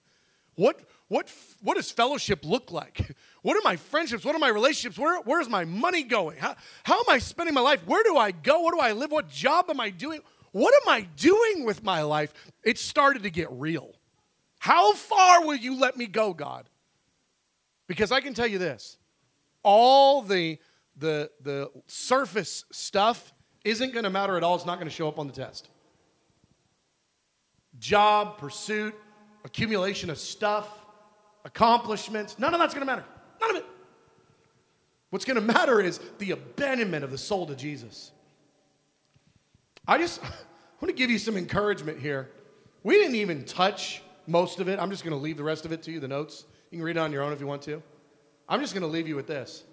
What, 0.55 0.81
what, 1.09 1.29
what 1.61 1.77
does 1.77 1.91
fellowship 1.91 2.45
look 2.45 2.71
like? 2.71 3.15
What 3.43 3.57
are 3.57 3.63
my 3.65 3.77
friendships? 3.77 4.25
What 4.25 4.35
are 4.35 4.41
my 4.41 4.49
relationships? 4.49 4.99
Where, 4.99 5.21
where 5.23 5.41
is 5.41 5.49
my 5.49 5.65
money 5.65 6.03
going? 6.03 6.39
How, 6.39 6.57
how 6.83 6.99
am 6.99 7.05
I 7.09 7.19
spending 7.19 7.55
my 7.55 7.61
life? 7.61 7.87
Where 7.87 8.03
do 8.03 8.17
I 8.17 8.33
go? 8.33 8.63
Where 8.63 8.73
do 8.73 8.81
I 8.81 8.93
live? 8.93 9.13
What 9.13 9.31
job 9.31 9.71
am 9.71 9.81
I 9.81 9.91
doing? 9.91 10.21
What 10.51 10.75
am 10.83 10.89
I 10.93 11.03
doing 11.17 11.65
with 11.65 11.83
my 11.83 12.03
life? 12.03 12.35
It 12.65 12.79
started 12.79 13.23
to 13.23 13.31
get 13.31 13.49
real. 13.53 13.95
How 14.59 14.93
far 14.93 15.47
will 15.47 15.55
you 15.55 15.79
let 15.79 15.97
me 15.97 16.07
go, 16.07 16.35
God? 16.35 16.69
Because 17.87 18.11
I 18.11 18.21
can 18.21 18.35
tell 18.35 18.47
you 18.47 18.59
this 18.59 18.99
all 19.63 20.23
the, 20.23 20.59
the, 20.99 21.31
the 21.43 21.71
surface 21.87 22.65
stuff 22.73 23.33
isn't 23.65 23.93
going 23.93 24.05
to 24.05 24.11
matter 24.11 24.37
at 24.37 24.43
all. 24.43 24.57
It's 24.57 24.67
not 24.67 24.77
going 24.77 24.89
to 24.89 24.95
show 24.95 25.09
up 25.09 25.19
on 25.19 25.27
the 25.27 25.33
test. 25.33 25.69
Job, 27.79 28.39
pursuit, 28.39 28.95
accumulation 29.45 30.11
of 30.11 30.19
stuff, 30.19 30.69
accomplishments, 31.45 32.39
none 32.39 32.53
of 32.55 32.61
that's 32.61 32.75
going 32.75 32.87
to 32.87 32.93
matter. 32.93 33.05
None 33.41 33.51
of 33.51 33.57
it. 33.57 33.67
What's 35.11 35.25
going 35.25 35.37
to 35.37 35.41
matter 35.41 35.81
is 35.81 36.01
the 36.19 36.33
abandonment 36.33 37.05
of 37.05 37.11
the 37.11 37.19
soul 37.19 37.47
to 37.47 37.55
Jesus. 37.55 38.11
I 39.87 39.99
just 39.99 40.23
want 40.81 40.89
to 40.89 40.93
give 40.93 41.11
you 41.11 41.19
some 41.19 41.37
encouragement 41.37 42.01
here. 42.01 42.31
We 42.83 42.97
didn't 42.97 43.17
even 43.17 43.45
touch 43.45 44.03
most 44.27 44.61
of 44.61 44.69
it. 44.69 44.79
I'm 44.79 44.91
just 44.91 45.05
going 45.05 45.17
to 45.17 45.23
leave 45.23 45.37
the 45.37 45.45
rest 45.45 45.65
of 45.65 45.73
it 45.73 45.83
to 45.85 45.93
you, 45.93 46.01
the 46.01 46.09
notes. 46.09 46.45
You 46.71 46.79
can 46.79 46.85
read 46.85 46.97
it 46.97 47.01
on 47.01 47.13
your 47.13 47.23
own 47.23 47.33
if 47.33 47.41
you 47.41 47.47
want 47.47 47.63
to. 47.63 47.83
I'm 48.49 48.61
just 48.61 48.75
going 48.75 48.83
to 48.83 48.89
leave 48.89 49.09
you 49.09 49.17
with 49.17 49.27
this. 49.27 49.65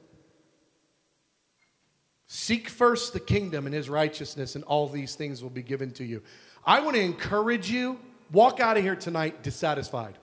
Seek 2.28 2.70
first 2.70 3.14
the 3.14 3.20
kingdom 3.20 3.66
and 3.66 3.76
his 3.76 3.90
righteousness, 3.90 4.56
and 4.56 4.64
all 4.64 4.88
these 4.88 5.16
things 5.16 5.44
will 5.44 5.50
be 5.50 5.62
given 5.62 5.92
to 5.92 6.04
you. 6.04 6.24
I 6.66 6.80
want 6.80 6.96
to 6.96 7.02
encourage 7.02 7.70
you 7.70 8.00
walk 8.32 8.60
out 8.60 8.78
of 8.78 8.84
here 8.84 8.96
tonight 8.96 9.44
dissatisfied. 9.44 10.18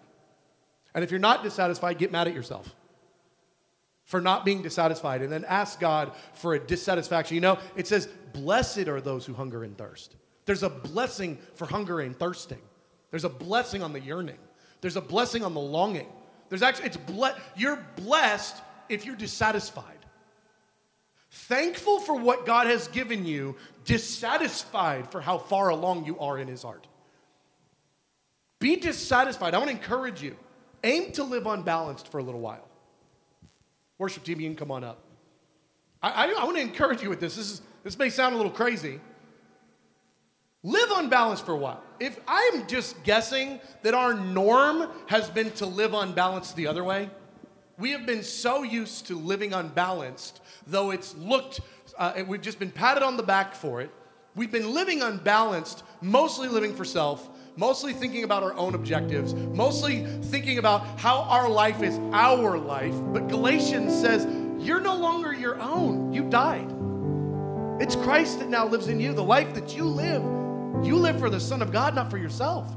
And 0.94 1.04
if 1.04 1.10
you're 1.10 1.20
not 1.20 1.42
dissatisfied, 1.42 1.98
get 1.98 2.12
mad 2.12 2.28
at 2.28 2.34
yourself 2.34 2.74
for 4.04 4.20
not 4.20 4.44
being 4.44 4.62
dissatisfied 4.62 5.22
and 5.22 5.32
then 5.32 5.44
ask 5.44 5.80
God 5.80 6.12
for 6.34 6.54
a 6.54 6.58
dissatisfaction. 6.58 7.34
You 7.34 7.40
know, 7.40 7.58
it 7.76 7.86
says, 7.86 8.08
Blessed 8.32 8.88
are 8.88 9.00
those 9.00 9.24
who 9.24 9.34
hunger 9.34 9.62
and 9.62 9.76
thirst. 9.76 10.16
There's 10.44 10.62
a 10.62 10.70
blessing 10.70 11.38
for 11.54 11.66
hunger 11.66 12.00
and 12.00 12.18
thirsting, 12.18 12.60
there's 13.10 13.24
a 13.24 13.30
blessing 13.30 13.82
on 13.82 13.92
the 13.92 14.00
yearning, 14.00 14.38
there's 14.80 14.96
a 14.96 15.00
blessing 15.00 15.44
on 15.44 15.54
the 15.54 15.60
longing. 15.60 16.08
There's 16.48 16.60
actually, 16.60 16.88
it's 16.88 16.98
ble- 16.98 17.34
you're 17.56 17.82
blessed 17.96 18.56
if 18.90 19.06
you're 19.06 19.16
dissatisfied. 19.16 20.01
Thankful 21.34 21.98
for 21.98 22.14
what 22.14 22.44
God 22.44 22.66
has 22.66 22.88
given 22.88 23.24
you, 23.24 23.56
dissatisfied 23.86 25.10
for 25.10 25.22
how 25.22 25.38
far 25.38 25.70
along 25.70 26.04
you 26.04 26.18
are 26.18 26.38
in 26.38 26.46
His 26.46 26.62
heart. 26.62 26.86
Be 28.58 28.76
dissatisfied. 28.76 29.54
I 29.54 29.58
want 29.58 29.70
to 29.70 29.76
encourage 29.76 30.22
you. 30.22 30.36
Aim 30.84 31.10
to 31.12 31.24
live 31.24 31.46
unbalanced 31.46 32.12
for 32.12 32.18
a 32.18 32.22
little 32.22 32.40
while. 32.40 32.68
Worship 33.96 34.24
team, 34.24 34.40
you 34.40 34.48
can 34.48 34.56
come 34.56 34.70
on 34.70 34.84
up. 34.84 34.98
I, 36.02 36.26
I, 36.26 36.34
I 36.40 36.44
want 36.44 36.56
to 36.58 36.62
encourage 36.62 37.02
you 37.02 37.08
with 37.08 37.20
this. 37.20 37.36
This, 37.36 37.50
is, 37.50 37.62
this 37.82 37.98
may 37.98 38.10
sound 38.10 38.34
a 38.34 38.36
little 38.36 38.52
crazy. 38.52 39.00
Live 40.62 40.90
unbalanced 40.90 41.46
for 41.46 41.52
a 41.52 41.56
while. 41.56 41.82
If 41.98 42.20
I'm 42.28 42.66
just 42.66 43.02
guessing 43.04 43.58
that 43.82 43.94
our 43.94 44.12
norm 44.12 44.90
has 45.06 45.30
been 45.30 45.50
to 45.52 45.66
live 45.66 45.94
unbalanced 45.94 46.56
the 46.56 46.66
other 46.66 46.84
way, 46.84 47.08
we 47.78 47.90
have 47.92 48.06
been 48.06 48.22
so 48.22 48.62
used 48.62 49.06
to 49.06 49.18
living 49.18 49.52
unbalanced, 49.52 50.40
though 50.66 50.90
it's 50.90 51.14
looked, 51.16 51.60
uh, 51.98 52.22
we've 52.26 52.42
just 52.42 52.58
been 52.58 52.70
patted 52.70 53.02
on 53.02 53.16
the 53.16 53.22
back 53.22 53.54
for 53.54 53.80
it. 53.80 53.90
We've 54.34 54.52
been 54.52 54.72
living 54.72 55.02
unbalanced, 55.02 55.82
mostly 56.00 56.48
living 56.48 56.74
for 56.74 56.84
self, 56.84 57.28
mostly 57.56 57.92
thinking 57.92 58.24
about 58.24 58.42
our 58.42 58.54
own 58.54 58.74
objectives, 58.74 59.34
mostly 59.34 60.06
thinking 60.22 60.58
about 60.58 60.98
how 60.98 61.22
our 61.22 61.48
life 61.48 61.82
is 61.82 61.98
our 62.12 62.58
life. 62.58 62.94
But 63.12 63.28
Galatians 63.28 63.92
says, 63.98 64.26
You're 64.58 64.80
no 64.80 64.96
longer 64.96 65.34
your 65.34 65.60
own. 65.60 66.12
You 66.12 66.24
died. 66.24 66.72
It's 67.80 67.96
Christ 67.96 68.38
that 68.38 68.48
now 68.48 68.66
lives 68.66 68.88
in 68.88 69.00
you. 69.00 69.12
The 69.12 69.24
life 69.24 69.54
that 69.54 69.76
you 69.76 69.84
live, 69.84 70.22
you 70.84 70.96
live 70.96 71.18
for 71.18 71.28
the 71.28 71.40
Son 71.40 71.60
of 71.60 71.72
God, 71.72 71.94
not 71.94 72.10
for 72.10 72.16
yourself. 72.16 72.72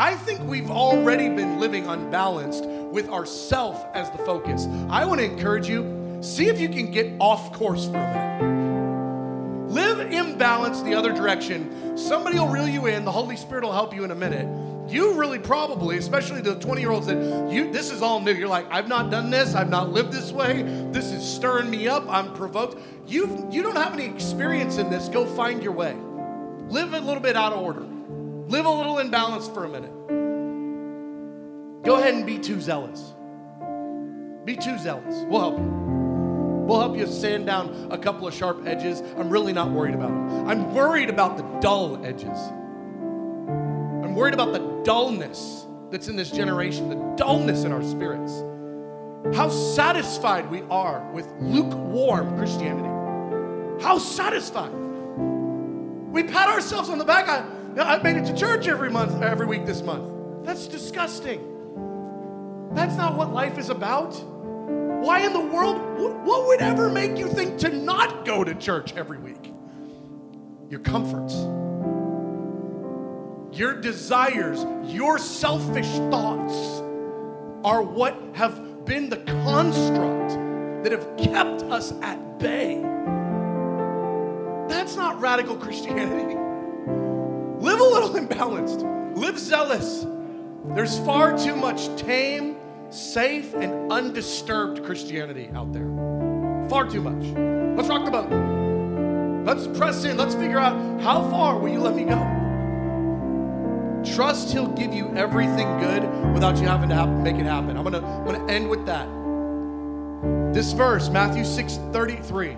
I 0.00 0.14
think 0.14 0.40
we've 0.44 0.70
already 0.70 1.28
been 1.28 1.60
living 1.60 1.86
unbalanced 1.86 2.64
with 2.64 3.10
ourself 3.10 3.84
as 3.92 4.10
the 4.10 4.16
focus. 4.16 4.66
I 4.88 5.04
want 5.04 5.20
to 5.20 5.26
encourage 5.26 5.68
you, 5.68 6.18
see 6.22 6.46
if 6.46 6.58
you 6.58 6.70
can 6.70 6.90
get 6.90 7.12
off 7.20 7.52
course 7.52 7.84
for 7.84 7.98
a 7.98 8.14
minute. 8.14 9.70
Live 9.72 9.98
imbalanced 9.98 10.86
the 10.86 10.94
other 10.94 11.12
direction. 11.12 11.98
Somebody 11.98 12.38
will 12.38 12.48
reel 12.48 12.66
you 12.66 12.86
in, 12.86 13.04
the 13.04 13.12
Holy 13.12 13.36
Spirit 13.36 13.62
will 13.62 13.74
help 13.74 13.94
you 13.94 14.02
in 14.02 14.10
a 14.10 14.14
minute. 14.14 14.48
You 14.90 15.12
really 15.12 15.38
probably, 15.38 15.98
especially 15.98 16.40
the 16.40 16.54
20 16.54 16.80
year 16.80 16.92
olds 16.92 17.06
that 17.06 17.52
you 17.52 17.70
this 17.70 17.90
is 17.90 18.00
all 18.00 18.20
new. 18.20 18.32
You're 18.32 18.48
like, 18.48 18.68
I've 18.70 18.88
not 18.88 19.10
done 19.10 19.28
this, 19.28 19.54
I've 19.54 19.68
not 19.68 19.90
lived 19.92 20.12
this 20.12 20.32
way, 20.32 20.62
this 20.92 21.12
is 21.12 21.22
stirring 21.22 21.68
me 21.68 21.88
up, 21.88 22.06
I'm 22.08 22.32
provoked. 22.32 22.78
You 23.06 23.46
you 23.52 23.62
don't 23.62 23.76
have 23.76 23.92
any 23.92 24.06
experience 24.06 24.78
in 24.78 24.88
this. 24.88 25.10
Go 25.10 25.26
find 25.26 25.62
your 25.62 25.72
way. 25.72 25.94
Live 26.70 26.94
a 26.94 27.00
little 27.00 27.22
bit 27.22 27.36
out 27.36 27.52
of 27.52 27.60
order. 27.60 27.86
Live 28.50 28.66
a 28.66 28.70
little 28.70 28.96
imbalanced 28.96 29.54
for 29.54 29.64
a 29.64 29.68
minute. 29.68 29.92
Go 31.84 32.00
ahead 32.00 32.14
and 32.14 32.26
be 32.26 32.36
too 32.36 32.60
zealous. 32.60 33.14
Be 34.44 34.56
too 34.56 34.76
zealous. 34.76 35.24
We'll 35.28 35.38
help 35.38 35.56
you. 35.56 35.66
We'll 36.66 36.80
help 36.80 36.96
you 36.96 37.06
sand 37.06 37.46
down 37.46 37.92
a 37.92 37.96
couple 37.96 38.26
of 38.26 38.34
sharp 38.34 38.66
edges. 38.66 39.04
I'm 39.16 39.30
really 39.30 39.52
not 39.52 39.70
worried 39.70 39.94
about 39.94 40.08
them. 40.08 40.48
I'm 40.48 40.74
worried 40.74 41.10
about 41.10 41.36
the 41.36 41.44
dull 41.60 42.04
edges. 42.04 42.26
I'm 43.46 44.16
worried 44.16 44.34
about 44.34 44.52
the 44.52 44.82
dullness 44.82 45.64
that's 45.92 46.08
in 46.08 46.16
this 46.16 46.32
generation, 46.32 46.88
the 46.88 47.14
dullness 47.14 47.62
in 47.62 47.70
our 47.70 47.84
spirits. 47.84 48.42
How 49.32 49.48
satisfied 49.48 50.50
we 50.50 50.62
are 50.62 51.08
with 51.12 51.32
lukewarm 51.38 52.36
Christianity. 52.36 52.88
How 53.80 53.98
satisfied. 53.98 54.72
We 56.10 56.24
pat 56.24 56.48
ourselves 56.48 56.88
on 56.88 56.98
the 56.98 57.04
back. 57.04 57.28
I, 57.28 57.59
I 57.78 58.02
made 58.02 58.16
it 58.16 58.26
to 58.26 58.36
church 58.36 58.66
every 58.66 58.90
month, 58.90 59.22
every 59.22 59.46
week 59.46 59.64
this 59.64 59.82
month. 59.82 60.44
That's 60.44 60.66
disgusting. 60.66 61.40
That's 62.72 62.96
not 62.96 63.16
what 63.16 63.32
life 63.32 63.58
is 63.58 63.70
about. 63.70 64.14
Why 65.00 65.20
in 65.20 65.32
the 65.32 65.40
world, 65.40 65.78
what 66.24 66.46
would 66.46 66.60
ever 66.60 66.90
make 66.90 67.16
you 67.16 67.28
think 67.28 67.58
to 67.58 67.70
not 67.70 68.24
go 68.24 68.44
to 68.44 68.54
church 68.54 68.94
every 68.96 69.18
week? 69.18 69.52
Your 70.68 70.80
comforts, 70.80 71.34
your 73.58 73.80
desires, 73.80 74.64
your 74.84 75.18
selfish 75.18 75.88
thoughts 76.10 76.80
are 77.64 77.82
what 77.82 78.16
have 78.34 78.84
been 78.84 79.08
the 79.08 79.18
construct 79.18 80.84
that 80.84 80.92
have 80.92 81.16
kept 81.16 81.62
us 81.62 81.92
at 82.02 82.38
bay. 82.38 82.80
That's 84.68 84.96
not 84.96 85.20
radical 85.20 85.56
Christianity. 85.56 86.36
Live 87.60 87.78
a 87.78 87.84
little 87.84 88.10
imbalanced, 88.14 89.16
live 89.16 89.38
zealous. 89.38 90.06
There's 90.74 90.98
far 91.00 91.36
too 91.36 91.54
much 91.54 91.94
tame, 92.00 92.56
safe, 92.88 93.52
and 93.54 93.92
undisturbed 93.92 94.82
Christianity 94.82 95.50
out 95.54 95.70
there. 95.70 95.88
Far 96.70 96.88
too 96.88 97.02
much. 97.02 97.22
Let's 97.76 97.88
rock 97.88 98.06
the 98.06 98.10
boat. 98.10 98.30
Let's 99.44 99.66
press 99.78 100.04
in. 100.04 100.16
Let's 100.16 100.34
figure 100.34 100.58
out 100.58 101.02
how 101.02 101.28
far 101.28 101.58
will 101.58 101.68
you 101.68 101.80
let 101.80 101.94
me 101.94 102.04
go? 102.04 102.18
Trust 104.14 104.52
He'll 104.52 104.68
give 104.68 104.94
you 104.94 105.14
everything 105.14 105.78
good 105.80 106.32
without 106.32 106.56
you 106.56 106.66
having 106.66 106.88
to 106.88 106.94
have, 106.94 107.10
make 107.10 107.36
it 107.36 107.44
happen. 107.44 107.76
I'm 107.76 107.84
gonna, 107.84 107.98
I'm 107.98 108.24
gonna 108.24 108.50
end 108.50 108.70
with 108.70 108.86
that. 108.86 109.06
This 110.54 110.72
verse, 110.72 111.10
Matthew 111.10 111.44
6 111.44 111.78
33, 111.92 112.56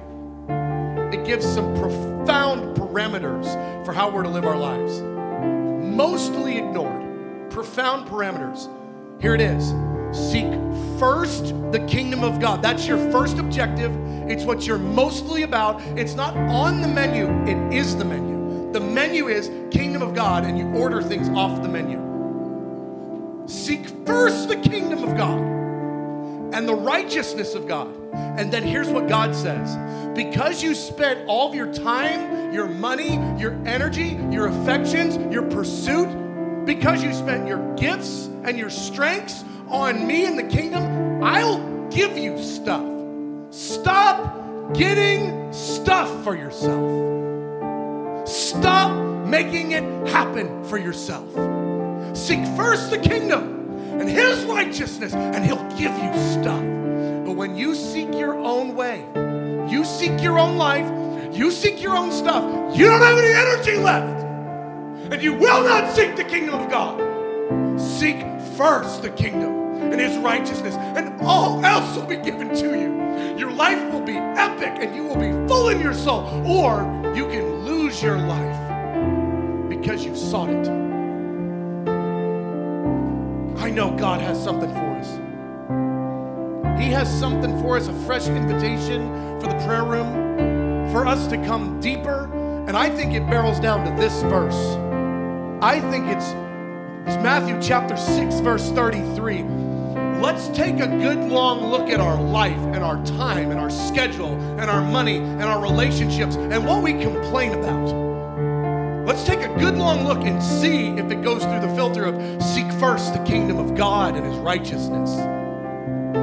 it 1.13 1.25
gives 1.25 1.47
some 1.47 1.75
profound 1.77 2.77
parameters 2.77 3.47
for 3.85 3.93
how 3.93 4.11
we're 4.11 4.23
to 4.23 4.29
live 4.29 4.45
our 4.45 4.57
lives. 4.57 5.01
Mostly 5.01 6.59
ignored. 6.59 7.51
Profound 7.51 8.09
parameters. 8.09 8.69
Here 9.21 9.35
it 9.35 9.41
is 9.41 9.73
Seek 10.13 10.47
first 10.99 11.55
the 11.73 11.83
kingdom 11.89 12.23
of 12.23 12.39
God. 12.39 12.61
That's 12.61 12.87
your 12.87 12.99
first 13.11 13.39
objective. 13.39 13.91
It's 14.31 14.45
what 14.45 14.67
you're 14.67 14.79
mostly 14.79 15.43
about. 15.43 15.81
It's 15.97 16.15
not 16.15 16.37
on 16.37 16.83
the 16.83 16.89
menu, 16.89 17.29
it 17.51 17.75
is 17.75 17.97
the 17.97 18.05
menu. 18.05 18.71
The 18.73 18.81
menu 18.81 19.29
is 19.29 19.51
kingdom 19.71 20.03
of 20.03 20.15
God, 20.15 20.45
and 20.45 20.59
you 20.59 20.67
order 20.79 21.03
things 21.03 21.31
off 21.31 21.63
the 21.63 21.69
menu. 21.69 21.99
Seek 23.49 23.87
first 24.07 24.49
the 24.49 24.57
kingdom 24.57 25.03
of 25.03 25.17
God 25.17 25.62
and 26.53 26.68
the 26.68 26.74
righteousness 26.74 27.55
of 27.55 27.66
God. 27.66 27.94
And 28.12 28.53
then 28.53 28.62
here's 28.62 28.88
what 28.88 29.09
God 29.09 29.34
says 29.34 29.76
because 30.14 30.62
you 30.62 30.74
spent 30.74 31.26
all 31.26 31.48
of 31.48 31.55
your 31.55 31.72
time, 31.72 32.53
your 32.53 32.66
money, 32.66 33.14
your 33.38 33.53
energy, 33.66 34.18
your 34.30 34.48
affections, 34.48 35.16
your 35.32 35.42
pursuit, 35.42 36.64
because 36.66 37.03
you 37.03 37.12
spent 37.14 37.48
your 37.48 37.74
gifts 37.76 38.26
and 38.44 38.59
your 38.59 38.70
strengths 38.70 39.42
on 39.68 40.07
me 40.07 40.26
and 40.26 40.38
the 40.38 40.44
kingdom, 40.44 41.22
I'll 41.22 41.88
give 41.88 42.18
you 42.18 42.42
stuff. 42.42 42.86
Stop 43.50 44.74
getting 44.74 45.53
stuff 45.53 46.24
for 46.24 46.36
yourself. 46.36 48.28
Stop 48.28 49.26
making 49.26 49.72
it 49.72 49.82
happen 50.09 50.62
for 50.64 50.76
yourself. 50.76 51.28
Seek 52.16 52.44
first 52.57 52.90
the 52.90 52.98
kingdom 52.98 53.62
and 54.03 54.11
his 54.11 54.44
righteousness, 54.46 55.14
and 55.14 55.44
he'll 55.44 55.62
give 55.78 55.96
you 55.96 56.12
stuff. 56.32 56.61
But 57.24 57.36
when 57.36 57.57
you 57.57 57.72
seek 57.76 58.12
your 58.12 58.36
own 58.36 58.74
way, 58.74 59.07
you 59.70 59.84
seek 59.84 60.20
your 60.20 60.40
own 60.40 60.57
life, 60.59 60.90
you 61.32 61.53
seek 61.53 61.80
your 61.80 61.96
own 61.96 62.11
stuff, 62.11 62.42
you 62.76 62.86
don't 62.86 63.00
have 63.00 63.16
any 63.16 63.32
energy 63.32 63.76
left. 63.76 64.24
And 65.12 65.22
you 65.22 65.34
will 65.34 65.62
not 65.62 65.94
seek 65.94 66.16
the 66.16 66.24
kingdom 66.24 66.57
of 66.57 66.68
God. 66.68 66.98
Seek 67.80 68.16
first 68.57 69.03
the 69.03 69.11
kingdom 69.11 69.92
and 69.92 70.00
his 70.00 70.18
righteousness, 70.18 70.74
and 70.74 71.20
all 71.20 71.64
else 71.64 71.96
will 71.96 72.07
be 72.07 72.16
given 72.16 72.48
to 72.57 72.76
you. 72.76 73.38
Your 73.38 73.53
life 73.53 73.92
will 73.92 74.00
be 74.00 74.16
epic 74.16 74.82
and 74.82 74.96
you 74.96 75.05
will 75.05 75.14
be 75.14 75.30
full 75.46 75.68
in 75.68 75.80
your 75.80 75.94
soul, 75.94 76.24
or 76.44 76.82
you 77.14 77.28
can 77.28 77.64
lose 77.64 78.03
your 78.03 78.18
life 78.18 79.68
because 79.68 80.05
you 80.05 80.16
sought 80.16 80.50
it. 80.50 80.91
Know 83.73 83.91
God 83.91 84.20
has 84.20 84.43
something 84.43 84.68
for 84.68 84.99
us. 85.01 85.09
He 86.79 86.91
has 86.91 87.09
something 87.18 87.59
for 87.62 87.79
us, 87.79 87.89
a 87.89 87.95
fresh 88.05 88.29
invitation 88.29 89.09
for 89.41 89.47
the 89.47 89.55
prayer 89.64 89.83
room, 89.83 90.93
for 90.93 91.07
us 91.07 91.27
to 91.29 91.39
come 91.39 91.81
deeper. 91.81 92.31
And 92.68 92.77
I 92.77 92.91
think 92.91 93.14
it 93.14 93.27
barrels 93.31 93.59
down 93.61 93.87
to 93.87 93.91
this 93.99 94.20
verse. 94.25 94.77
I 95.62 95.81
think 95.91 96.07
it's, 96.09 96.27
it's 97.07 97.23
Matthew 97.23 97.59
chapter 97.62 97.97
6, 97.97 98.41
verse 98.41 98.70
33. 98.73 99.43
Let's 100.20 100.49
take 100.49 100.79
a 100.81 100.87
good 100.87 101.31
long 101.31 101.70
look 101.70 101.89
at 101.89 101.99
our 101.99 102.20
life 102.20 102.59
and 102.75 102.85
our 102.85 103.03
time 103.07 103.51
and 103.51 103.59
our 103.59 103.70
schedule 103.70 104.35
and 104.61 104.70
our 104.70 104.83
money 104.83 105.16
and 105.16 105.45
our 105.45 105.62
relationships 105.62 106.37
and 106.37 106.66
what 106.66 106.83
we 106.83 106.93
complain 106.93 107.55
about. 107.55 108.12
Let's 109.05 109.24
take 109.24 109.40
a 109.40 109.48
good 109.59 109.76
long 109.76 110.07
look 110.07 110.24
and 110.24 110.40
see 110.40 110.90
if 110.90 111.11
it 111.11 111.22
goes 111.22 111.42
through 111.42 111.61
the 111.61 111.74
filter 111.74 112.05
of 112.05 112.14
seek 112.40 112.70
first 112.74 113.14
the 113.14 113.24
kingdom 113.24 113.59
of 113.59 113.74
God 113.74 114.14
and 114.14 114.24
his 114.24 114.36
righteousness. 114.38 115.11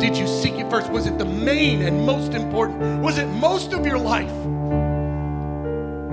Did 0.01 0.15
you 0.15 0.25
seek 0.25 0.53
it 0.53 0.69
first? 0.69 0.89
Was 0.89 1.05
it 1.05 1.17
the 1.17 1.25
main 1.25 1.81
and 1.81 2.05
most 2.05 2.33
important? 2.33 3.01
Was 3.01 3.17
it 3.17 3.25
most 3.25 3.73
of 3.73 3.85
your 3.85 3.97
life? 3.97 4.31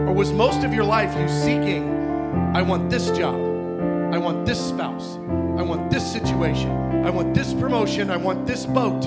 Or 0.09 0.13
was 0.13 0.33
most 0.33 0.65
of 0.65 0.75
your 0.75 0.83
life 0.83 1.17
you 1.17 1.29
seeking, 1.29 1.89
I 2.53 2.63
want 2.63 2.91
this 2.91 3.11
job, 3.13 3.37
I 4.13 4.19
want 4.19 4.45
this 4.45 4.59
spouse, 4.59 5.19
I 5.59 5.63
want 5.63 5.89
this 5.89 6.05
situation, 6.11 6.71
I 7.05 7.11
want 7.11 7.33
this 7.33 7.55
promotion, 7.55 8.11
I 8.11 8.17
want 8.17 8.45
this 8.45 8.67
boat? 8.67 9.03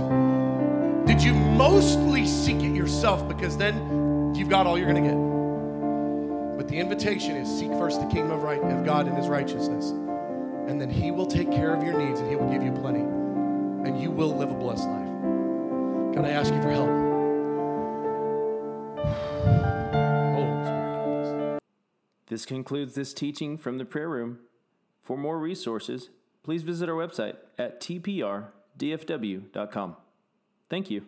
Did 1.05 1.21
you 1.21 1.33
mostly 1.33 2.25
seek 2.25 2.63
it 2.63 2.73
yourself 2.73 3.27
because 3.27 3.57
then 3.57 4.33
you've 4.33 4.49
got 4.49 4.65
all 4.65 4.77
you're 4.77 4.89
going 4.89 5.03
to 5.03 5.09
get? 5.09 5.28
The 6.69 6.77
invitation 6.77 7.35
is 7.35 7.49
seek 7.49 7.71
first 7.71 7.99
the 7.99 8.05
kingdom 8.05 8.29
of, 8.29 8.43
right, 8.43 8.61
of 8.61 8.85
God 8.85 9.07
and 9.07 9.17
his 9.17 9.27
righteousness. 9.27 9.89
And 9.89 10.79
then 10.79 10.91
he 10.91 11.09
will 11.09 11.25
take 11.25 11.51
care 11.51 11.73
of 11.73 11.83
your 11.83 11.97
needs 11.97 12.19
and 12.19 12.29
he 12.29 12.35
will 12.35 12.47
give 12.47 12.61
you 12.61 12.71
plenty. 12.71 12.99
And 12.99 13.99
you 13.99 14.11
will 14.11 14.37
live 14.37 14.51
a 14.51 14.53
blessed 14.53 14.87
life. 14.87 15.09
God, 16.13 16.25
I 16.25 16.29
ask 16.29 16.53
you 16.53 16.61
for 16.61 16.69
help. 16.69 16.89
This 22.27 22.45
concludes 22.45 22.93
this 22.93 23.15
teaching 23.15 23.57
from 23.57 23.79
the 23.79 23.85
prayer 23.85 24.07
room. 24.07 24.37
For 25.01 25.17
more 25.17 25.39
resources, 25.39 26.11
please 26.43 26.61
visit 26.61 26.87
our 26.87 26.95
website 26.95 27.37
at 27.57 27.81
tprdfw.com. 27.81 28.45
Thank 30.69 30.91
you. 30.91 31.05